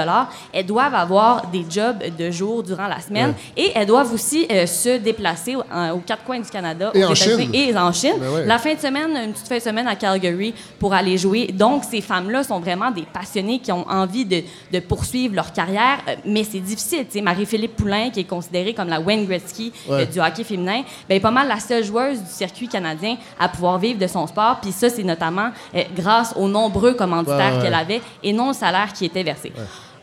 [0.53, 4.67] elles doivent avoir des jobs de jour durant la semaine et elles doivent aussi euh,
[4.67, 7.55] se déplacer en- aux quatre coins du Canada, Et aux en États-Unis Chine.
[7.55, 8.15] et en Chine.
[8.21, 8.47] Ben.
[8.47, 11.47] La fin de semaine, une petite fin de semaine à Calgary pour aller jouer.
[11.49, 15.99] Donc, ces femmes-là sont vraiment des passionnées qui ont envie de, de poursuivre leur carrière,
[16.09, 17.07] euh, mais c'est difficile.
[17.23, 20.07] Marie-Philippe Poulain, qui est considérée comme la Wayne Gretzky euh, Ouais.
[20.07, 23.79] du hockey féminin, ben, est pas mal la seule joueuse du circuit canadien à pouvoir
[23.79, 24.59] vivre de son sport.
[24.63, 27.63] Puis ça, c'est notamment euh, grâce aux nombreux commanditaires Ouais, ouais.
[27.63, 29.53] qu'elle avait et non au salaire qui était versé.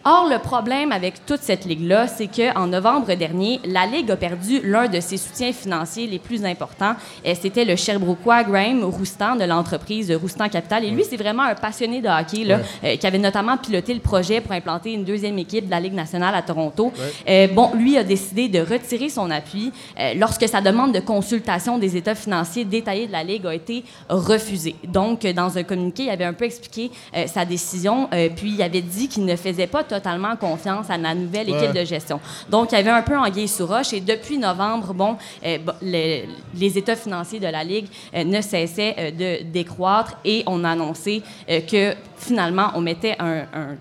[0.08, 4.62] Or, le problème avec toute cette ligue-là, c'est qu'en novembre dernier, la Ligue a perdu
[4.64, 6.94] l'un de ses soutiens financiers les plus importants.
[7.24, 10.84] Et C'était le Sherbrookeois Graham Roustan de l'entreprise Roustan Capital.
[10.84, 14.00] Et lui, c'est vraiment un passionné de hockey là, euh, qui avait notamment piloté le
[14.00, 16.94] projet pour implanter une deuxième équipe de la Ligue nationale à Toronto.
[17.28, 21.80] Euh, bon, lui a décidé de retirer son appui euh, lorsque sa demande de consultation
[21.80, 24.76] des états financiers détaillés de la Ligue a été refusée.
[24.88, 28.52] Donc, euh, dans un communiqué, il avait un peu expliqué euh, sa décision, euh, puis
[28.52, 29.95] il avait dit qu'il ne faisait pas totalement
[30.40, 31.82] confiance à la nouvelle équipe Ouais.
[31.82, 32.20] de gestion.
[32.50, 36.78] Donc, il y avait un peu anguille sous roche, et depuis novembre, bon, euh, les
[36.78, 41.22] états financiers de la Ligue euh, ne cessaient euh, de décroître, et on a annoncé
[41.48, 43.76] que finalement, on mettait un- un-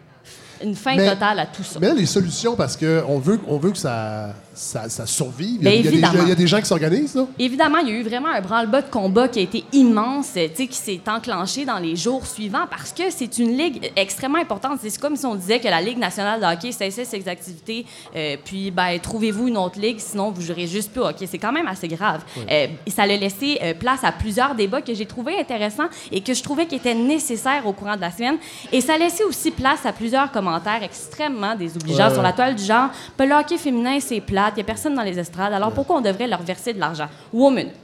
[0.62, 1.78] une fin Mais- totale à tout ça.
[1.80, 5.58] Mais les solutions, parce qu'on veut, on veut que ça, ça, ça survive.
[5.60, 7.14] Il y, a, Ben, il y a des, il y a des gens qui s'organisent,
[7.14, 7.26] là.
[7.38, 10.68] Évidemment, il y a eu vraiment un branle-bas de combat qui a été immense, qui
[10.72, 14.78] s'est enclenché dans les jours suivants parce que c'est une ligue extrêmement importante.
[14.82, 17.84] C'est comme si on disait que la Ligue nationale de hockey cessait ses activités,
[18.14, 21.26] euh, puis ben, trouvez-vous une autre ligue, sinon vous jouerez juste plus au hockey.
[21.26, 22.22] C'est quand même assez grave.
[22.50, 26.34] Euh, ça a laissé euh, place à plusieurs débats que j'ai trouvés intéressants et que
[26.34, 28.36] je trouvais qui étaient nécessaires au courant de la semaine.
[28.72, 32.54] Et ça a laissé aussi place à plusieurs commentaires extrêmement désobligeants Ouais, sur la toile
[32.54, 34.20] du genre Ben, le hockey féminin, c'est
[34.52, 37.08] il n'y a personne dans les estrades, alors pourquoi on devrait leur verser de l'argent?
[37.32, 37.74] Ou aux minutes.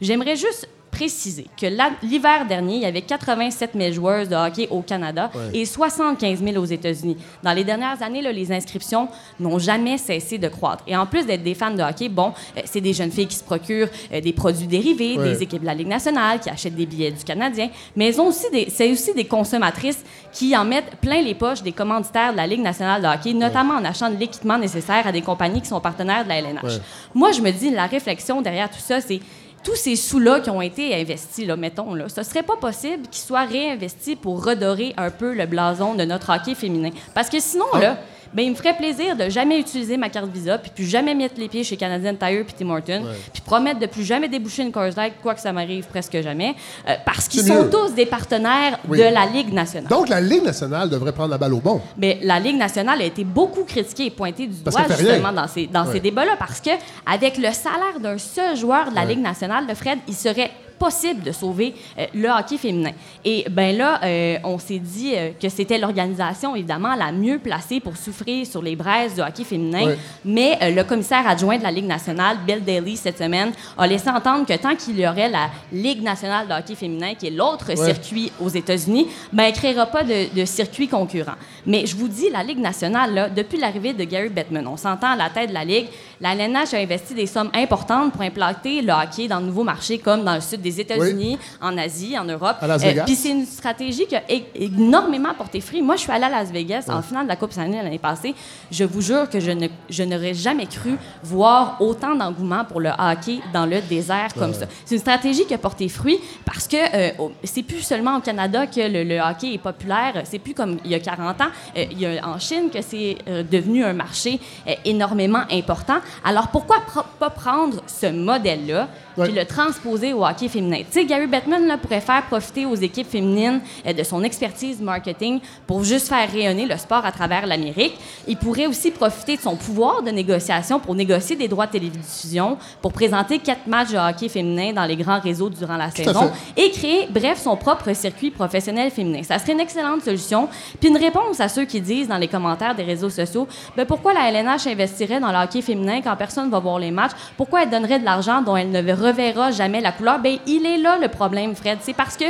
[0.00, 1.66] J'aimerais juste préciser que
[2.02, 6.56] l'hiver dernier, il y avait 87 000 joueurs de hockey au Canada et 75 000
[6.62, 7.16] aux États-Unis.
[7.42, 10.82] Dans les dernières années, là, les inscriptions n'ont jamais cessé de croître.
[10.86, 13.36] Et en plus d'être des fans de hockey, bon, euh, c'est des jeunes filles qui
[13.36, 15.32] se procurent euh, des produits dérivés, Ouais.
[15.34, 18.28] des équipes de la Ligue nationale, qui achètent des billets du Canadien, mais elles ont
[18.28, 22.36] aussi des, c'est aussi des consommatrices qui en mettent plein les poches des commanditaires de
[22.36, 25.68] la Ligue nationale de hockey, notamment en achetant de l'équipement nécessaire à des compagnies qui
[25.68, 26.80] sont partenaires de la LNH.
[27.14, 29.20] Moi, je me dis, la réflexion derrière tout ça, c'est
[29.62, 33.22] tous ces sous-là qui ont été investis, là, mettons, là, ce serait pas possible qu'ils
[33.22, 36.90] soient réinvestis pour redorer un peu le blason de notre hockey féminin.
[37.14, 37.98] Parce que sinon, là,
[38.32, 41.34] ben, il me ferait plaisir de jamais utiliser ma carte Visa, puis plus jamais mettre
[41.38, 43.02] les pieds chez Canadian Tire puis Tim Hortons,
[43.32, 46.54] puis promettre de plus jamais déboucher une Coors Light, quoi que ça m'arrive presque jamais,
[46.88, 47.70] euh, parce qu'ils sont mieux.
[47.70, 48.98] tous des partenaires Oui.
[48.98, 49.88] de la Ligue nationale.
[49.90, 51.80] Donc, la Ligue nationale devrait prendre la balle au bon.
[51.96, 54.96] Mais la Ligue nationale a été beaucoup critiquée et pointée du Parce doigt rien.
[54.96, 55.92] justement dans ces, dans Ouais.
[55.94, 56.70] ces débats-là parce que
[57.06, 60.50] avec le salaire d'un seul joueur de la Ligue nationale, le Fred, il serait
[60.80, 62.92] possible de sauver euh, le hockey féminin.
[63.22, 67.80] Et ben là, euh, on s'est dit euh, que c'était l'organisation évidemment la mieux placée
[67.80, 69.94] pour souffrir sur les braises du hockey féminin.
[70.24, 74.46] Mais le commissaire adjoint de la Ligue nationale, Bill Daly, cette semaine, a laissé entendre
[74.46, 78.32] que tant qu'il y aurait la Ligue nationale de hockey féminin, qui est l'autre circuit
[78.40, 81.36] aux États-Unis, ben, elle ne créera pas de, de circuit concurrent.
[81.66, 85.12] Mais je vous dis, la Ligue nationale, là, depuis l'arrivée de Gary Bettman, on s'entend
[85.12, 85.88] à la tête de la Ligue,
[86.20, 89.98] la LNH a investi des sommes importantes pour implanter le hockey dans de nouveaux marchés
[89.98, 92.56] comme dans le sud des États-Unis, en Asie, en Europe.
[93.00, 93.04] Euh.
[93.06, 94.22] Puis c'est une stratégie qui a
[94.54, 95.82] énormément porté fruit.
[95.82, 98.34] Moi, je suis allée à Las Vegas en finale de la Coupe Stanley l'année passée.
[98.70, 102.90] Je vous jure que je ne je n'aurais jamais cru voir autant d'engouement pour le
[102.98, 104.66] hockey dans le désert comme ça.
[104.84, 108.66] C'est une stratégie qui a porté fruit parce que euh, c'est plus seulement au Canada
[108.66, 110.22] que le, le hockey est populaire.
[110.24, 111.44] C'est plus comme il y a 40 ans.
[111.76, 115.98] Euh, il y a en Chine que c'est euh, devenu un marché euh, énormément important.
[116.24, 118.88] Alors pourquoi pr- pas prendre ce modèle-là
[119.24, 120.59] puis le transposer au hockey féminin?
[120.68, 124.80] Tu sais, Gary Bettman là, pourrait faire profiter aux équipes féminines euh, de son expertise
[124.80, 127.96] marketing pour juste faire rayonner le sport à travers l'Amérique.
[128.26, 132.58] Il pourrait aussi profiter de son pouvoir de négociation pour négocier des droits de télévision,
[132.82, 136.70] pour présenter quatre matchs de hockey féminin dans les grands réseaux durant la saison et
[136.70, 139.22] créer, bref, son propre circuit professionnel féminin.
[139.22, 140.48] Ça serait une excellente solution.
[140.78, 143.46] Puis une réponse à ceux qui disent dans les commentaires des réseaux sociaux,
[143.76, 147.12] ben pourquoi la LNH investirait dans le hockey féminin quand personne va voir les matchs?
[147.36, 150.18] Pourquoi elle donnerait de l'argent dont elle ne reverra jamais la couleur?
[150.18, 151.78] Ben il est là le problème, Fred.
[151.82, 152.24] C'est parce que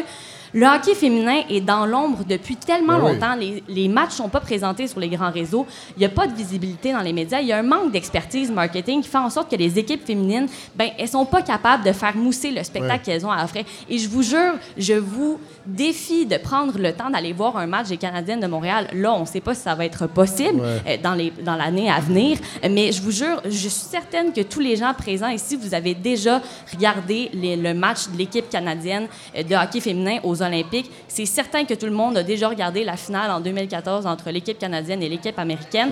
[0.52, 3.12] le hockey féminin est dans l'ombre depuis tellement Ben oui.
[3.12, 3.34] longtemps.
[3.36, 5.66] Les, les matchs sont pas présentés sur les grands réseaux.
[5.96, 7.40] Il n'y a pas de visibilité dans les médias.
[7.40, 10.46] Il y a un manque d'expertise marketing qui fait en sorte que les équipes féminines,
[10.74, 13.64] ben, elles sont pas capables de faire mousser le spectacle qu'elles ont à offrir.
[13.88, 17.88] Et je vous jure, je vous défie de prendre le temps d'aller voir un match
[17.88, 18.88] des Canadiennes de Montréal.
[18.92, 21.90] Là, on ne sait pas si ça va être possible euh, dans les dans l'année
[21.90, 22.38] à venir.
[22.68, 25.94] Mais je vous jure, je suis certaine que tous les gens présents ici, vous avez
[25.94, 26.40] déjà
[26.72, 30.90] regardé les- le match de l'équipe canadienne euh, de hockey féminin aux Olympiques.
[31.08, 34.58] C'est certain que tout le monde a déjà regardé la finale en 2014 entre l'équipe
[34.58, 35.90] canadienne et l'équipe américaine.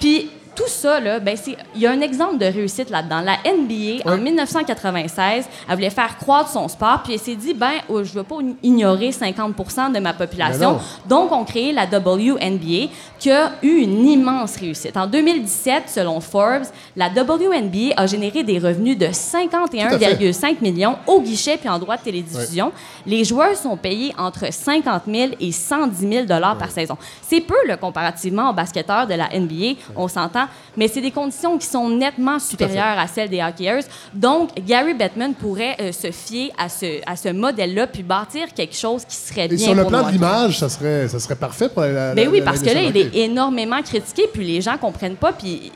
[0.00, 3.20] Puis tout ça, là, ben, c'est- il y a un exemple de réussite là-dedans.
[3.22, 7.72] La NBA, en 1996, elle voulait faire croître son sport, puis elle s'est dit, ben,
[7.88, 10.72] oh, je ne veux pas ignorer 50% de ma population.
[11.08, 12.88] Donc, on crée la WNBA,
[13.18, 14.96] qui a eu une immense réussite.
[14.96, 16.64] En 2017, selon Forbes,
[16.96, 22.02] la WNBA a généré des revenus de 51,5 millions au guichet puis en droit de
[22.02, 22.72] télédiffusion.
[23.06, 26.96] Les joueurs sont payés entre 50 000 et 110 000 dollars par saison.
[27.22, 30.41] C'est peu, là, comparativement aux basketteurs de la NBA, on s'entend,
[30.76, 33.82] mais c'est des conditions qui sont nettement supérieures à, celles des hockeyeurs.
[34.14, 38.76] Donc, Gary Bettman pourrait euh, se fier à ce, à ce modèle-là puis bâtir quelque
[38.76, 41.36] chose qui serait Et bien sur le pour plan de l'image, ça serait, ça serait
[41.36, 42.08] parfait pour la.
[42.08, 45.16] la Ben oui, la- parce que là, il est énormément critiqué, puis les gens comprennent
[45.16, 45.70] pas, puis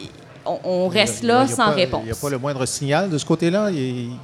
[0.46, 2.00] on, on reste a- là a sans pas- réponse.
[2.04, 3.70] Il n'y a pas le moindre signal de ce côté-là?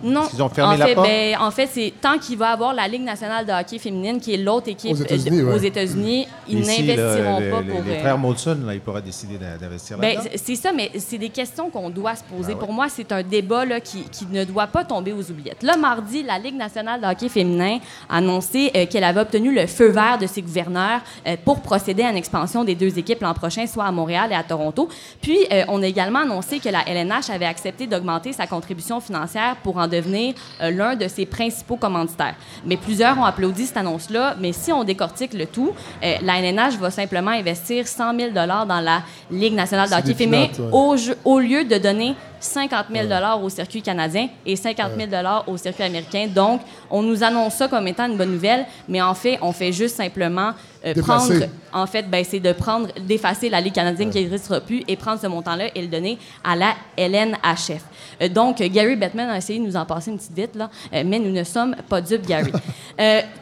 [0.03, 0.23] Non.
[0.35, 1.07] Ils ont fermé en la fait, porte?
[1.09, 4.35] ben, en fait, c'est tant qu'il va avoir la Ligue nationale de hockey féminine, qui
[4.35, 5.67] est l'autre équipe Aux États-Unis, euh, ouais.
[5.67, 7.83] États-Unis, ils n'investiront pas le- pour.
[7.85, 10.31] Les euh, frères Molson, là, ils pourraient décider d'in- d'investir ben, là-dedans.
[10.33, 12.55] c'est- c'est ça, mais c'est des questions qu'on doit se Ben poser.
[12.55, 15.63] Pour moi, c'est un débat là, qui, qui ne doit pas tomber aux oubliettes.
[15.63, 17.79] Là, mardi, la Ligue nationale de hockey féminin
[18.09, 22.03] a annoncé euh, qu'elle avait obtenu le feu vert de ses gouverneurs euh, pour procéder
[22.03, 24.89] à une expansion des deux équipes l'an prochain, soit à Montréal et à Toronto.
[25.21, 29.57] Puis, euh, on a également annoncé que la LNH avait accepté d'augmenter sa contribution financière
[29.63, 32.35] pour en devenir euh, l'un de ses principaux commanditaires.
[32.65, 34.37] Mais plusieurs ont applaudi cette annonce-là.
[34.41, 35.73] Mais si on décortique le tout,
[36.03, 40.49] euh, la LNH va simplement investir 100 000 dans la Ligue nationale de hockey féminin
[40.59, 41.15] ouais.
[41.25, 43.09] au, lieu de donner 50 000
[43.43, 45.11] au circuit canadien et 50 000
[45.47, 46.27] au circuit américain.
[46.27, 46.61] Donc,
[46.91, 49.97] on nous annonce ça comme étant une bonne nouvelle, mais en fait, on fait juste
[49.97, 50.53] simplement
[50.85, 51.33] euh, prendre...
[51.73, 55.21] En fait, ben, c'est de prendre, d'effacer la Ligue canadienne qui n'existera plus et prendre
[55.21, 57.83] ce montant-là et le donner à la LNHF.
[58.21, 61.03] Euh, donc, Gary Bettman a essayé de nous en passer une petite vite, là, euh,
[61.07, 62.53] mais nous ne sommes pas dupes, Gary.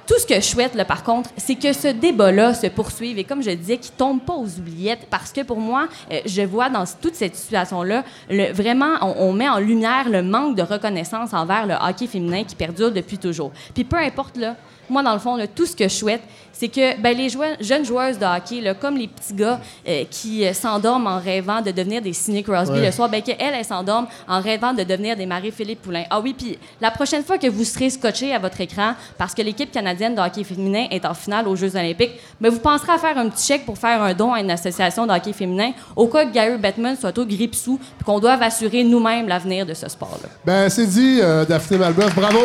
[0.06, 3.24] Tout ce que je souhaite, là, par contre, c'est que ce débat-là se poursuive et,
[3.24, 5.88] comme je disais, qu'il ne tombe pas aux oubliettes parce que pour moi,
[6.26, 8.04] je vois dans toute cette situation-là,
[8.52, 12.56] vraiment, on, on met en lumière le manque de reconnaissance envers le hockey féminin qui
[12.56, 13.52] perdure depuis toujours.
[13.74, 14.56] Puis peu importe, là,
[14.90, 16.22] moi, dans le fond, là, tout ce que je souhaite,
[16.52, 19.58] c'est que ben, les joueurs- jeunes joueuses de hockey, là, comme les petits gars
[19.88, 22.86] euh, qui euh, s'endorment en rêvant de devenir des Sidney Crosby Ouais.
[22.86, 26.04] le soir, ben, qu'elles, elles s'endorment en rêvant de devenir des Marie-Philippe Poulain.
[26.10, 29.40] Ah oui, puis la prochaine fois que vous serez scotché à votre écran parce que
[29.40, 32.98] l'équipe canadienne de hockey féminin est en finale aux Jeux olympiques, ben, vous penserez à
[32.98, 36.08] faire un petit chèque pour faire un don à une association de hockey féminin au
[36.08, 39.88] cas que Gary Bettman soit au grippe-sous puis qu'on doive assurer nous-mêmes l'avenir de ce
[39.88, 40.28] sport-là.
[40.44, 42.40] Ben, c'est dit, euh, Daphné Malbeuf, bravo.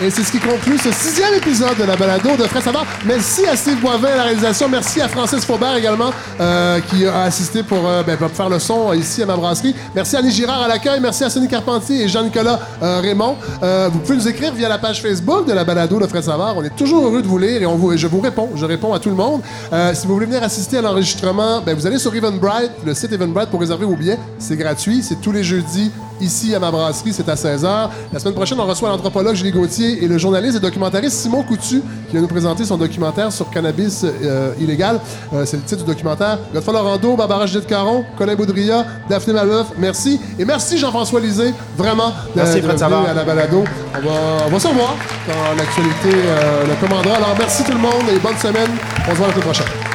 [0.00, 2.86] Et c'est ce qui conclut ce sixième épisode de la balado de Frais Savard.
[3.04, 4.68] Merci à Steve Boivin à la réalisation.
[4.68, 8.92] Merci à Francis Faubert également, euh, qui a assisté pour, euh, ben, faire le son
[8.92, 9.74] ici à ma brasserie.
[9.96, 11.00] Merci à Annie Girard à l'accueil.
[11.00, 13.34] Merci à Sonny Carpentier et Jean-Nicolas euh, Raymond.
[13.60, 16.56] Euh, vous pouvez nous écrire via la page Facebook de la balado de Frais Savard.
[16.56, 18.50] On est toujours heureux de vous lire et on vous, je vous réponds.
[18.54, 19.42] Je réponds à tout le monde.
[19.72, 23.12] Euh, si vous voulez venir assister à l'enregistrement, ben, vous allez sur Eventbrite, le site
[23.12, 24.18] Eventbrite pour réserver vos billets.
[24.38, 25.02] C'est gratuit.
[25.02, 27.12] C'est tous les jeudis ici à ma brasserie.
[27.12, 27.88] C'est à 16h.
[28.12, 31.82] La semaine prochaine, on reçoit l'anthropologue Julie Gauthier et le journaliste et documentariste Simon Coutu
[32.08, 35.00] qui va nous présenter son documentaire sur cannabis euh, illégal.
[35.34, 36.38] Euh, c'est le titre du documentaire.
[36.52, 40.20] Godefroy Laurando, Barbara Judith Caron, Colin Boudria, Daphné Malbeuf, merci.
[40.38, 43.08] Et merci Jean-François Lisée, vraiment, Merci, d'être Fred venu Savard.
[43.08, 43.64] à la balado.
[43.94, 44.14] On va,
[44.46, 44.94] on va se revoir
[45.26, 47.16] quand l'actualité euh, le commandera.
[47.16, 48.70] Alors merci tout le monde et bonne semaine.
[49.06, 49.87] On se voit la semaine prochaine.